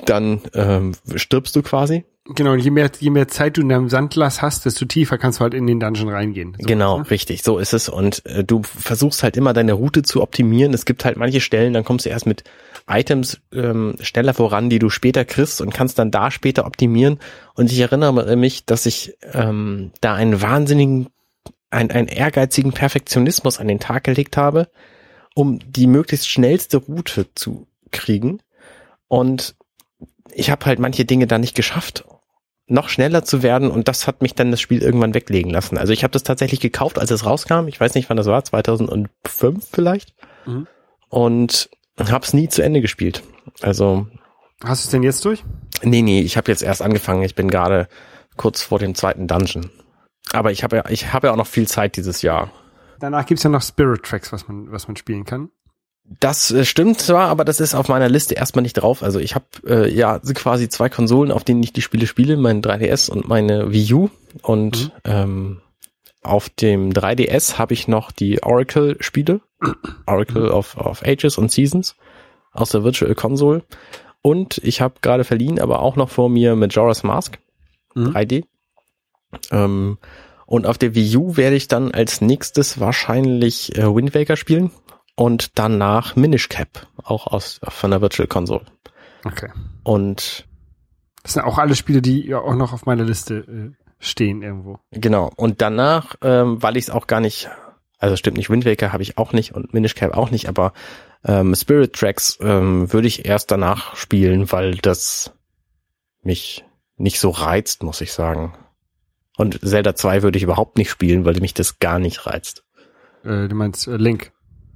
dann 0.06 0.42
ähm, 0.54 0.94
stirbst 1.16 1.56
du 1.56 1.62
quasi. 1.62 2.06
Genau, 2.36 2.52
und 2.52 2.60
je 2.60 2.70
mehr, 2.70 2.92
je 3.00 3.10
mehr 3.10 3.28
Zeit 3.28 3.58
du 3.58 3.62
in 3.62 3.70
deinem 3.70 3.90
Sandglas 3.90 4.44
hast, 4.44 4.66
desto 4.66 4.86
tiefer 4.86 5.18
kannst 5.18 5.40
du 5.40 5.44
halt 5.44 5.56
in 5.56 5.66
den 5.66 5.80
Dungeon 5.80 6.10
reingehen. 6.10 6.56
So, 6.60 6.68
genau, 6.68 7.00
ne? 7.00 7.10
richtig, 7.10 7.42
so 7.42 7.58
ist 7.58 7.74
es. 7.74 7.90
Und 7.90 8.24
äh, 8.28 8.44
du 8.44 8.62
versuchst 8.62 9.24
halt 9.24 9.36
immer 9.36 9.54
deine 9.54 9.74
Route 9.74 10.04
zu 10.04 10.22
optimieren. 10.22 10.74
Es 10.76 10.86
gibt 10.86 11.06
halt 11.06 11.18
manche 11.18 11.42
Stellen, 11.42 11.74
dann 11.74 11.84
kommst 11.84 12.06
du 12.06 12.10
erst 12.10 12.28
mit 12.28 12.44
Items 12.88 13.42
ähm, 13.52 13.96
schneller 14.02 14.36
voran, 14.36 14.70
die 14.70 14.78
du 14.78 14.92
später 14.92 15.26
kriegst 15.26 15.60
und 15.60 15.74
kannst 15.74 15.98
dann 15.98 16.12
da 16.12 16.30
später 16.30 16.68
optimieren. 16.68 17.18
Und 17.56 17.72
ich 17.72 17.80
erinnere 17.80 18.36
mich, 18.36 18.66
dass 18.66 18.86
ich 18.86 19.18
ähm, 19.34 19.92
da 20.00 20.14
einen 20.14 20.40
wahnsinnigen, 20.40 21.08
einen, 21.72 21.90
einen 21.90 22.08
ehrgeizigen 22.08 22.74
Perfektionismus 22.74 23.60
an 23.60 23.68
den 23.68 23.80
Tag 23.80 24.04
gelegt 24.04 24.38
habe, 24.38 24.70
um 25.34 25.60
die 25.66 25.88
möglichst 25.88 26.30
schnellste 26.30 26.78
Route 26.78 27.26
zu 27.34 27.66
kriegen. 27.90 28.40
Und 29.08 29.56
ich 30.32 30.52
habe 30.52 30.68
halt 30.68 30.78
manche 30.78 31.06
Dinge 31.06 31.26
da 31.26 31.40
nicht 31.40 31.56
geschafft 31.56 32.06
noch 32.70 32.90
schneller 32.90 33.24
zu 33.24 33.44
werden 33.44 33.72
und 33.72 33.88
das 33.88 34.08
hat 34.08 34.22
mich 34.22 34.36
dann 34.36 34.52
das 34.52 34.62
Spiel 34.62 34.82
irgendwann 34.82 35.14
weglegen 35.14 35.52
lassen. 35.52 35.78
Also 35.78 35.94
ich 35.94 36.04
habe 36.04 36.12
das 36.12 36.24
tatsächlich 36.24 36.60
gekauft, 36.60 37.00
als 37.00 37.12
es 37.12 37.26
rauskam. 37.26 37.68
Ich 37.68 37.80
weiß 37.80 37.96
nicht, 37.96 38.10
wann 38.10 38.18
das 38.18 38.28
war, 38.28 38.44
2005 38.44 39.68
vielleicht. 39.72 40.14
Mhm. 40.46 40.68
Und 41.10 41.70
habe 42.00 42.26
es 42.26 42.34
nie 42.34 42.48
zu 42.48 42.62
Ende 42.62 42.82
gespielt. 42.82 43.24
Also 43.62 44.08
Hast 44.64 44.84
du 44.84 44.88
es 44.88 44.92
denn 44.92 45.04
jetzt 45.04 45.26
durch? 45.26 45.44
nee, 45.84 46.02
nee, 46.02 46.22
ich 46.22 46.38
habe 46.38 46.52
jetzt 46.52 46.62
erst 46.62 46.82
angefangen. 46.82 47.24
Ich 47.24 47.36
bin 47.36 47.50
gerade 47.50 47.88
kurz 48.38 48.62
vor 48.62 48.80
dem 48.80 48.96
zweiten 48.96 49.28
Dungeon. 49.28 49.70
Aber 50.32 50.52
ich 50.52 50.64
habe 50.64 50.78
ja, 50.78 50.84
ich 50.90 51.12
habe 51.14 51.28
ja 51.28 51.34
auch 51.34 51.38
noch 51.38 51.48
viel 51.48 51.68
Zeit 51.68 51.98
dieses 51.98 52.22
Jahr. 52.22 52.52
Danach 53.00 53.26
gibt's 53.26 53.44
ja 53.44 53.50
noch 53.50 53.62
Spirit 53.62 54.04
Tracks, 54.04 54.32
was 54.32 54.48
man, 54.48 54.72
was 54.72 54.88
man 54.88 54.98
spielen 54.98 55.26
kann. 55.26 55.50
Das 56.20 56.50
äh, 56.52 56.66
stimmt 56.66 57.00
zwar, 57.02 57.28
aber 57.28 57.46
das 57.46 57.60
ist 57.60 57.76
auf 57.76 57.88
meiner 57.88 58.10
Liste 58.10 58.34
erstmal 58.36 58.64
nicht 58.64 58.74
drauf. 58.74 59.04
Also 59.04 59.20
ich 59.20 59.36
habe 59.36 59.46
äh, 59.68 59.94
ja 59.94 60.20
quasi 60.20 60.68
zwei 60.70 60.90
Konsolen, 60.90 61.32
auf 61.32 61.44
denen 61.44 61.62
ich 61.62 61.72
die 61.74 61.82
Spiele 61.84 62.08
spiele, 62.08 62.36
mein 62.38 62.62
3DS 62.64 63.10
und 63.12 63.28
meine 63.28 63.72
Wii 63.72 63.94
U. 63.94 64.10
Und 64.42 64.86
Mhm. 64.86 64.92
ähm, 65.06 65.62
auf 66.24 66.50
dem 66.50 66.92
3DS 66.94 67.58
habe 67.60 67.74
ich 67.74 67.88
noch 67.88 68.12
die 68.12 68.42
Oracle-Spiele, 68.44 69.42
Oracle 70.08 70.50
of, 70.50 70.78
of 70.78 71.04
Ages 71.04 71.38
und 71.38 71.52
Seasons 71.52 71.96
aus 72.52 72.70
der 72.72 72.84
Virtual 72.84 73.14
Console. 73.16 73.64
Und 74.22 74.58
ich 74.64 74.82
habe 74.82 74.96
gerade 75.02 75.24
verliehen, 75.24 75.60
aber 75.60 75.82
auch 75.82 75.96
noch 75.96 76.10
vor 76.10 76.30
mir 76.30 76.56
Majora's 76.56 77.04
Mask 77.04 77.38
Mhm. 77.96 78.10
3D. 78.16 78.44
Ähm, 79.52 79.98
und 80.46 80.66
auf 80.66 80.78
der 80.78 80.96
Wii 80.96 81.18
U 81.18 81.38
werde 81.38 81.56
ich 81.56 81.68
dann 81.68 81.92
als 81.92 82.22
nächstes 82.22 82.80
wahrscheinlich 82.80 83.78
äh, 83.78 83.84
Wind 83.96 84.16
Waker 84.16 84.36
spielen 84.36 84.72
und 85.20 85.60
danach 85.60 86.16
Minish 86.16 86.48
Cap, 86.48 86.88
auch 87.04 87.28
aus 87.28 87.60
von 87.62 87.92
der 87.92 88.00
Virtual 88.00 88.26
Console. 88.26 88.64
Okay. 89.26 89.50
Und 89.84 90.48
Das 91.24 91.34
sind 91.34 91.44
auch 91.44 91.58
alle 91.58 91.76
Spiele, 91.76 92.02
die 92.02 92.26
ja 92.26 92.40
auch 92.40 92.56
noch 92.56 92.72
auf 92.72 92.86
meiner 92.86 93.04
Liste 93.04 93.40
äh, 93.40 93.72
stehen 94.00 94.42
irgendwo. 94.42 94.80
genau, 94.92 95.30
und 95.36 95.62
danach, 95.62 96.16
ähm, 96.22 96.64
weil 96.64 96.78
ich 96.78 96.86
es 96.86 96.90
auch 96.90 97.06
gar 97.06 97.20
nicht, 97.20 97.50
also 97.98 98.16
stimmt 98.16 98.38
nicht, 98.38 98.50
Wind 98.50 98.64
Waker 98.66 98.94
habe 98.94 99.04
ich 99.04 99.18
auch 99.18 99.34
nicht 99.34 99.54
und 99.54 99.74
Minish 99.74 99.94
Cap 99.94 100.16
auch 100.16 100.32
nicht, 100.32 100.48
aber 100.48 100.72
ähm, 101.26 101.54
Spirit 101.54 101.92
Tracks 101.92 102.38
ähm, 102.42 102.94
würde 102.94 103.10
ich 103.10 103.26
erst 103.26 103.52
danach 103.52 103.98
spielen, 103.98 104.50
weil 104.54 104.76
das 104.76 105.34
mich 106.24 106.64
nicht 106.96 107.20
so 107.20 107.32
reizt, 107.32 107.84
muss 107.84 108.00
ich 108.00 108.14
sagen. 108.14 108.54
Und 109.36 109.60
Zelda 109.68 109.96
2 109.96 110.24
würde 110.24 110.38
ich 110.38 110.44
überhaupt 110.44 110.78
nicht 110.78 110.90
spielen, 110.90 111.26
weil 111.26 111.42
mich 111.42 111.54
das 111.54 111.80
gar 111.80 112.00
nicht 112.00 112.26
reizt. 112.26 112.64
Äh, 113.26 113.50
du 113.50 113.56
meinst 113.56 113.86
äh, 113.86 113.98
Link. 113.98 114.32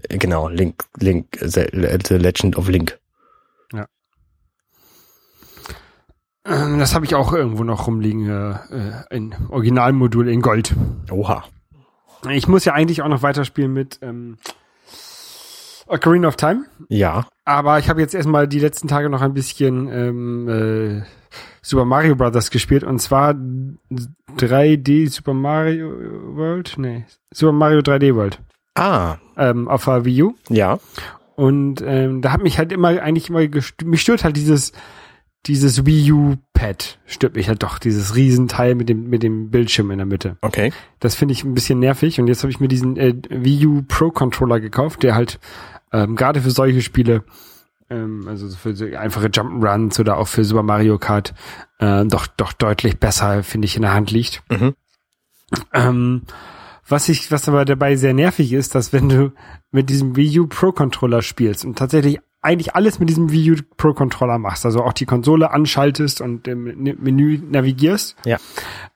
Äh, 0.09 0.17
Genau, 0.17 0.49
Link, 0.49 0.85
Link, 0.97 1.37
The 1.39 1.67
Legend 1.71 2.57
of 2.57 2.67
Link. 2.69 2.99
Ähm, 6.45 6.79
das 6.79 6.93
habe 6.93 7.05
ich 7.05 7.15
auch 7.15 7.33
irgendwo 7.33 7.63
noch 7.63 7.87
rumliegen, 7.87 8.27
äh, 8.27 8.51
äh, 8.51 8.91
ein 9.09 9.35
Originalmodul 9.49 10.27
in 10.27 10.41
Gold. 10.41 10.75
Oha. 11.09 11.45
Ich 12.31 12.47
muss 12.47 12.65
ja 12.65 12.73
eigentlich 12.73 13.01
auch 13.01 13.07
noch 13.07 13.21
weiterspielen 13.21 13.71
mit 13.71 13.99
ähm, 14.01 14.37
Ocarina 15.87 16.27
of 16.27 16.35
Time. 16.35 16.65
Ja. 16.89 17.27
Aber 17.45 17.79
ich 17.79 17.89
habe 17.89 18.01
jetzt 18.01 18.15
erstmal 18.15 18.47
die 18.47 18.59
letzten 18.59 18.87
Tage 18.87 19.09
noch 19.09 19.21
ein 19.21 19.33
bisschen 19.33 19.87
ähm, 19.89 20.49
äh, 20.49 21.03
Super 21.61 21.85
Mario 21.85 22.15
Brothers 22.15 22.49
gespielt 22.51 22.83
und 22.83 22.99
zwar 22.99 23.35
3D 24.37 25.09
Super 25.09 25.33
Mario 25.33 25.91
World? 26.35 26.75
Nee, 26.77 27.05
Super 27.33 27.53
Mario 27.53 27.79
3D 27.79 28.15
World 28.15 28.39
Ah, 28.75 29.17
ähm, 29.37 29.67
auf 29.67 29.85
der 29.85 30.05
Wii 30.05 30.23
U. 30.23 30.35
ja. 30.49 30.79
Und 31.35 31.81
ähm, 31.83 32.21
da 32.21 32.31
hat 32.31 32.43
mich 32.43 32.59
halt 32.59 32.71
immer 32.71 32.89
eigentlich 32.89 33.29
immer 33.29 33.47
gest 33.47 33.81
mich 33.83 34.01
stört 34.01 34.23
halt 34.23 34.37
dieses 34.37 34.71
dieses 35.47 35.85
Wii 35.85 36.11
U 36.11 36.35
Pad 36.53 36.99
stört 37.05 37.35
mich 37.35 37.49
halt 37.49 37.63
doch 37.63 37.79
dieses 37.79 38.15
Riesenteil 38.15 38.75
mit 38.75 38.87
dem 38.87 39.09
mit 39.09 39.23
dem 39.23 39.49
Bildschirm 39.49 39.89
in 39.91 39.97
der 39.97 40.05
Mitte. 40.05 40.37
Okay. 40.41 40.71
Das 40.99 41.15
finde 41.15 41.33
ich 41.33 41.43
ein 41.43 41.55
bisschen 41.55 41.79
nervig 41.79 42.19
und 42.19 42.27
jetzt 42.27 42.43
habe 42.43 42.51
ich 42.51 42.59
mir 42.59 42.67
diesen 42.67 42.97
äh, 42.97 43.15
Wii 43.29 43.65
U 43.65 43.81
Pro 43.87 44.11
Controller 44.11 44.59
gekauft, 44.59 45.01
der 45.01 45.15
halt 45.15 45.39
ähm, 45.91 46.15
gerade 46.15 46.41
für 46.41 46.51
solche 46.51 46.81
Spiele, 46.81 47.23
ähm, 47.89 48.27
also 48.27 48.47
für 48.49 48.75
so 48.75 48.85
einfache 48.85 49.27
Jump'n'Runs 49.27 49.99
oder 49.99 50.17
auch 50.17 50.27
für 50.27 50.45
Super 50.45 50.63
Mario 50.63 50.99
Kart, 50.99 51.33
äh, 51.79 52.05
doch 52.05 52.27
doch 52.27 52.53
deutlich 52.53 52.99
besser 52.99 53.43
finde 53.43 53.65
ich 53.65 53.75
in 53.75 53.81
der 53.81 53.93
Hand 53.93 54.11
liegt. 54.11 54.43
Mhm. 54.49 54.75
Ähm, 55.73 56.21
was 56.87 57.09
ich, 57.09 57.31
was 57.31 57.47
aber 57.47 57.65
dabei 57.65 57.95
sehr 57.95 58.13
nervig 58.13 58.51
ist, 58.53 58.75
dass 58.75 58.91
wenn 58.93 59.09
du 59.09 59.31
mit 59.71 59.89
diesem 59.89 60.15
Wii 60.15 60.41
U 60.41 60.47
Pro 60.47 60.71
Controller 60.71 61.21
spielst 61.21 61.65
und 61.65 61.77
tatsächlich 61.77 62.19
eigentlich 62.41 62.75
alles 62.75 62.99
mit 62.99 63.07
diesem 63.09 63.31
Wii 63.31 63.51
U 63.51 63.55
Pro 63.77 63.93
Controller 63.93 64.37
machst, 64.37 64.65
also 64.65 64.83
auch 64.83 64.91
die 64.93 65.05
Konsole 65.05 65.51
anschaltest 65.51 66.19
und 66.19 66.47
im 66.47 66.63
Menü 66.99 67.39
navigierst, 67.49 68.17
Ja. 68.25 68.37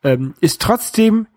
ähm, 0.03 0.33
ist 0.41 0.61
trotzdem 0.61 1.27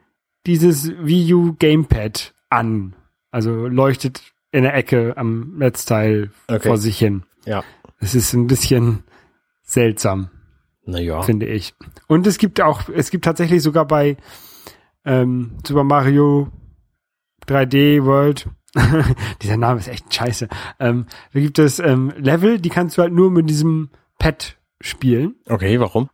dieses 0.46 0.90
Wii 1.00 1.34
U 1.34 1.54
Gamepad 1.58 2.34
an. 2.48 2.94
Also 3.30 3.68
leuchtet 3.68 4.22
in 4.50 4.64
der 4.64 4.74
Ecke 4.74 5.14
am 5.16 5.56
Netzteil 5.58 6.30
Okay. 6.48 6.66
vor 6.66 6.78
sich 6.78 6.98
hin. 6.98 7.22
Ja. 7.44 7.62
Es 8.00 8.16
ist 8.16 8.32
ein 8.32 8.48
bisschen 8.48 9.04
seltsam 9.62 10.30
Naja. 10.84 11.22
finde 11.22 11.46
ich. 11.46 11.74
Und 12.08 12.26
es 12.26 12.38
gibt 12.38 12.60
auch, 12.60 12.88
es 12.88 13.10
gibt 13.10 13.24
tatsächlich 13.24 13.62
sogar 13.62 13.86
bei 13.86 14.16
ähm, 15.10 15.56
Super 15.66 15.84
Mario 15.84 16.48
3D 17.46 18.04
World, 18.04 18.48
dieser 19.42 19.56
Name 19.56 19.80
ist 19.80 19.88
echt 19.88 20.14
scheiße, 20.14 20.48
ähm, 20.78 21.06
da 21.32 21.40
gibt 21.40 21.58
es 21.58 21.78
ähm, 21.80 22.12
Level, 22.16 22.60
die 22.60 22.68
kannst 22.68 22.96
du 22.96 23.02
halt 23.02 23.12
nur 23.12 23.30
mit 23.30 23.50
diesem 23.50 23.90
Pad 24.18 24.56
spielen, 24.80 25.34
Okay, 25.48 25.80
warum? 25.80 26.08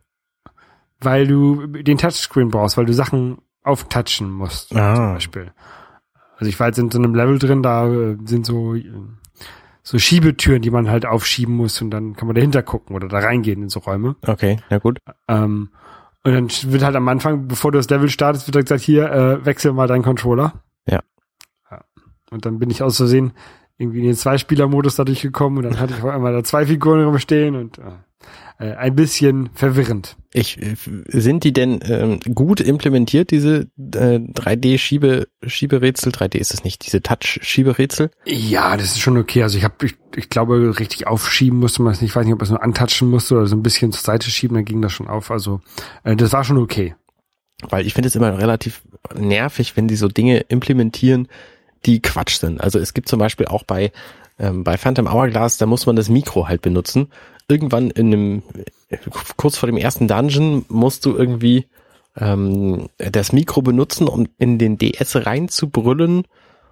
weil 0.99 1.27
du 1.27 1.67
den 1.67 1.97
Touchscreen 1.99 2.49
brauchst, 2.49 2.75
weil 2.77 2.85
du 2.85 2.93
Sachen 2.93 3.37
auftatschen 3.63 4.31
musst, 4.31 4.75
Ah. 4.75 4.95
zum 4.95 5.13
Beispiel. 5.13 5.51
Also 6.37 6.49
ich 6.49 6.59
war 6.59 6.67
jetzt 6.67 6.79
in 6.79 6.89
so 6.91 6.97
einem 6.97 7.13
Level 7.13 7.37
drin, 7.39 7.61
da 7.63 7.87
äh, 7.87 8.17
sind 8.25 8.45
so 8.45 8.75
so 9.83 9.97
Schiebetüren, 9.99 10.61
die 10.61 10.69
man 10.71 10.89
halt 10.89 11.05
aufschieben 11.05 11.55
muss 11.55 11.81
und 11.81 11.91
dann 11.91 12.15
kann 12.15 12.27
man 12.27 12.35
dahinter 12.35 12.61
gucken 12.61 12.95
oder 12.95 13.07
da 13.07 13.19
reingehen 13.19 13.63
in 13.63 13.69
so 13.69 13.79
Räume. 13.79 14.15
Okay, 14.25 14.57
na 14.69 14.79
gut. 14.79 14.99
Ähm, 15.29 15.69
und 16.23 16.33
dann 16.33 16.49
wird 16.71 16.83
halt 16.83 16.95
am 16.95 17.07
Anfang, 17.07 17.47
bevor 17.47 17.71
du 17.71 17.77
das 17.77 17.89
Level 17.89 18.09
startest, 18.09 18.47
wird 18.47 18.55
halt 18.55 18.65
gesagt, 18.65 18.83
hier, 18.83 19.11
äh, 19.11 19.45
wechsel 19.45 19.73
mal 19.73 19.87
deinen 19.87 20.03
Controller. 20.03 20.53
Ja. 20.87 20.99
ja. 21.71 21.81
Und 22.31 22.45
dann 22.45 22.59
bin 22.59 22.69
ich 22.69 22.83
aus 22.83 22.97
Versehen 22.97 23.33
irgendwie 23.77 23.99
in 23.99 24.05
den 24.05 24.15
Zweispieler-Modus 24.15 24.95
dadurch 24.95 25.21
gekommen 25.21 25.57
und 25.57 25.63
dann 25.63 25.79
hatte 25.79 25.93
ich 25.93 26.03
auf 26.03 26.09
einmal 26.09 26.33
da 26.33 26.43
zwei 26.43 26.65
Figuren 26.65 27.03
rumstehen 27.03 27.55
und 27.55 27.77
äh, 27.77 27.91
äh, 28.59 28.73
ein 28.73 28.95
bisschen 28.95 29.49
verwirrend. 29.53 30.17
Ich, 30.33 30.61
äh, 30.61 30.75
sind 31.07 31.43
die 31.43 31.53
denn 31.53 31.79
ähm, 31.83 32.19
gut 32.33 32.59
implementiert, 32.59 33.31
diese 33.31 33.67
äh, 33.77 34.19
3D-Schiebe, 34.19 35.27
Schieberätsel? 35.45 36.11
3D 36.11 36.37
ist 36.37 36.53
es 36.53 36.63
nicht, 36.63 36.85
diese 36.85 37.01
Touch-Schieberätsel? 37.01 38.11
Ja, 38.25 38.75
das 38.75 38.87
ist 38.87 38.99
schon 38.99 39.17
okay. 39.17 39.43
Also 39.43 39.57
ich 39.57 39.63
habe, 39.63 39.85
ich, 39.85 39.95
ich 40.15 40.29
glaube, 40.29 40.79
richtig 40.79 41.07
aufschieben 41.07 41.59
musste 41.59 41.83
man 41.83 41.93
es 41.93 42.01
nicht. 42.01 42.11
Ich 42.11 42.15
weiß 42.15 42.25
nicht, 42.25 42.33
ob 42.33 42.39
man 42.39 42.45
es 42.45 42.51
nur 42.51 42.63
antatschen 42.63 43.09
musste 43.09 43.35
oder 43.35 43.47
so 43.47 43.55
ein 43.55 43.63
bisschen 43.63 43.91
zur 43.91 44.03
Seite 44.03 44.29
schieben, 44.29 44.55
dann 44.55 44.65
ging 44.65 44.81
das 44.81 44.91
schon 44.91 45.07
auf. 45.07 45.29
Also 45.31 45.61
äh, 46.03 46.15
das 46.15 46.33
war 46.33 46.43
schon 46.43 46.57
okay. 46.57 46.95
Weil 47.69 47.85
ich 47.85 47.93
finde 47.93 48.07
es 48.07 48.15
immer 48.15 48.37
relativ 48.37 48.81
nervig, 49.15 49.75
wenn 49.75 49.87
die 49.87 49.95
so 49.95 50.07
Dinge 50.07 50.39
implementieren, 50.41 51.27
die 51.85 52.01
Quatsch 52.01 52.37
sind. 52.37 52.61
Also 52.61 52.79
es 52.79 52.93
gibt 52.93 53.07
zum 53.07 53.19
Beispiel 53.19 53.47
auch 53.47 53.63
bei, 53.63 53.91
ähm, 54.39 54.63
bei 54.63 54.77
Phantom 54.77 55.11
Hourglass, 55.11 55.57
da 55.57 55.65
muss 55.65 55.85
man 55.85 55.95
das 55.95 56.09
Mikro 56.09 56.47
halt 56.47 56.61
benutzen. 56.61 57.09
Irgendwann 57.49 57.91
in 57.91 58.07
einem, 58.07 58.43
kurz 59.37 59.57
vor 59.57 59.67
dem 59.67 59.77
ersten 59.77 60.07
Dungeon 60.07 60.65
musst 60.67 61.05
du 61.05 61.15
irgendwie 61.15 61.67
ähm, 62.17 62.89
das 62.97 63.31
Mikro 63.31 63.61
benutzen, 63.61 64.07
um 64.07 64.27
in 64.37 64.57
den 64.57 64.77
DS 64.77 65.15
reinzubrüllen, 65.25 66.25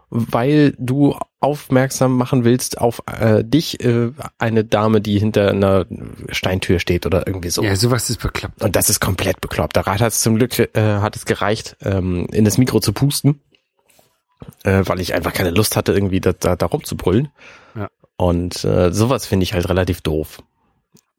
weil 0.10 0.76
du 0.78 1.16
aufmerksam 1.40 2.18
machen 2.18 2.44
willst 2.44 2.80
auf 2.80 3.02
äh, 3.08 3.44
dich, 3.44 3.84
äh, 3.84 4.12
eine 4.38 4.64
Dame, 4.64 5.02
die 5.02 5.20
hinter 5.20 5.50
einer 5.50 5.86
Steintür 6.30 6.80
steht 6.80 7.06
oder 7.06 7.28
irgendwie 7.28 7.50
so. 7.50 7.64
Ja, 7.64 7.76
sowas 7.76 8.10
ist 8.10 8.22
bekloppt. 8.22 8.62
Und 8.62 8.76
das 8.76 8.90
ist 8.90 9.00
komplett 9.00 9.42
bekloppt. 9.42 9.76
Da 9.76 9.86
hat 9.86 10.02
es 10.02 10.22
zum 10.22 10.36
Glück 10.36 10.58
äh, 10.60 10.70
hat 10.76 11.16
es 11.16 11.26
gereicht, 11.26 11.78
ähm, 11.82 12.28
in 12.32 12.46
das 12.46 12.58
Mikro 12.58 12.80
zu 12.80 12.94
pusten, 12.94 13.42
äh, 14.64 14.84
weil 14.86 15.00
ich 15.00 15.14
einfach 15.14 15.34
keine 15.34 15.52
Lust 15.52 15.76
hatte, 15.76 15.94
irgendwie 15.94 16.22
da, 16.22 16.34
da, 16.34 16.56
da 16.56 16.66
rumzubrüllen. 16.66 17.30
Ja. 17.76 17.90
Und 18.18 18.64
äh, 18.64 18.92
sowas 18.92 19.26
finde 19.26 19.44
ich 19.44 19.54
halt 19.54 19.70
relativ 19.70 20.02
doof. 20.02 20.42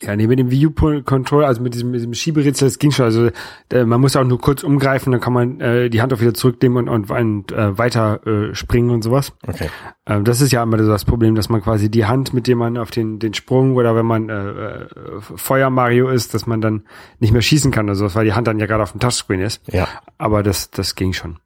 Ja, 0.03 0.15
nee, 0.15 0.27
mit 0.27 0.39
dem 0.39 0.51
Wii 0.51 0.67
U 0.67 1.03
Controller, 1.03 1.47
also 1.47 1.63
mit 1.63 1.73
diesem, 1.73 1.91
mit 1.91 2.01
diesem 2.01 2.13
Schieberätsel, 2.13 2.69
das 2.69 2.79
ging 2.79 2.91
schon. 2.91 3.07
Also 3.07 3.31
äh, 3.73 3.87
man 3.87 3.99
muss 3.99 4.15
auch 4.15 4.25
nur 4.25 4.39
kurz 4.39 4.63
umgreifen, 4.63 5.11
dann 5.11 5.23
kann 5.23 5.33
man 5.33 5.59
äh, 5.61 5.89
die 5.89 6.03
Hand 6.03 6.13
auch 6.13 6.21
wieder 6.21 6.35
zurücknehmen 6.35 6.87
und, 6.87 7.11
und, 7.11 7.11
und 7.11 7.53
äh, 7.53 7.79
weiter 7.79 8.27
äh, 8.27 8.55
springen 8.55 8.91
und 8.91 9.01
sowas. 9.01 9.33
Okay. 9.47 9.71
Ähm, 10.05 10.25
das 10.25 10.43
ist 10.43 10.53
ja 10.53 10.63
immer 10.63 10.79
so 10.79 10.91
das 10.91 11.07
Problem, 11.07 11.35
dass 11.35 11.49
man 11.49 11.63
quasi 11.63 11.91
die 11.91 12.05
Hand, 12.05 12.35
mit 12.35 12.47
dem 12.47 12.59
man 12.59 12.77
auf 12.77 12.91
den, 12.91 13.19
den 13.19 13.33
Sprung 13.33 13.75
oder 13.75 13.97
wenn 13.97 14.05
man 14.05 14.29
äh, 14.29 14.35
äh, 14.35 14.87
Feuer 15.21 15.71
Mario 15.71 16.11
ist, 16.11 16.35
dass 16.35 16.47
man 16.47 16.61
dann 16.61 16.83
nicht 17.19 17.33
mehr 17.33 17.41
schießen 17.41 17.71
kann 17.71 17.87
oder 17.87 17.95
sowas, 17.95 18.15
weil 18.15 18.27
die 18.27 18.35
Hand 18.35 18.49
dann 18.49 18.59
ja 18.59 18.67
gerade 18.67 18.83
auf 18.83 18.93
dem 18.93 19.01
Touchscreen 19.01 19.41
ist. 19.41 19.63
Ja. 19.73 19.89
Aber 20.19 20.43
das, 20.43 20.71
das 20.71 20.95
ging 20.95 21.15
schon. 21.15 21.39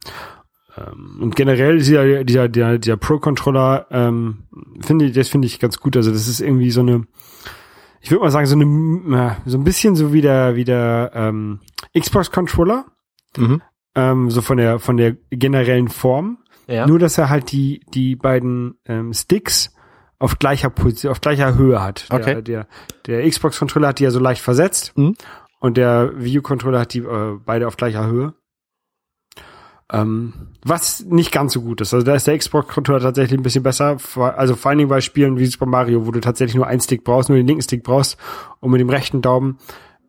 Ähm, 0.76 1.18
und 1.20 1.36
generell 1.36 1.76
ist 1.76 1.88
ja 1.88 2.24
dieser, 2.24 2.48
dieser, 2.48 2.78
dieser 2.78 2.96
Pro-Controller, 2.96 3.86
ähm, 3.92 4.44
finde 4.80 5.04
ich, 5.04 5.12
das 5.12 5.28
finde 5.28 5.46
ich 5.46 5.60
ganz 5.60 5.78
gut. 5.78 5.96
Also 5.96 6.10
das 6.10 6.26
ist 6.26 6.40
irgendwie 6.40 6.72
so 6.72 6.80
eine, 6.80 7.06
ich 8.00 8.10
würde 8.10 8.24
mal 8.24 8.30
sagen, 8.30 8.46
so 8.46 8.54
eine, 8.56 9.34
äh, 9.44 9.48
so 9.48 9.58
ein 9.58 9.64
bisschen 9.64 9.94
so 9.96 10.12
wie 10.12 10.20
der, 10.22 10.56
wie 10.56 10.64
der 10.64 11.10
ähm, 11.14 11.60
Xbox-Controller, 11.98 12.84
Mhm. 13.36 13.62
ähm, 13.94 14.30
so 14.30 14.42
von 14.42 14.56
der, 14.56 14.78
von 14.78 14.96
der 14.96 15.16
generellen 15.30 15.88
Form. 15.88 16.38
Ja. 16.66 16.86
Nur, 16.86 16.98
dass 16.98 17.18
er 17.18 17.28
halt 17.30 17.52
die, 17.52 17.80
die 17.94 18.16
beiden 18.16 18.78
ähm, 18.86 19.12
Sticks 19.12 19.74
auf 20.18 20.38
gleicher 20.38 20.70
Position, 20.70 21.10
auf 21.12 21.20
gleicher 21.20 21.56
Höhe 21.56 21.82
hat. 21.82 22.06
Okay. 22.10 22.34
Der, 22.34 22.42
der, 22.42 22.66
der 23.06 23.28
Xbox-Controller 23.28 23.88
hat 23.88 23.98
die 23.98 24.04
ja 24.04 24.10
so 24.10 24.20
leicht 24.20 24.42
versetzt 24.42 24.92
Mhm. 24.96 25.14
und 25.60 25.76
der 25.76 26.12
Wii 26.16 26.38
U-Controller 26.40 26.80
hat 26.80 26.94
die 26.94 27.00
äh, 27.00 27.38
beide 27.44 27.66
auf 27.66 27.76
gleicher 27.76 28.06
Höhe. 28.06 28.34
Ähm, 29.92 30.32
was 30.62 31.04
nicht 31.04 31.32
ganz 31.32 31.52
so 31.52 31.62
gut 31.62 31.80
ist. 31.80 31.92
Also 31.94 32.04
da 32.04 32.14
ist 32.14 32.26
der 32.26 32.38
Xbox-Controller 32.38 33.00
tatsächlich 33.00 33.38
ein 33.38 33.42
bisschen 33.42 33.62
besser. 33.62 33.96
Also 34.16 34.54
vor 34.54 34.68
allen 34.68 34.78
Dingen 34.78 34.90
bei 34.90 35.00
Spielen 35.00 35.38
wie 35.38 35.46
Super 35.46 35.66
Mario, 35.66 36.06
wo 36.06 36.10
du 36.10 36.20
tatsächlich 36.20 36.54
nur 36.54 36.66
einen 36.66 36.80
Stick 36.80 37.02
brauchst, 37.02 37.28
nur 37.28 37.38
den 37.38 37.46
linken 37.46 37.62
Stick 37.62 37.82
brauchst 37.82 38.16
und 38.60 38.70
mit 38.70 38.80
dem 38.80 38.90
rechten 38.90 39.22
Daumen 39.22 39.58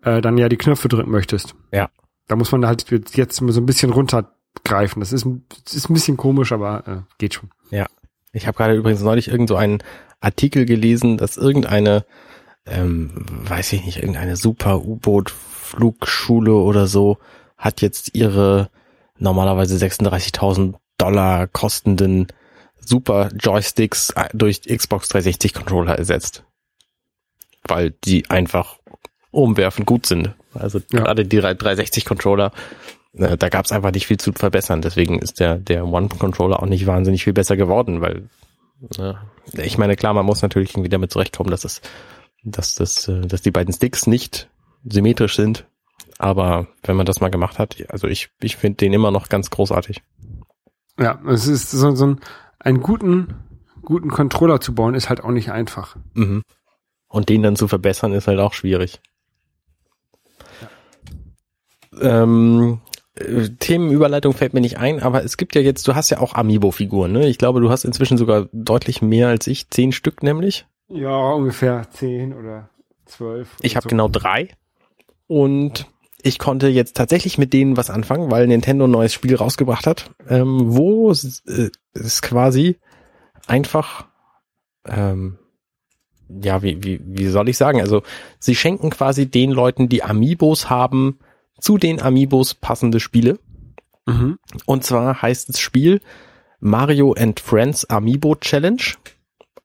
äh, 0.04 0.22
dann 0.22 0.38
ja 0.38 0.50
die 0.50 0.58
Knöpfe 0.58 0.88
drücken 0.88 1.12
möchtest. 1.12 1.56
Ja. 1.72 1.90
Da 2.28 2.36
muss 2.36 2.52
man 2.52 2.66
halt 2.66 2.86
jetzt 3.16 3.38
so 3.38 3.46
ein 3.46 3.66
bisschen 3.66 3.92
runtergreifen. 3.92 5.00
Das 5.00 5.14
ist, 5.14 5.26
das 5.66 5.74
ist 5.74 5.90
ein 5.90 5.94
bisschen 5.94 6.18
komisch, 6.18 6.52
aber 6.52 6.88
äh, 6.88 7.14
geht 7.18 7.34
schon. 7.34 7.50
Ja. 7.72 7.88
Ich 8.34 8.48
habe 8.48 8.58
gerade 8.58 8.76
übrigens 8.76 9.02
neulich 9.02 9.30
irgend 9.30 9.50
so 9.50 9.56
einen 9.56 9.80
Artikel 10.20 10.66
gelesen, 10.66 11.18
dass 11.18 11.38
irgendeine, 11.38 12.06
ähm, 12.66 13.26
weiß 13.48 13.74
ich 13.74 13.86
nicht, 13.86 13.98
irgendeine 13.98 14.38
super 14.38 14.86
U-Boot-Flugschule 14.86 16.54
oder 16.54 16.88
so 16.88 17.18
hat 17.58 17.82
jetzt 17.82 18.16
ihre 18.16 18.70
normalerweise 19.22 19.76
36.000 19.78 20.76
Dollar 20.98 21.48
kostenden 21.48 22.28
Super 22.80 23.30
Joysticks 23.40 24.14
durch 24.34 24.62
Xbox 24.62 25.08
360 25.10 25.54
Controller 25.54 25.98
ersetzt. 25.98 26.44
Weil 27.64 27.92
die 27.92 28.30
einfach 28.30 28.80
umwerfend 29.30 29.86
gut 29.86 30.08
sind. 30.08 30.34
Also 30.54 30.80
ja. 30.92 31.02
gerade 31.02 31.26
die 31.26 31.40
360 31.40 32.06
Controller, 32.06 32.52
äh, 33.14 33.38
da 33.38 33.50
gab 33.50 33.66
es 33.66 33.72
einfach 33.72 33.92
nicht 33.92 34.08
viel 34.08 34.18
zu 34.18 34.34
verbessern. 34.34 34.82
Deswegen 34.82 35.20
ist 35.20 35.40
der, 35.40 35.58
der 35.58 35.86
One 35.86 36.10
Controller 36.10 36.62
auch 36.62 36.68
nicht 36.68 36.88
wahnsinnig 36.88 37.24
viel 37.24 37.34
besser 37.34 37.56
geworden, 37.56 38.02
weil 38.02 38.30
äh, 38.98 39.14
ich 39.54 39.78
meine, 39.78 39.96
klar, 39.96 40.14
man 40.14 40.26
muss 40.26 40.42
natürlich 40.42 40.72
irgendwie 40.72 40.90
damit 40.90 41.12
zurechtkommen, 41.12 41.52
dass 41.52 41.64
es, 41.64 41.82
dass 42.44 42.76
das, 42.76 43.08
äh, 43.08 43.22
dass 43.22 43.42
die 43.42 43.52
beiden 43.52 43.74
Sticks 43.74 44.08
nicht 44.08 44.50
symmetrisch 44.84 45.36
sind, 45.36 45.66
aber 46.18 46.68
wenn 46.84 46.96
man 46.96 47.06
das 47.06 47.22
mal 47.22 47.30
gemacht 47.30 47.60
hat, 47.60 47.78
also 47.90 48.08
ich, 48.08 48.30
ich 48.42 48.56
finde 48.56 48.78
den 48.78 48.94
immer 48.94 49.12
noch 49.12 49.30
ganz 49.30 49.50
großartig. 49.50 50.02
Ja, 51.00 51.20
es 51.28 51.48
ist 51.48 51.72
so, 51.72 51.96
so 51.96 52.06
ein, 52.06 52.20
einen 52.60 52.82
guten, 52.82 53.36
guten 53.82 54.10
Controller 54.10 54.62
zu 54.62 54.76
bauen, 54.76 54.94
ist 54.94 55.10
halt 55.10 55.24
auch 55.24 55.32
nicht 55.32 55.52
einfach. 55.52 55.96
Mhm. 56.14 56.44
Und 57.08 57.30
den 57.30 57.44
dann 57.44 57.56
zu 57.56 57.68
verbessern, 57.68 58.14
ist 58.14 58.28
halt 58.28 58.40
auch 58.40 58.54
schwierig. 58.54 59.02
Ja. 62.00 62.24
Ähm, 62.24 62.82
äh, 63.16 63.50
Themenüberleitung 63.60 64.34
fällt 64.34 64.54
mir 64.54 64.62
nicht 64.62 64.78
ein, 64.78 65.02
aber 65.02 65.24
es 65.24 65.38
gibt 65.38 65.56
ja 65.56 65.62
jetzt, 65.62 65.88
du 65.88 65.96
hast 65.96 66.10
ja 66.10 66.20
auch 66.20 66.36
Amiibo-Figuren, 66.36 67.12
ne? 67.12 67.28
Ich 67.28 67.38
glaube, 67.38 67.60
du 67.60 67.70
hast 67.70 67.84
inzwischen 67.84 68.18
sogar 68.18 68.48
deutlich 68.54 69.02
mehr 69.02 69.28
als 69.28 69.48
ich, 69.48 69.70
zehn 69.70 69.92
Stück 69.92 70.24
nämlich. 70.24 70.66
Ja, 70.88 71.32
ungefähr 71.32 71.90
zehn 71.92 72.34
oder 72.34 72.70
zwölf. 73.06 73.56
Ich 73.62 73.76
habe 73.76 73.84
so. 73.84 73.90
genau 73.90 74.08
drei. 74.08 74.50
Und 75.28 75.88
ich 76.24 76.40
konnte 76.40 76.68
jetzt 76.68 76.96
tatsächlich 76.96 77.38
mit 77.38 77.54
denen 77.54 77.78
was 77.78 77.90
anfangen, 77.90 78.32
weil 78.32 78.48
Nintendo 78.48 78.86
ein 78.86 78.92
neues 78.92 79.14
Spiel 79.14 79.36
rausgebracht 79.36 79.88
hat, 79.88 80.12
ähm, 80.28 80.74
wo 80.76 81.12
es, 81.12 81.44
äh, 81.46 81.70
es 81.94 82.22
quasi 82.22 82.78
einfach, 83.48 84.08
ähm, 84.88 85.38
ja, 86.30 86.62
wie, 86.64 86.84
wie, 86.84 87.02
wie 87.04 87.28
soll 87.28 87.50
ich 87.50 87.58
sagen? 87.58 87.82
Also 87.82 88.04
sie 88.40 88.56
schenken 88.56 88.90
quasi 88.90 89.30
den 89.30 89.52
Leuten, 89.52 89.90
die 89.90 90.04
Amiibos 90.04 90.70
haben, 90.70 91.20
zu 91.60 91.78
den 91.78 92.02
Amiibos 92.02 92.54
passende 92.54 93.00
Spiele. 93.00 93.40
Mhm. 94.06 94.40
Und 94.66 94.84
zwar 94.84 95.22
heißt 95.22 95.50
das 95.50 95.60
Spiel 95.60 96.02
Mario 96.60 97.14
and 97.14 97.40
Friends 97.40 97.86
Amiibo 97.90 98.36
Challenge. 98.36 98.82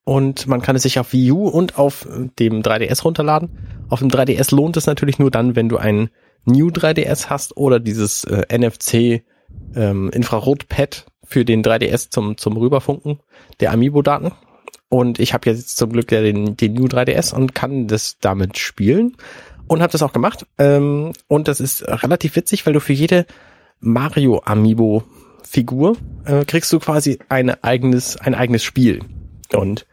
Und 0.04 0.46
man 0.46 0.62
kann 0.62 0.76
es 0.76 0.82
sich 0.82 0.98
auf 1.00 1.12
Wii 1.12 1.32
U 1.32 1.48
und 1.48 1.78
auf 1.78 2.06
dem 2.38 2.62
3DS 2.62 3.02
runterladen. 3.02 3.58
Auf 3.88 3.98
dem 3.98 4.08
3DS 4.08 4.54
lohnt 4.54 4.76
es 4.76 4.86
natürlich 4.86 5.18
nur 5.18 5.30
dann, 5.30 5.56
wenn 5.56 5.68
du 5.68 5.78
einen 5.78 6.10
New 6.46 6.68
3DS 6.68 7.28
hast 7.28 7.56
oder 7.56 7.78
dieses 7.78 8.24
äh, 8.24 8.46
NFC 8.56 9.22
ähm, 9.74 10.10
Infrarot-Pad 10.10 11.06
für 11.24 11.44
den 11.44 11.62
3DS 11.62 12.10
zum, 12.10 12.36
zum 12.36 12.56
Rüberfunken 12.56 13.20
der 13.60 13.72
Amiibo-Daten. 13.72 14.32
Und 14.88 15.18
ich 15.18 15.34
habe 15.34 15.50
jetzt 15.50 15.76
zum 15.76 15.92
Glück 15.92 16.12
ja 16.12 16.22
den, 16.22 16.56
den 16.56 16.74
New 16.74 16.86
3DS 16.86 17.34
und 17.34 17.54
kann 17.54 17.88
das 17.88 18.18
damit 18.20 18.58
spielen 18.58 19.16
und 19.66 19.82
habe 19.82 19.92
das 19.92 20.02
auch 20.02 20.12
gemacht. 20.12 20.46
Ähm, 20.58 21.12
und 21.26 21.48
das 21.48 21.60
ist 21.60 21.86
relativ 21.86 22.36
witzig, 22.36 22.64
weil 22.66 22.72
du 22.72 22.80
für 22.80 22.92
jede 22.92 23.26
Mario 23.80 24.42
Amiibo 24.44 25.04
Figur 25.42 25.96
äh, 26.24 26.44
kriegst 26.44 26.72
du 26.72 26.78
quasi 26.80 27.18
ein 27.28 27.50
eigenes 27.62 28.16
ein 28.16 28.34
eigenes 28.34 28.64
Spiel 28.64 29.00
und 29.54 29.86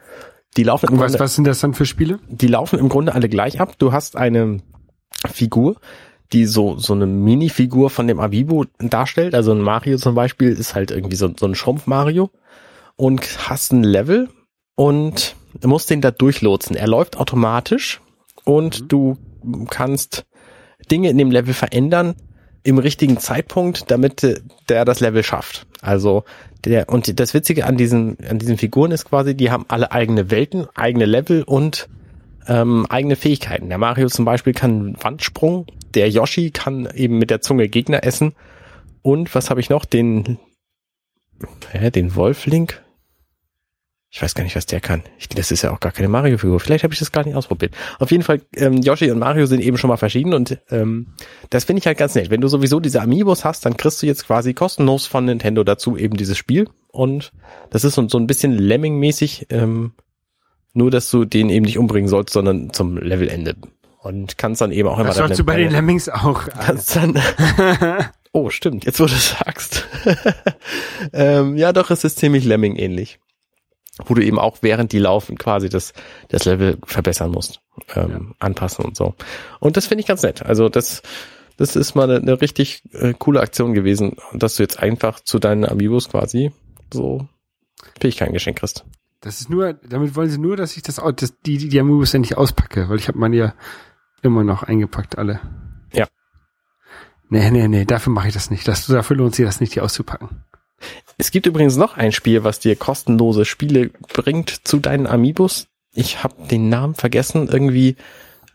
die 0.58 0.64
laufen 0.64 0.90
im 0.90 1.00
was, 1.00 1.12
Grunde, 1.12 1.20
was 1.20 1.36
sind 1.36 1.46
das 1.46 1.60
dann 1.60 1.74
für 1.74 1.86
Spiele? 1.86 2.20
Die 2.28 2.48
laufen 2.48 2.80
im 2.80 2.90
Grunde 2.90 3.14
alle 3.14 3.30
gleich 3.30 3.60
ab. 3.60 3.76
Du 3.78 3.92
hast 3.92 4.16
eine 4.16 4.60
Figur, 5.32 5.78
die 6.34 6.46
so, 6.46 6.78
so 6.78 6.94
eine 6.94 7.06
Mini-Figur 7.06 7.90
von 7.90 8.08
dem 8.08 8.20
Amiibo 8.20 8.66
darstellt. 8.80 9.36
Also 9.36 9.52
ein 9.52 9.62
Mario 9.62 9.98
zum 9.98 10.16
Beispiel 10.16 10.52
ist 10.52 10.76
halt 10.76 10.92
irgendwie 10.92 11.16
so, 11.16 11.32
so 11.40 11.46
ein 11.46 11.56
Schrumpf-Mario 11.56 12.30
und 12.96 13.50
hast 13.50 13.72
ein 13.72 13.84
Level 13.84 14.30
und 14.76 15.36
musst 15.64 15.90
den 15.90 16.02
da 16.02 16.12
durchlotsen. 16.12 16.76
Er 16.76 16.88
läuft 16.88 17.18
automatisch 17.18 18.02
und 18.44 18.82
mhm. 18.82 18.88
du 18.88 19.18
kannst 19.70 20.26
Dinge 20.92 21.10
in 21.10 21.18
dem 21.18 21.32
Level 21.32 21.54
verändern 21.54 22.16
im 22.64 22.78
richtigen 22.78 23.18
Zeitpunkt, 23.18 23.92
damit 23.92 24.42
der 24.70 24.86
das 24.86 25.00
Level 25.00 25.24
schafft. 25.24 25.68
Also 25.82 26.24
der 26.64 26.90
und 26.90 27.20
das 27.20 27.34
Witzige 27.34 27.66
an 27.66 27.78
diesen 27.78 28.18
an 28.30 28.40
diesen 28.40 28.58
Figuren 28.58 28.92
ist 28.92 29.06
quasi, 29.06 29.36
die 29.36 29.52
haben 29.52 29.66
alle 29.68 29.92
eigene 29.92 30.32
Welten, 30.32 30.68
eigene 30.76 31.06
Level 31.06 31.44
und 31.44 31.90
ähm, 32.48 32.86
eigene 32.90 33.16
Fähigkeiten. 33.16 33.70
Der 33.70 33.78
Mario 33.78 34.08
zum 34.08 34.26
Beispiel 34.26 34.54
kann 34.54 34.96
Wandsprung, 35.02 35.68
der 35.94 36.10
Yoshi 36.10 36.52
kann 36.52 36.88
eben 36.94 37.18
mit 37.18 37.30
der 37.30 37.42
Zunge 37.42 37.70
Gegner 37.70 38.04
essen. 38.04 38.34
Und 39.02 39.34
was 39.36 39.50
habe 39.50 39.60
ich 39.60 39.70
noch? 39.70 39.86
Den, 39.86 40.40
hä, 41.72 41.92
den 41.92 42.16
Wolflink? 42.16 42.84
Ich 44.16 44.22
weiß 44.22 44.36
gar 44.36 44.44
nicht, 44.44 44.56
was 44.56 44.68
der 44.68 44.80
kann. 44.80 45.02
Ich, 45.18 45.28
das 45.28 45.50
ist 45.50 45.64
ja 45.64 45.72
auch 45.72 45.80
gar 45.80 45.92
keine 45.92 46.08
Mario-Figur. 46.08 46.60
Vielleicht 46.60 46.84
habe 46.84 46.94
ich 46.94 47.00
das 47.00 47.12
gar 47.12 47.26
nicht 47.26 47.36
ausprobiert. 47.36 47.74
Auf 47.98 48.12
jeden 48.12 48.22
Fall, 48.22 48.42
ähm, 48.56 48.78
Yoshi 48.78 49.10
und 49.10 49.18
Mario 49.18 49.48
sind 49.48 49.60
eben 49.60 49.80
schon 49.80 49.88
mal 49.88 49.98
verschieden 49.98 50.36
und 50.36 50.60
ähm, 50.70 51.08
das 51.50 51.64
finde 51.64 51.80
ich 51.80 51.88
halt 51.88 51.98
ganz 51.98 52.14
nett. 52.14 52.30
Wenn 52.30 52.40
du 52.40 52.48
sowieso 52.48 52.80
diese 52.80 53.02
Amiibos 53.02 53.44
hast, 53.44 53.66
dann 53.66 53.76
kriegst 53.76 54.04
du 54.04 54.06
jetzt 54.06 54.28
quasi 54.28 54.54
kostenlos 54.54 55.08
von 55.08 55.26
Nintendo 55.26 55.64
dazu 55.64 55.98
eben 55.98 56.16
dieses 56.16 56.38
Spiel. 56.38 56.70
Und 56.90 57.32
das 57.72 57.84
ist 57.86 57.96
so, 57.96 58.08
so 58.08 58.20
ein 58.20 58.28
bisschen 58.28 58.56
Lemming-mäßig, 58.56 59.48
ähm, 59.50 59.94
nur 60.74 60.92
dass 60.92 61.10
du 61.10 61.26
den 61.26 61.50
eben 61.50 61.66
nicht 61.66 61.78
umbringen 61.78 62.10
sollst, 62.10 62.34
sondern 62.34 62.74
zum 62.74 62.98
Levelende. 62.98 63.56
Und 64.00 64.38
kannst 64.38 64.62
dann 64.62 64.72
eben 64.72 64.90
auch 64.90 65.00
immer... 65.00 65.10
Das 65.10 65.18
sollst 65.18 65.40
du 65.40 65.46
bei 65.46 65.58
den 65.58 65.72
Lemmings 65.72 66.10
auch. 66.10 66.44
Kannst 66.60 66.96
dann... 66.96 67.18
oh, 68.34 68.50
stimmt, 68.50 68.84
jetzt 68.84 69.00
wo 69.00 69.06
du 69.06 69.14
sagst. 69.14 69.88
ähm, 71.14 71.56
ja, 71.56 71.72
doch, 71.72 71.90
es 71.90 72.04
ist 72.04 72.20
ziemlich 72.20 72.44
Lemming 72.44 72.76
ähnlich 72.76 73.20
wo 74.06 74.14
du 74.14 74.24
eben 74.24 74.40
auch 74.40 74.58
während 74.62 74.92
die 74.92 75.00
laufen 75.00 75.38
quasi 75.38 75.70
das, 75.70 75.94
das 76.30 76.46
Level 76.46 76.78
verbessern 76.86 77.32
musst, 77.32 77.62
ähm, 77.96 78.10
ja. 78.10 78.36
anpassen 78.40 78.86
und 78.86 78.98
so. 78.98 79.14
Und 79.60 79.78
das 79.78 79.88
finde 79.88 80.02
ich 80.02 80.08
ganz 80.08 80.24
nett. 80.24 80.44
Also 80.44 80.70
das, 80.70 81.04
das 81.58 81.76
ist 81.76 81.96
mal 81.96 82.10
eine, 82.10 82.18
eine 82.18 82.42
richtig 82.42 82.84
äh, 82.94 83.14
coole 83.18 83.42
Aktion 83.42 83.74
gewesen, 83.74 84.18
dass 84.34 84.56
du 84.56 84.64
jetzt 84.64 84.80
einfach 84.80 85.20
zu 85.20 85.40
deinen 85.40 85.66
Amiibos 85.66 86.10
quasi 86.10 86.52
so 86.92 87.28
Fähigkeiten 88.00 88.34
geschenkt 88.34 88.60
kriegst. 88.60 88.84
Das 89.24 89.40
ist 89.40 89.50
nur, 89.50 89.72
damit 89.72 90.18
wollen 90.18 90.30
sie 90.30 90.38
nur, 90.38 90.58
dass 90.58 90.76
ich 90.76 90.84
das, 90.84 91.02
das 91.16 91.40
die, 91.46 91.58
die, 91.58 91.70
die 91.70 91.80
Amiibos 91.80 92.12
ja 92.12 92.20
nicht 92.20 92.36
auspacke, 92.36 92.90
weil 92.90 92.98
ich 92.98 93.08
habe 93.08 93.18
meine 93.18 93.38
ja 93.38 93.54
immer 94.22 94.44
noch 94.44 94.64
eingepackt, 94.64 95.18
alle. 95.18 95.40
Ja. 95.94 96.08
Nee, 97.30 97.50
nee, 97.50 97.70
nee, 97.70 97.86
dafür 97.86 98.12
mache 98.12 98.28
ich 98.28 98.34
das 98.34 98.52
nicht. 98.52 98.68
Das, 98.68 98.86
dafür 98.86 99.16
lohnt 99.16 99.34
sich 99.34 99.46
das 99.46 99.62
nicht, 99.62 99.76
die 99.76 99.82
auszupacken. 99.82 100.44
Es 101.18 101.32
gibt 101.32 101.46
übrigens 101.46 101.78
noch 101.78 101.96
ein 101.96 102.12
Spiel, 102.12 102.44
was 102.44 102.60
dir 102.60 102.76
kostenlose 102.76 103.46
Spiele 103.46 103.92
bringt 104.14 104.50
zu 104.68 104.80
deinen 104.80 105.08
Amiibos. 105.08 105.68
Ich 105.94 106.22
habe 106.26 106.36
den 106.52 106.68
Namen 106.68 106.94
vergessen, 106.94 107.48
irgendwie 107.48 107.96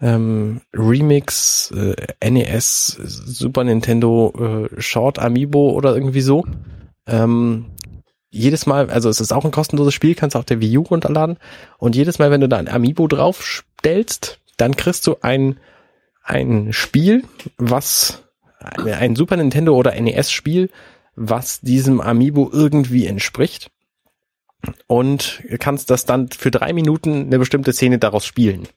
ähm, 0.02 0.60
Remix, 0.74 1.70
äh, 1.70 2.30
NES, 2.30 2.98
Super 3.04 3.64
Nintendo 3.64 4.68
äh, 4.70 4.80
Short 4.82 5.18
Amiibo 5.18 5.70
oder 5.70 5.94
irgendwie 5.94 6.20
so. 6.20 6.44
Ähm, 7.06 7.70
jedes 8.30 8.66
Mal, 8.66 8.90
also 8.90 9.08
es 9.08 9.20
ist 9.20 9.32
auch 9.32 9.44
ein 9.44 9.50
kostenloses 9.50 9.94
Spiel, 9.94 10.14
kannst 10.14 10.34
du 10.34 10.38
auch 10.38 10.44
der 10.44 10.60
Wii 10.60 10.78
U 10.78 10.82
runterladen. 10.82 11.38
Und 11.78 11.96
jedes 11.96 12.18
Mal, 12.18 12.30
wenn 12.30 12.40
du 12.40 12.48
da 12.48 12.58
ein 12.58 12.68
Amiibo 12.68 13.06
draufstellst, 13.06 14.40
dann 14.56 14.76
kriegst 14.76 15.06
du 15.06 15.16
ein, 15.22 15.58
ein 16.22 16.72
Spiel, 16.72 17.24
was 17.56 18.22
ein 18.60 19.16
Super 19.16 19.36
Nintendo 19.36 19.74
oder 19.74 19.98
NES 19.98 20.30
Spiel, 20.30 20.70
was 21.14 21.60
diesem 21.60 22.00
Amiibo 22.00 22.50
irgendwie 22.52 23.06
entspricht 23.06 23.70
und 24.86 25.42
kannst 25.58 25.90
das 25.90 26.04
dann 26.04 26.28
für 26.28 26.50
drei 26.50 26.72
Minuten 26.72 27.26
eine 27.26 27.38
bestimmte 27.38 27.72
Szene 27.72 27.98
daraus 27.98 28.26
spielen. 28.26 28.68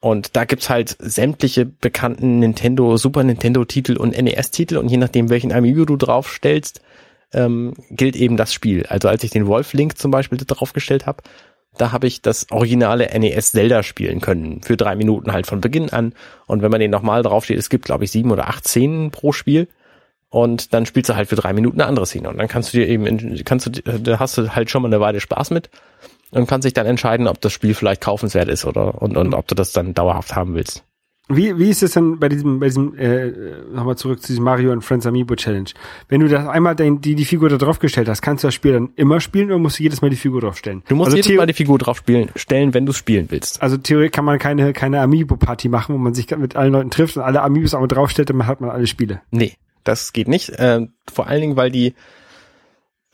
Und 0.00 0.36
da 0.36 0.44
gibt's 0.44 0.68
halt 0.68 0.96
sämtliche 0.98 1.64
bekannten 1.64 2.38
Nintendo, 2.38 2.96
Super 2.96 3.24
Nintendo 3.24 3.64
Titel 3.64 3.96
und 3.96 4.16
NES 4.16 4.50
Titel 4.50 4.76
und 4.76 4.88
je 4.88 4.98
nachdem 4.98 5.30
welchen 5.30 5.52
Amiibo 5.52 5.84
du 5.84 5.96
draufstellst, 5.96 6.80
ähm, 7.32 7.74
gilt 7.90 8.16
eben 8.16 8.36
das 8.36 8.52
Spiel. 8.52 8.86
Also 8.86 9.08
als 9.08 9.24
ich 9.24 9.30
den 9.30 9.46
Wolf 9.46 9.72
Link 9.72 9.98
zum 9.98 10.10
Beispiel 10.10 10.38
draufgestellt 10.38 11.06
habe, 11.06 11.22
da 11.78 11.92
habe 11.92 12.06
ich 12.06 12.22
das 12.22 12.50
originale 12.50 13.06
NES 13.18 13.52
Zelda 13.52 13.82
spielen 13.82 14.20
können. 14.20 14.62
Für 14.62 14.76
drei 14.76 14.96
Minuten 14.96 15.32
halt 15.32 15.46
von 15.46 15.60
Beginn 15.60 15.90
an. 15.90 16.14
Und 16.46 16.62
wenn 16.62 16.70
man 16.70 16.80
den 16.80 16.90
nochmal 16.90 17.22
draufsteht, 17.22 17.58
es 17.58 17.68
gibt 17.68 17.84
glaube 17.84 18.04
ich 18.04 18.10
sieben 18.10 18.30
oder 18.30 18.48
acht 18.48 18.66
Szenen 18.66 19.10
pro 19.10 19.32
Spiel, 19.32 19.68
Und 20.28 20.74
dann 20.74 20.86
spielst 20.86 21.10
du 21.10 21.16
halt 21.16 21.28
für 21.28 21.36
drei 21.36 21.52
Minuten 21.52 21.80
eine 21.80 21.88
andere 21.88 22.06
Szene. 22.06 22.28
Und 22.28 22.38
dann 22.38 22.48
kannst 22.48 22.72
du 22.72 22.78
dir 22.78 22.88
eben, 22.88 23.42
kannst 23.44 23.66
du, 23.66 23.70
da 23.70 24.18
hast 24.18 24.36
du 24.38 24.54
halt 24.54 24.70
schon 24.70 24.82
mal 24.82 24.88
eine 24.88 25.00
Weile 25.00 25.20
Spaß 25.20 25.50
mit 25.50 25.70
und 26.30 26.46
kannst 26.46 26.64
dich 26.64 26.74
dann 26.74 26.86
entscheiden, 26.86 27.28
ob 27.28 27.40
das 27.40 27.52
Spiel 27.52 27.74
vielleicht 27.74 28.00
kaufenswert 28.00 28.48
ist 28.48 28.64
oder 28.64 29.00
und, 29.00 29.16
und 29.16 29.34
ob 29.34 29.46
du 29.46 29.54
das 29.54 29.72
dann 29.72 29.94
dauerhaft 29.94 30.34
haben 30.34 30.54
willst. 30.54 30.84
Wie, 31.28 31.58
wie 31.58 31.70
ist 31.70 31.82
es 31.82 31.92
denn 31.92 32.20
bei 32.20 32.28
diesem, 32.28 32.60
bei 32.60 32.66
diesem, 32.66 32.96
äh, 32.96 33.32
nochmal 33.72 33.96
zurück 33.96 34.22
zu 34.22 34.28
diesem 34.28 34.44
Mario 34.44 34.70
und 34.70 34.82
Friends 34.82 35.06
Amiibo 35.06 35.34
Challenge? 35.34 35.70
Wenn 36.08 36.20
du 36.20 36.28
das 36.28 36.46
einmal 36.46 36.76
dein, 36.76 37.00
die, 37.00 37.16
die 37.16 37.24
Figur 37.24 37.48
da 37.48 37.56
drauf 37.56 37.80
gestellt 37.80 38.08
hast, 38.08 38.22
kannst 38.22 38.44
du 38.44 38.48
das 38.48 38.54
Spiel 38.54 38.74
dann 38.74 38.90
immer 38.94 39.20
spielen 39.20 39.46
oder 39.46 39.58
musst 39.58 39.80
du 39.80 39.82
jedes 39.82 40.02
Mal 40.02 40.10
die 40.10 40.16
Figur 40.16 40.40
draufstellen? 40.40 40.84
Du 40.86 40.94
musst 40.94 41.06
also 41.06 41.16
jedes 41.16 41.36
Mal 41.36 41.46
die 41.46 41.52
Figur 41.52 41.78
drauf 41.78 41.96
spielen, 41.96 42.30
stellen, 42.36 42.74
wenn 42.74 42.86
du 42.86 42.92
spielen 42.92 43.26
willst. 43.30 43.60
Also 43.60 43.76
theoretisch 43.76 44.12
kann 44.12 44.24
man 44.24 44.38
keine, 44.38 44.72
keine 44.72 45.00
Amiibo-Party 45.00 45.68
machen, 45.68 45.96
wo 45.96 45.98
man 45.98 46.14
sich 46.14 46.30
mit 46.36 46.54
allen 46.54 46.72
Leuten 46.72 46.90
trifft 46.90 47.16
und 47.16 47.24
alle 47.24 47.42
Amiibos 47.42 47.74
auch 47.74 47.86
draufstellt, 47.88 48.30
dann 48.30 48.46
hat 48.46 48.60
man 48.60 48.70
alle 48.70 48.86
Spiele. 48.86 49.20
Nee, 49.32 49.54
das 49.82 50.12
geht 50.12 50.28
nicht. 50.28 50.52
Ähm, 50.58 50.92
vor 51.12 51.26
allen 51.26 51.40
Dingen, 51.40 51.56
weil 51.56 51.72
die 51.72 51.94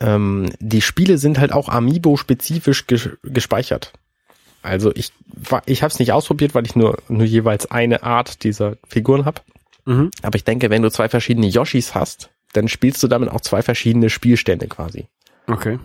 ähm, 0.00 0.50
die 0.58 0.82
Spiele 0.82 1.16
sind 1.16 1.38
halt 1.38 1.52
auch 1.52 1.68
Amiibo-spezifisch 1.68 2.86
ges 2.86 3.10
gespeichert. 3.22 3.92
Also 4.62 4.92
ich 4.94 5.10
ich 5.66 5.82
habe 5.82 5.92
es 5.92 5.98
nicht 5.98 6.12
ausprobiert, 6.12 6.54
weil 6.54 6.64
ich 6.66 6.76
nur 6.76 6.98
nur 7.08 7.26
jeweils 7.26 7.70
eine 7.70 8.02
Art 8.02 8.44
dieser 8.44 8.76
Figuren 8.86 9.24
habe. 9.24 9.40
Mhm. 9.84 10.10
Aber 10.22 10.36
ich 10.36 10.44
denke, 10.44 10.70
wenn 10.70 10.82
du 10.82 10.90
zwei 10.90 11.08
verschiedene 11.08 11.48
Yoshis 11.48 11.94
hast, 11.94 12.30
dann 12.52 12.68
spielst 12.68 13.02
du 13.02 13.08
damit 13.08 13.30
auch 13.30 13.40
zwei 13.40 13.62
verschiedene 13.62 14.08
Spielstände 14.10 14.68
quasi. 14.68 15.06
Okay. 15.48 15.78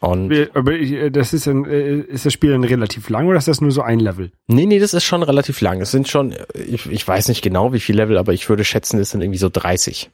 Und 0.00 0.32
Aber 0.54 0.72
ich- 0.72 1.12
das 1.12 1.34
ist, 1.34 1.46
ein, 1.46 1.66
äh, 1.66 1.98
ist 1.98 2.24
das 2.24 2.32
Spiel 2.32 2.52
dann 2.52 2.64
relativ 2.64 3.10
lang 3.10 3.26
oder 3.28 3.36
ist 3.36 3.48
das 3.48 3.60
nur 3.60 3.70
so 3.70 3.82
ein 3.82 4.00
Level? 4.00 4.32
nee, 4.46 4.64
nee, 4.64 4.78
das 4.78 4.94
ist 4.94 5.04
schon 5.04 5.22
relativ 5.22 5.60
lang. 5.60 5.80
Es 5.82 5.90
sind 5.90 6.08
schon, 6.08 6.34
ich, 6.54 6.90
ich 6.90 7.06
weiß 7.06 7.28
nicht 7.28 7.42
genau, 7.42 7.74
wie 7.74 7.80
viel 7.80 7.96
Level, 7.96 8.16
aber 8.16 8.32
ich 8.32 8.48
würde 8.48 8.64
schätzen, 8.64 8.98
es 8.98 9.10
sind 9.10 9.20
irgendwie 9.20 9.38
so 9.38 9.50
30. 9.50 10.10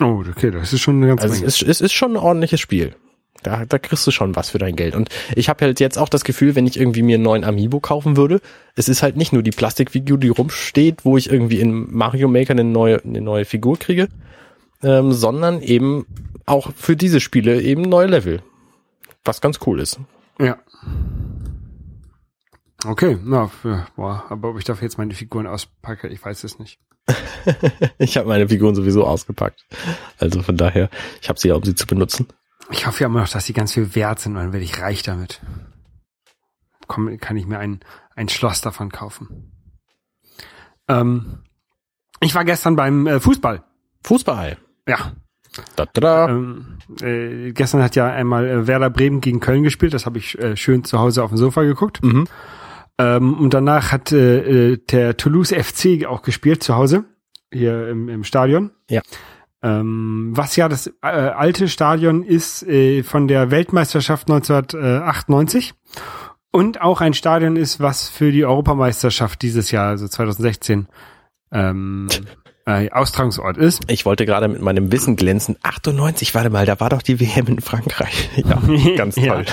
Oh, 0.00 0.24
okay, 0.28 0.50
das 0.50 0.72
ist 0.72 0.80
schon 0.80 0.96
eine 0.96 1.08
ganze 1.08 1.24
Also 1.24 1.34
es 1.34 1.40
Menge. 1.42 1.48
ist, 1.48 1.62
es 1.62 1.80
ist 1.82 1.92
schon 1.92 2.12
ein 2.12 2.16
ordentliches 2.16 2.60
Spiel. 2.60 2.94
Da, 3.42 3.64
da 3.64 3.78
kriegst 3.78 4.06
du 4.06 4.10
schon 4.10 4.36
was 4.36 4.50
für 4.50 4.58
dein 4.58 4.76
Geld. 4.76 4.94
Und 4.94 5.08
ich 5.34 5.48
habe 5.48 5.64
halt 5.64 5.80
jetzt 5.80 5.98
auch 5.98 6.08
das 6.08 6.24
Gefühl, 6.24 6.54
wenn 6.54 6.66
ich 6.66 6.78
irgendwie 6.78 7.02
mir 7.02 7.14
einen 7.14 7.24
neuen 7.24 7.44
Amiibo 7.44 7.80
kaufen 7.80 8.16
würde, 8.16 8.40
es 8.74 8.88
ist 8.88 9.02
halt 9.02 9.16
nicht 9.16 9.32
nur 9.32 9.42
die 9.42 9.50
Plastikfigur, 9.50 10.18
die 10.18 10.28
rumsteht, 10.28 11.04
wo 11.04 11.16
ich 11.16 11.30
irgendwie 11.30 11.60
in 11.60 11.92
Mario 11.94 12.28
Maker 12.28 12.52
eine 12.52 12.64
neue, 12.64 13.02
eine 13.02 13.20
neue 13.20 13.44
Figur 13.44 13.78
kriege, 13.78 14.08
ähm, 14.82 15.12
sondern 15.12 15.62
eben 15.62 16.06
auch 16.46 16.72
für 16.74 16.96
diese 16.96 17.20
Spiele 17.20 17.60
eben 17.62 17.82
neue 17.82 18.06
Level. 18.06 18.42
Was 19.24 19.40
ganz 19.40 19.58
cool 19.66 19.80
ist. 19.80 20.00
Ja. 20.38 20.58
Okay, 22.86 23.18
na, 23.22 23.50
boah, 23.94 24.24
aber 24.30 24.50
ob 24.50 24.58
ich 24.58 24.64
dafür 24.64 24.86
jetzt 24.86 24.96
meine 24.96 25.12
Figuren 25.12 25.46
auspacke, 25.46 26.08
ich 26.08 26.24
weiß 26.24 26.44
es 26.44 26.58
nicht. 26.58 26.78
Ich 27.98 28.16
habe 28.16 28.28
meine 28.28 28.48
Figuren 28.48 28.74
sowieso 28.74 29.06
ausgepackt. 29.06 29.64
Also 30.18 30.42
von 30.42 30.56
daher, 30.56 30.88
ich 31.20 31.28
habe 31.28 31.38
sie 31.38 31.48
ja, 31.48 31.54
um 31.54 31.62
sie 31.62 31.74
zu 31.74 31.86
benutzen. 31.86 32.28
Ich 32.70 32.86
hoffe 32.86 33.00
ja 33.00 33.06
immer 33.06 33.20
noch, 33.20 33.28
dass 33.28 33.46
die 33.46 33.52
ganz 33.52 33.74
viel 33.74 33.94
wert 33.94 34.20
sind, 34.20 34.36
und 34.36 34.42
dann 34.42 34.52
werde 34.52 34.64
ich 34.64 34.80
reich 34.80 35.02
damit. 35.02 35.40
Komm, 36.86 37.18
kann 37.18 37.36
ich 37.36 37.46
mir 37.46 37.58
ein, 37.58 37.80
ein 38.14 38.28
Schloss 38.28 38.60
davon 38.60 38.90
kaufen. 38.90 39.52
Ähm, 40.88 41.44
ich 42.20 42.34
war 42.34 42.44
gestern 42.44 42.76
beim 42.76 43.06
äh, 43.06 43.20
Fußball. 43.20 43.64
Fußball. 44.04 44.58
Ja. 44.86 45.12
Da, 45.76 45.86
da, 45.86 46.00
da. 46.00 46.28
Ähm, 46.28 46.78
äh, 47.02 47.52
gestern 47.52 47.82
hat 47.82 47.96
ja 47.96 48.10
einmal 48.10 48.46
äh, 48.46 48.66
Werder 48.66 48.90
Bremen 48.90 49.20
gegen 49.20 49.40
Köln 49.40 49.62
gespielt. 49.62 49.94
Das 49.94 50.06
habe 50.06 50.18
ich 50.18 50.38
äh, 50.38 50.56
schön 50.56 50.84
zu 50.84 50.98
Hause 50.98 51.22
auf 51.22 51.30
dem 51.30 51.38
Sofa 51.38 51.62
geguckt. 51.62 52.02
Mhm. 52.02 52.26
Ähm, 52.98 53.34
und 53.34 53.54
danach 53.54 53.92
hat 53.92 54.12
äh, 54.12 54.72
äh, 54.72 54.76
der 54.76 55.16
Toulouse 55.16 55.52
FC 55.52 56.06
auch 56.06 56.22
gespielt 56.22 56.62
zu 56.62 56.74
Hause 56.74 57.04
hier 57.52 57.88
im, 57.88 58.08
im 58.08 58.24
Stadion. 58.24 58.70
Ja. 58.88 59.00
Ähm, 59.62 60.30
was 60.34 60.56
ja 60.56 60.68
das 60.68 60.86
äh, 61.02 61.06
alte 61.06 61.68
Stadion 61.68 62.22
ist 62.22 62.62
äh, 62.62 63.02
von 63.02 63.28
der 63.28 63.50
Weltmeisterschaft 63.50 64.30
1998 64.30 65.74
und 66.50 66.80
auch 66.80 67.00
ein 67.00 67.14
Stadion 67.14 67.56
ist, 67.56 67.78
was 67.78 68.08
für 68.08 68.32
die 68.32 68.44
Europameisterschaft 68.44 69.42
dieses 69.42 69.70
Jahr, 69.70 69.88
also 69.88 70.08
2016, 70.08 70.88
ähm, 71.52 72.08
äh, 72.66 72.90
Austragungsort 72.90 73.56
ist. 73.56 73.82
Ich 73.88 74.04
wollte 74.04 74.26
gerade 74.26 74.48
mit 74.48 74.60
meinem 74.60 74.92
Wissen 74.92 75.16
glänzen. 75.16 75.56
98, 75.62 76.34
warte 76.34 76.50
mal, 76.50 76.66
da 76.66 76.78
war 76.80 76.88
doch 76.88 77.02
die 77.02 77.20
WM 77.20 77.46
in 77.46 77.60
Frankreich. 77.60 78.30
Ja, 78.36 78.60
ganz 78.96 79.14
toll. 79.14 79.44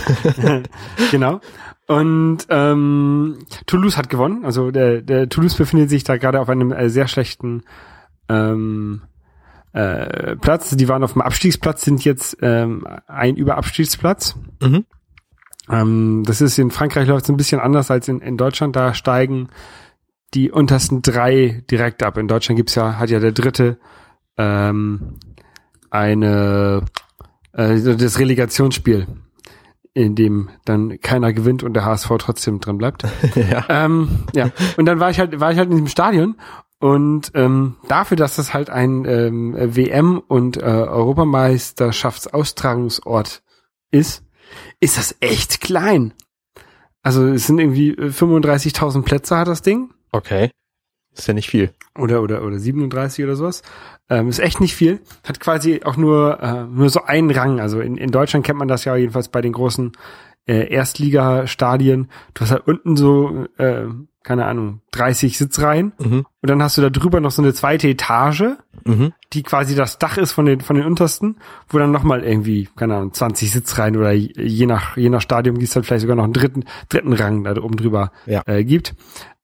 genau. 1.11 1.41
Und 1.87 2.39
ähm, 2.49 3.39
Toulouse 3.65 3.97
hat 3.97 4.09
gewonnen. 4.09 4.43
Also 4.43 4.71
der, 4.71 5.01
der 5.01 5.29
Toulouse 5.29 5.55
befindet 5.55 5.89
sich 5.89 6.03
da 6.03 6.17
gerade 6.17 6.41
auf 6.41 6.49
einem 6.49 6.71
äh, 6.71 6.89
sehr 6.89 7.07
schlechten 7.07 7.63
ähm, 8.27 9.03
äh, 9.77 10.35
Platz. 10.37 10.75
Die 10.75 10.87
waren 10.87 11.03
auf 11.03 11.13
dem 11.13 11.21
Abstiegsplatz, 11.21 11.83
sind 11.83 12.03
jetzt 12.03 12.37
ähm, 12.41 12.87
ein 13.05 13.35
Überabstiegsplatz. 13.35 14.35
Mhm. 14.59 14.85
Ähm, 15.69 16.23
das 16.25 16.41
ist 16.41 16.57
in 16.57 16.71
Frankreich 16.71 17.07
läuft 17.07 17.25
es 17.25 17.29
ein 17.29 17.37
bisschen 17.37 17.59
anders 17.59 17.91
als 17.91 18.07
in, 18.07 18.19
in 18.21 18.37
Deutschland. 18.37 18.75
Da 18.75 18.95
steigen 18.95 19.49
die 20.33 20.49
untersten 20.49 21.03
drei 21.03 21.63
direkt 21.69 22.01
ab. 22.01 22.17
In 22.17 22.27
Deutschland 22.27 22.57
gibt's 22.57 22.73
ja, 22.73 22.97
hat 22.97 23.11
ja 23.11 23.19
der 23.19 23.33
dritte 23.33 23.77
ähm, 24.37 25.19
eine 25.91 26.81
äh, 27.53 27.79
das 27.79 28.17
Relegationsspiel, 28.17 29.05
in 29.93 30.15
dem 30.15 30.49
dann 30.65 30.99
keiner 31.01 31.33
gewinnt 31.33 31.61
und 31.61 31.75
der 31.75 31.85
HSV 31.85 32.09
trotzdem 32.17 32.59
drin 32.61 32.79
bleibt. 32.79 33.03
ja. 33.35 33.63
ähm, 33.69 34.25
ja. 34.33 34.49
Und 34.77 34.85
dann 34.85 34.99
war 34.99 35.11
ich 35.11 35.19
halt, 35.19 35.39
war 35.39 35.51
ich 35.51 35.59
halt 35.59 35.69
in 35.69 35.75
diesem 35.75 35.87
Stadion 35.87 36.35
und 36.79 37.31
ähm, 37.33 37.77
dafür, 37.87 38.17
dass 38.17 38.35
das 38.35 38.53
halt 38.53 38.69
ein 38.69 39.05
ähm, 39.05 39.55
WM 39.57 40.19
und 40.19 40.57
äh, 40.57 40.61
Europameisterschaftsaustragungsort 40.61 43.41
ist, 43.91 44.23
ist 44.79 44.97
das 44.97 45.15
echt 45.19 45.61
klein. 45.61 46.13
Also 47.01 47.25
es 47.27 47.47
sind 47.47 47.59
irgendwie 47.59 47.91
äh, 47.91 48.09
35.000 48.09 49.03
Plätze 49.03 49.37
hat 49.37 49.47
das 49.47 49.61
Ding 49.61 49.91
Okay. 50.11 50.51
Ist 51.15 51.27
ja 51.27 51.33
nicht 51.33 51.49
viel. 51.49 51.73
oder 51.97 52.21
oder 52.21 52.43
oder 52.43 52.59
37 52.59 53.25
oder 53.25 53.35
sowas. 53.35 53.63
Ähm, 54.09 54.29
ist 54.29 54.39
echt 54.39 54.61
nicht 54.61 54.75
viel. 54.75 55.01
Hat 55.23 55.39
quasi 55.39 55.81
auch 55.83 55.97
nur 55.97 56.39
äh, 56.41 56.63
nur 56.65 56.89
so 56.89 57.03
einen 57.03 57.31
Rang. 57.31 57.59
Also 57.59 57.81
in, 57.81 57.97
in 57.97 58.11
Deutschland 58.11 58.45
kennt 58.45 58.59
man 58.59 58.67
das 58.67 58.85
ja 58.85 58.95
jedenfalls 58.95 59.29
bei 59.29 59.41
den 59.41 59.53
großen 59.53 59.93
äh, 60.47 60.71
Erstligastadien. 60.71 62.09
Du 62.33 62.41
hast 62.41 62.51
halt 62.51 62.67
unten 62.67 62.95
so 62.95 63.47
äh, 63.57 63.85
keine 64.27 64.45
Ahnung 64.45 64.81
30 64.91 65.37
Sitzreihen 65.37 65.93
Mhm. 65.99 66.25
und 66.41 66.49
dann 66.49 66.61
hast 66.61 66.77
du 66.77 66.81
da 66.81 66.89
drüber 66.89 67.19
noch 67.21 67.31
so 67.31 67.41
eine 67.41 67.53
zweite 67.53 67.87
Etage, 67.87 68.43
Mhm. 68.83 69.13
die 69.33 69.43
quasi 69.43 69.73
das 69.75 69.99
Dach 69.99 70.17
ist 70.17 70.33
von 70.33 70.45
den 70.45 70.59
von 70.61 70.75
den 70.75 70.85
untersten, 70.85 71.37
wo 71.69 71.77
dann 71.79 71.91
noch 71.91 72.03
mal 72.03 72.23
irgendwie 72.23 72.67
keine 72.75 72.95
Ahnung 72.97 73.13
20 73.13 73.51
Sitzreihen 73.51 73.95
oder 73.95 74.11
je 74.11 74.65
nach 74.65 74.97
je 74.97 75.09
nach 75.09 75.21
Stadium 75.21 75.57
gibt's 75.57 75.73
dann 75.73 75.83
vielleicht 75.83 76.01
sogar 76.01 76.15
noch 76.17 76.25
einen 76.25 76.33
dritten 76.33 76.65
dritten 76.89 77.13
Rang 77.13 77.43
da 77.43 77.55
oben 77.61 77.77
drüber 77.77 78.11
Ja. 78.25 78.41
äh, 78.45 78.63
gibt. 78.63 78.95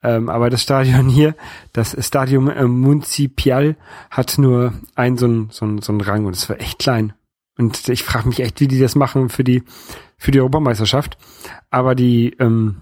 Ähm, 0.03 0.27
aber 0.29 0.49
das 0.49 0.61
Stadion 0.61 1.07
hier, 1.07 1.34
das 1.71 1.95
Stadium 2.05 2.49
äh, 2.49 2.65
Municipal, 2.65 3.77
hat 4.09 4.38
nur 4.38 4.73
einen 4.95 5.17
so 5.17 5.25
einen 5.25 5.49
so 5.49 5.65
einen, 5.65 5.81
so 5.81 5.93
einen 5.93 6.01
Rang 6.01 6.25
und 6.25 6.36
es 6.36 6.49
war 6.49 6.59
echt 6.59 6.79
klein. 6.79 7.13
Und 7.57 7.88
ich 7.88 8.03
frage 8.03 8.27
mich 8.27 8.39
echt, 8.41 8.59
wie 8.59 8.67
die 8.67 8.79
das 8.79 8.95
machen 8.95 9.29
für 9.29 9.43
die 9.43 9.63
für 10.17 10.31
die 10.31 10.39
Europameisterschaft. 10.39 11.17
Aber 11.69 11.95
die 11.95 12.36
ähm, 12.39 12.77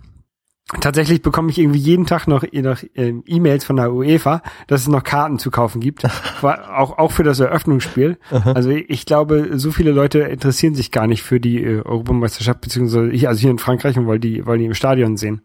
tatsächlich 0.79 1.21
bekomme 1.21 1.51
ich 1.51 1.59
irgendwie 1.59 1.79
jeden 1.79 2.05
Tag 2.05 2.27
noch, 2.27 2.43
noch 2.51 2.83
ähm, 2.95 3.23
E-Mails 3.25 3.65
von 3.65 3.75
der 3.75 3.93
UEFA, 3.93 4.41
dass 4.67 4.81
es 4.81 4.87
noch 4.87 5.03
Karten 5.03 5.39
zu 5.39 5.51
kaufen 5.51 5.81
gibt, 5.81 6.05
auch 6.41 6.97
auch 6.97 7.11
für 7.11 7.23
das 7.23 7.39
Eröffnungsspiel. 7.39 8.17
Also 8.29 8.69
ich 8.69 9.05
glaube, 9.05 9.57
so 9.59 9.71
viele 9.71 9.91
Leute 9.91 10.19
interessieren 10.19 10.75
sich 10.75 10.91
gar 10.91 11.07
nicht 11.07 11.23
für 11.23 11.39
die 11.39 11.61
äh, 11.63 11.81
Europameisterschaft 11.81 12.61
beziehungsweise 12.61 13.11
hier, 13.11 13.29
also 13.29 13.41
hier 13.41 13.51
in 13.51 13.59
Frankreich 13.59 13.97
und 13.97 14.05
wollen 14.05 14.21
die 14.21 14.45
wollen 14.45 14.59
die 14.59 14.65
im 14.65 14.73
Stadion 14.73 15.17
sehen. 15.17 15.41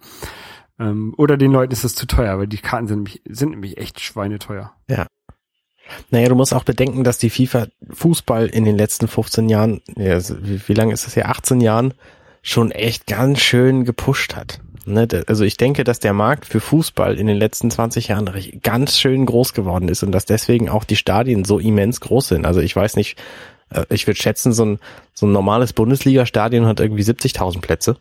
Ähm, 0.78 1.14
oder 1.16 1.36
den 1.36 1.52
Leuten 1.52 1.72
ist 1.72 1.84
das 1.84 1.94
zu 1.94 2.06
teuer, 2.06 2.38
weil 2.38 2.46
die 2.46 2.58
Karten 2.58 2.86
sind 2.86 2.98
nämlich, 2.98 3.22
sind 3.28 3.50
nämlich 3.50 3.78
echt 3.78 4.00
schweineteuer. 4.00 4.72
Naja, 6.10 6.28
du 6.28 6.34
musst 6.34 6.52
auch 6.52 6.64
bedenken, 6.64 7.04
dass 7.04 7.18
die 7.18 7.30
FIFA 7.30 7.68
Fußball 7.90 8.46
in 8.46 8.64
den 8.64 8.76
letzten 8.76 9.08
15 9.08 9.48
Jahren, 9.48 9.82
ja, 9.96 10.14
also 10.14 10.36
wie, 10.42 10.60
wie 10.66 10.74
lange 10.74 10.92
ist 10.92 11.06
das 11.06 11.16
her, 11.16 11.28
18 11.28 11.60
Jahren, 11.60 11.94
schon 12.42 12.70
echt 12.70 13.06
ganz 13.06 13.40
schön 13.40 13.84
gepusht 13.84 14.36
hat. 14.36 14.60
Ne, 14.88 15.08
also 15.26 15.42
ich 15.44 15.56
denke, 15.56 15.82
dass 15.82 15.98
der 15.98 16.12
Markt 16.12 16.46
für 16.46 16.60
Fußball 16.60 17.18
in 17.18 17.26
den 17.26 17.36
letzten 17.36 17.70
20 17.72 18.06
Jahren 18.08 18.30
ganz 18.62 18.98
schön 18.98 19.26
groß 19.26 19.52
geworden 19.52 19.88
ist 19.88 20.04
und 20.04 20.12
dass 20.12 20.26
deswegen 20.26 20.68
auch 20.68 20.84
die 20.84 20.94
Stadien 20.94 21.44
so 21.44 21.58
immens 21.58 22.00
groß 22.00 22.28
sind. 22.28 22.46
Also 22.46 22.60
ich 22.60 22.76
weiß 22.76 22.94
nicht, 22.94 23.18
äh, 23.70 23.84
ich 23.90 24.06
würde 24.06 24.20
schätzen, 24.20 24.52
so 24.52 24.64
ein, 24.64 24.78
so 25.12 25.26
ein 25.26 25.32
normales 25.32 25.72
Bundesliga-Stadion 25.72 26.66
hat 26.66 26.78
irgendwie 26.78 27.02
70.000 27.02 27.60
Plätze. 27.62 27.96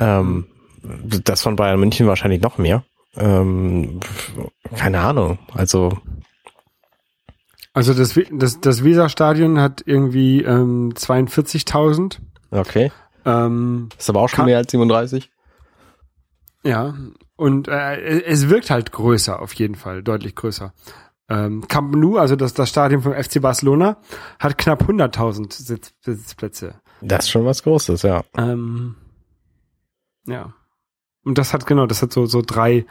Ähm, 0.00 0.46
das 0.82 1.42
von 1.42 1.56
Bayern 1.56 1.78
München 1.78 2.06
wahrscheinlich 2.06 2.40
noch 2.40 2.56
mehr. 2.56 2.82
Ähm, 3.16 4.00
keine 4.74 5.00
Ahnung. 5.00 5.38
Also 5.54 5.98
Also 7.74 7.92
das, 7.92 8.18
das, 8.32 8.60
das 8.60 8.82
Weserstadion 8.82 9.60
hat 9.60 9.82
irgendwie 9.84 10.42
ähm, 10.42 10.92
42.000. 10.96 12.18
Okay. 12.50 12.90
Ähm, 13.26 13.88
Ist 13.98 14.08
aber 14.10 14.20
auch 14.20 14.28
schon 14.28 14.36
Ka- 14.38 14.44
mehr 14.44 14.58
als 14.58 14.70
37. 14.70 15.30
ja, 16.64 16.94
und 17.36 17.68
äh, 17.68 18.22
es 18.22 18.48
wirkt 18.48 18.70
halt 18.70 18.92
größer, 18.92 19.40
auf 19.40 19.52
jeden 19.54 19.74
Fall, 19.74 20.02
deutlich 20.02 20.34
größer. 20.34 20.72
Ähm, 21.28 21.66
Camp 21.68 21.94
Nou, 21.94 22.16
also 22.16 22.36
das, 22.36 22.54
das 22.54 22.68
Stadion 22.68 23.02
vom 23.02 23.14
FC 23.14 23.40
Barcelona, 23.40 23.98
hat 24.38 24.58
knapp 24.58 24.82
100.000 24.82 25.52
Sitz, 25.52 25.94
Sitzplätze. 26.00 26.80
Das 27.00 27.24
ist 27.24 27.30
schon 27.30 27.44
was 27.44 27.62
Großes, 27.62 28.02
ja. 28.02 28.24
Ähm, 28.36 28.96
ja. 30.26 30.54
Und 31.24 31.38
das 31.38 31.52
hat, 31.52 31.66
genau, 31.66 31.86
das 31.86 32.02
hat 32.02 32.12
so, 32.12 32.26
so 32.26 32.42
drei, 32.42 32.86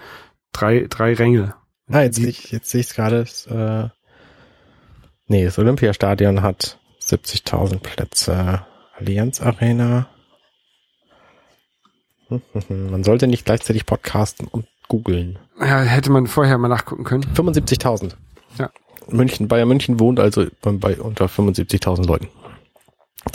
drei, 0.51 0.87
drei 0.89 1.13
Ränge. 1.13 1.55
Ah, 1.89 2.01
jetzt, 2.01 2.15
sehe 2.15 2.27
ich, 2.27 2.51
jetzt 2.51 2.69
sehe 2.69 2.81
ich 2.81 2.87
es 2.87 2.95
gerade. 2.95 3.25
Äh, 3.49 3.89
nee, 5.27 5.45
das 5.45 5.59
Olympiastadion 5.59 6.41
hat 6.41 6.79
70.000 7.01 7.79
Plätze. 7.79 8.65
Allianz 8.95 9.41
Arena. 9.41 10.07
Man 12.69 13.03
sollte 13.03 13.27
nicht 13.27 13.45
gleichzeitig 13.45 13.85
podcasten 13.85 14.47
und 14.47 14.65
googeln. 14.87 15.39
Ja, 15.59 15.79
hätte 15.81 16.11
man 16.11 16.27
vorher 16.27 16.57
mal 16.57 16.67
nachgucken 16.67 17.03
können. 17.03 17.23
75.000. 17.35 18.11
Ja. 18.57 18.69
München, 19.09 19.47
Bayern 19.47 19.67
München 19.67 19.99
wohnt 19.99 20.19
also 20.19 20.45
bei, 20.61 20.99
unter 20.99 21.25
75.000 21.25 22.05
Leuten. 22.05 22.27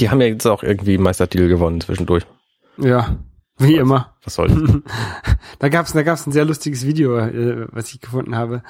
Die 0.01 0.11
haben 0.11 0.21
ja 0.21 0.27
jetzt 0.27 0.47
auch 0.47 0.63
irgendwie 0.63 0.99
Meistertitel 0.99 1.49
gewonnen 1.49 1.81
zwischendurch. 1.81 2.25
Ja, 2.77 3.17
wie 3.59 3.77
immer. 3.77 4.15
Was 4.25 4.35
soll 4.35 4.49
das? 4.49 4.95
da 5.59 5.69
gab's, 5.69 5.93
da 5.93 6.03
gab's 6.03 6.27
ein 6.27 6.33
sehr 6.33 6.45
lustiges 6.45 6.87
Video, 6.87 7.19
äh, 7.19 7.67
was 7.73 7.93
ich 7.93 8.01
gefunden 8.01 8.37
habe. 8.37 8.63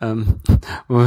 Ähm, 0.00 0.36
wo, 0.88 1.06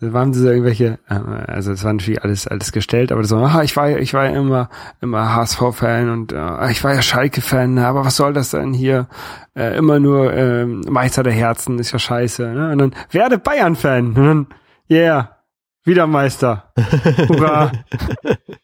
waren 0.00 0.34
so 0.34 0.46
irgendwelche, 0.46 0.98
äh, 1.08 1.14
also 1.14 1.72
es 1.72 1.82
war 1.82 1.92
natürlich 1.92 2.22
alles, 2.22 2.46
alles 2.46 2.72
gestellt, 2.72 3.12
aber 3.12 3.24
so, 3.24 3.38
ah, 3.38 3.62
ich 3.62 3.76
war, 3.76 3.96
ich 3.98 4.12
war 4.12 4.26
ja 4.26 4.38
immer, 4.38 4.68
immer 5.00 5.34
HSV-Fan 5.34 6.10
und 6.10 6.32
äh, 6.32 6.70
ich 6.70 6.84
war 6.84 6.94
ja 6.94 7.02
Schalke-Fan, 7.02 7.78
aber 7.78 8.04
was 8.04 8.16
soll 8.16 8.32
das 8.32 8.50
denn 8.50 8.74
hier? 8.74 9.08
Äh, 9.54 9.76
immer 9.76 9.98
nur 9.98 10.32
äh, 10.32 10.66
Meister 10.66 11.22
der 11.22 11.32
Herzen, 11.32 11.78
ist 11.78 11.92
ja 11.92 11.98
scheiße. 11.98 12.46
Ne? 12.46 12.72
Und 12.72 12.78
dann 12.78 12.94
werde 13.10 13.38
Bayern-Fan. 13.38 14.08
Und 14.08 14.14
dann, 14.16 14.46
yeah, 14.90 15.38
wieder 15.84 16.06
Meister. 16.06 16.72
Hurra. 17.28 17.72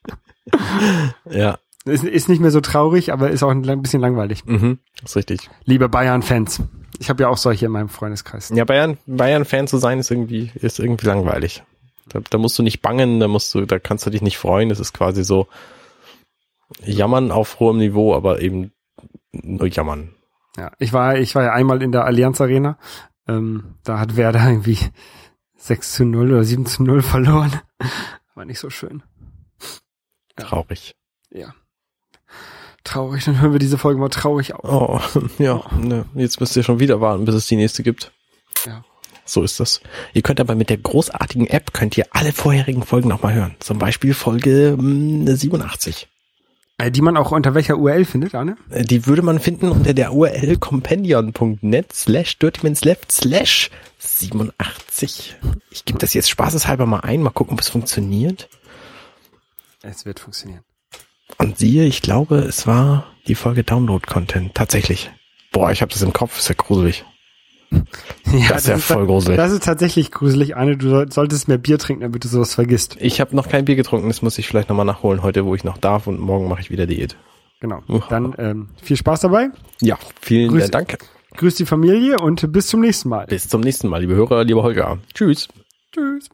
ja. 1.31 1.57
Ist, 1.85 2.05
ist 2.05 2.29
nicht 2.29 2.41
mehr 2.41 2.53
so 2.53 2.61
traurig, 2.61 3.13
aber 3.13 3.31
ist 3.31 3.43
auch 3.43 3.51
ein 3.51 3.83
bisschen 3.83 4.01
langweilig. 4.01 4.45
Mhm, 4.45 4.79
ist 5.03 5.17
richtig. 5.17 5.51
Liebe 5.65 5.89
Bayern-Fans. 5.89 6.63
Ich 6.99 7.09
habe 7.09 7.23
ja 7.23 7.29
auch 7.29 7.37
solche 7.37 7.67
in 7.67 7.73
meinem 7.73 7.89
Freundeskreis. 7.89 8.51
Ja, 8.55 8.65
Bayern, 8.65 8.99
Bayern-Fan 9.07 9.67
zu 9.67 9.79
sein 9.79 9.99
ist 9.99 10.11
irgendwie, 10.11 10.51
ist 10.55 10.79
irgendwie 10.79 11.07
langweilig. 11.07 11.63
Da, 12.09 12.21
da 12.29 12.39
musst 12.39 12.59
du 12.59 12.63
nicht 12.63 12.83
bangen, 12.83 13.21
da 13.21 13.29
musst 13.29 13.55
du, 13.55 13.65
da 13.65 13.79
kannst 13.79 14.07
du 14.07 14.11
dich 14.11 14.23
nicht 14.23 14.39
freuen. 14.39 14.71
Es 14.71 14.81
ist 14.81 14.93
quasi 14.93 15.25
so 15.25 15.49
jammern 16.85 17.31
auf 17.31 17.61
hohem 17.61 17.79
Niveau, 17.79 18.15
aber 18.15 18.41
eben 18.41 18.73
nur 19.33 19.67
jammern. 19.67 20.15
Ja, 20.57 20.73
ich 20.79 20.93
war, 20.93 21.17
ich 21.17 21.35
war 21.35 21.45
ja 21.45 21.53
einmal 21.53 21.83
in 21.83 21.93
der 21.93 22.05
Allianz 22.05 22.41
Arena. 22.41 22.79
Ähm, 23.27 23.77
da 23.85 23.99
hat 23.99 24.17
Werder 24.17 24.47
irgendwie 24.47 24.79
6 25.57 25.93
zu 25.93 26.05
0 26.05 26.33
oder 26.33 26.45
7 26.45 26.67
zu 26.67 26.83
0 26.83 27.03
verloren. 27.03 27.61
War 28.35 28.45
nicht 28.45 28.59
so 28.59 28.71
schön. 28.71 29.03
Traurig. 30.37 30.95
Ja. 31.31 31.55
Traurig, 32.85 33.25
dann 33.27 33.41
hören 33.41 33.53
wir 33.53 33.59
diese 33.59 33.79
Folge 33.79 34.01
mal 34.01 34.09
traurig 34.09 34.55
auf. 34.55 34.65
Oh, 34.65 35.21
ja, 35.39 35.63
ne, 35.79 36.05
jetzt 36.15 36.41
müsst 36.41 36.57
ihr 36.57 36.63
schon 36.63 36.81
wieder 36.81 37.01
warten, 37.01 37.25
bis 37.25 37.35
es 37.35 37.47
die 37.47 37.57
nächste 37.57 37.83
gibt. 37.83 38.13
Ja. 38.67 38.85
So 39.25 39.43
ist 39.43 39.61
das. 39.61 39.81
Ihr 40.15 40.23
könnt 40.23 40.41
aber 40.41 40.55
mit 40.57 40.69
der 40.69 40.79
großartigen 40.79 41.47
App 41.47 41.73
könnt 41.73 41.97
ihr 41.97 42.07
alle 42.11 42.33
vorherigen 42.33 42.83
Folgen 42.83 43.09
nochmal 43.09 43.35
hören. 43.35 43.55
Zum 43.61 43.79
Beispiel 43.79 44.15
Folge 44.15 44.77
mh, 44.79 45.37
87. 45.37 46.09
Äh, 46.79 46.91
die 46.91 47.03
man 47.03 47.17
auch 47.17 47.31
unter 47.31 47.55
welcher 47.55 47.79
URL 47.79 48.05
findet, 48.05 48.35
Arne? 48.35 48.57
Äh, 48.71 48.83
Die 48.85 49.07
würde 49.07 49.23
man 49.23 49.39
finden 49.39 49.69
unter 49.69 49.95
der 49.95 50.13
URL 50.13 50.57
companion.net 50.59 51.93
slash 51.93 52.39
dirtymansleft 52.39 53.13
slash 53.13 53.71
87. 53.99 55.37
Ich 55.71 55.85
gebe 55.85 55.99
das 56.01 56.15
jetzt 56.15 56.29
spaßeshalber 56.29 56.87
mal 56.87 57.01
ein, 57.01 57.23
mal 57.23 57.31
gucken, 57.31 57.55
ob 57.55 57.61
es 57.61 57.69
funktioniert. 57.69 58.49
Es 59.83 60.05
wird 60.05 60.19
funktionieren. 60.19 60.65
Und 61.39 61.59
siehe, 61.59 61.85
ich 61.85 62.03
glaube, 62.03 62.37
es 62.39 62.67
war 62.67 63.07
die 63.27 63.35
Folge 63.35 63.65
Download-Content. 63.65 64.55
Tatsächlich. 64.55 65.11
Boah, 65.53 65.71
ich 65.71 65.83
habe 65.83 65.93
das 65.93 66.03
im 66.03 66.13
Kopf, 66.13 66.39
ist 66.39 66.49
ja 66.49 66.55
gruselig. 66.57 67.05
Ja, 68.31 68.49
Das 68.51 68.63
ist 68.63 68.69
ja 68.69 68.79
voll 68.79 69.07
gruselig. 69.07 69.37
Das 69.39 69.51
ist 69.51 69.65
tatsächlich 69.65 70.11
gruselig, 70.11 70.57
Arne. 70.57 70.77
Du 70.77 70.89
soll- 70.91 71.11
solltest 71.11 71.49
mehr 71.49 71.57
Bier 71.59 71.79
trinken, 71.79 72.03
damit 72.03 72.23
du 72.23 72.29
sowas 72.29 72.55
vergisst. 72.55 72.97
Ich 73.01 73.21
habe 73.21 73.35
noch 73.35 73.49
kein 73.49 73.65
Bier 73.65 73.77
getrunken, 73.77 74.09
das 74.09 74.21
muss 74.23 74.37
ich 74.39 74.47
vielleicht 74.47 74.69
nochmal 74.69 74.85
nachholen 74.87 75.23
heute, 75.23 75.45
wo 75.47 75.55
ich 75.55 75.65
noch 75.65 75.79
darf 75.79 76.07
und 76.07 76.21
morgen 76.21 76.49
mache 76.49 76.61
ich 76.61 76.71
wieder 76.71 76.87
Diät. 76.87 77.17
Genau. 77.61 77.83
Uha. 77.89 78.05
Dann 78.11 78.35
ähm, 78.39 78.69
viel 78.83 78.97
Spaß 78.99 79.21
dabei. 79.21 79.49
Ja, 79.81 79.99
vielen 80.21 80.51
Grüß- 80.53 80.71
Dank. 80.71 80.99
Grüß 81.37 81.55
die 81.55 81.65
Familie 81.67 82.19
und 82.19 82.53
bis 82.53 82.67
zum 82.67 82.81
nächsten 82.81 83.09
Mal. 83.09 83.27
Bis 83.27 83.49
zum 83.49 83.63
nächsten 83.63 83.89
Mal, 83.89 84.03
liebe 84.03 84.15
Hörer, 84.15 84.45
lieber 84.45 84.63
Holger. 84.63 84.99
Tschüss. 85.15 85.49
Tschüss. 85.95 86.29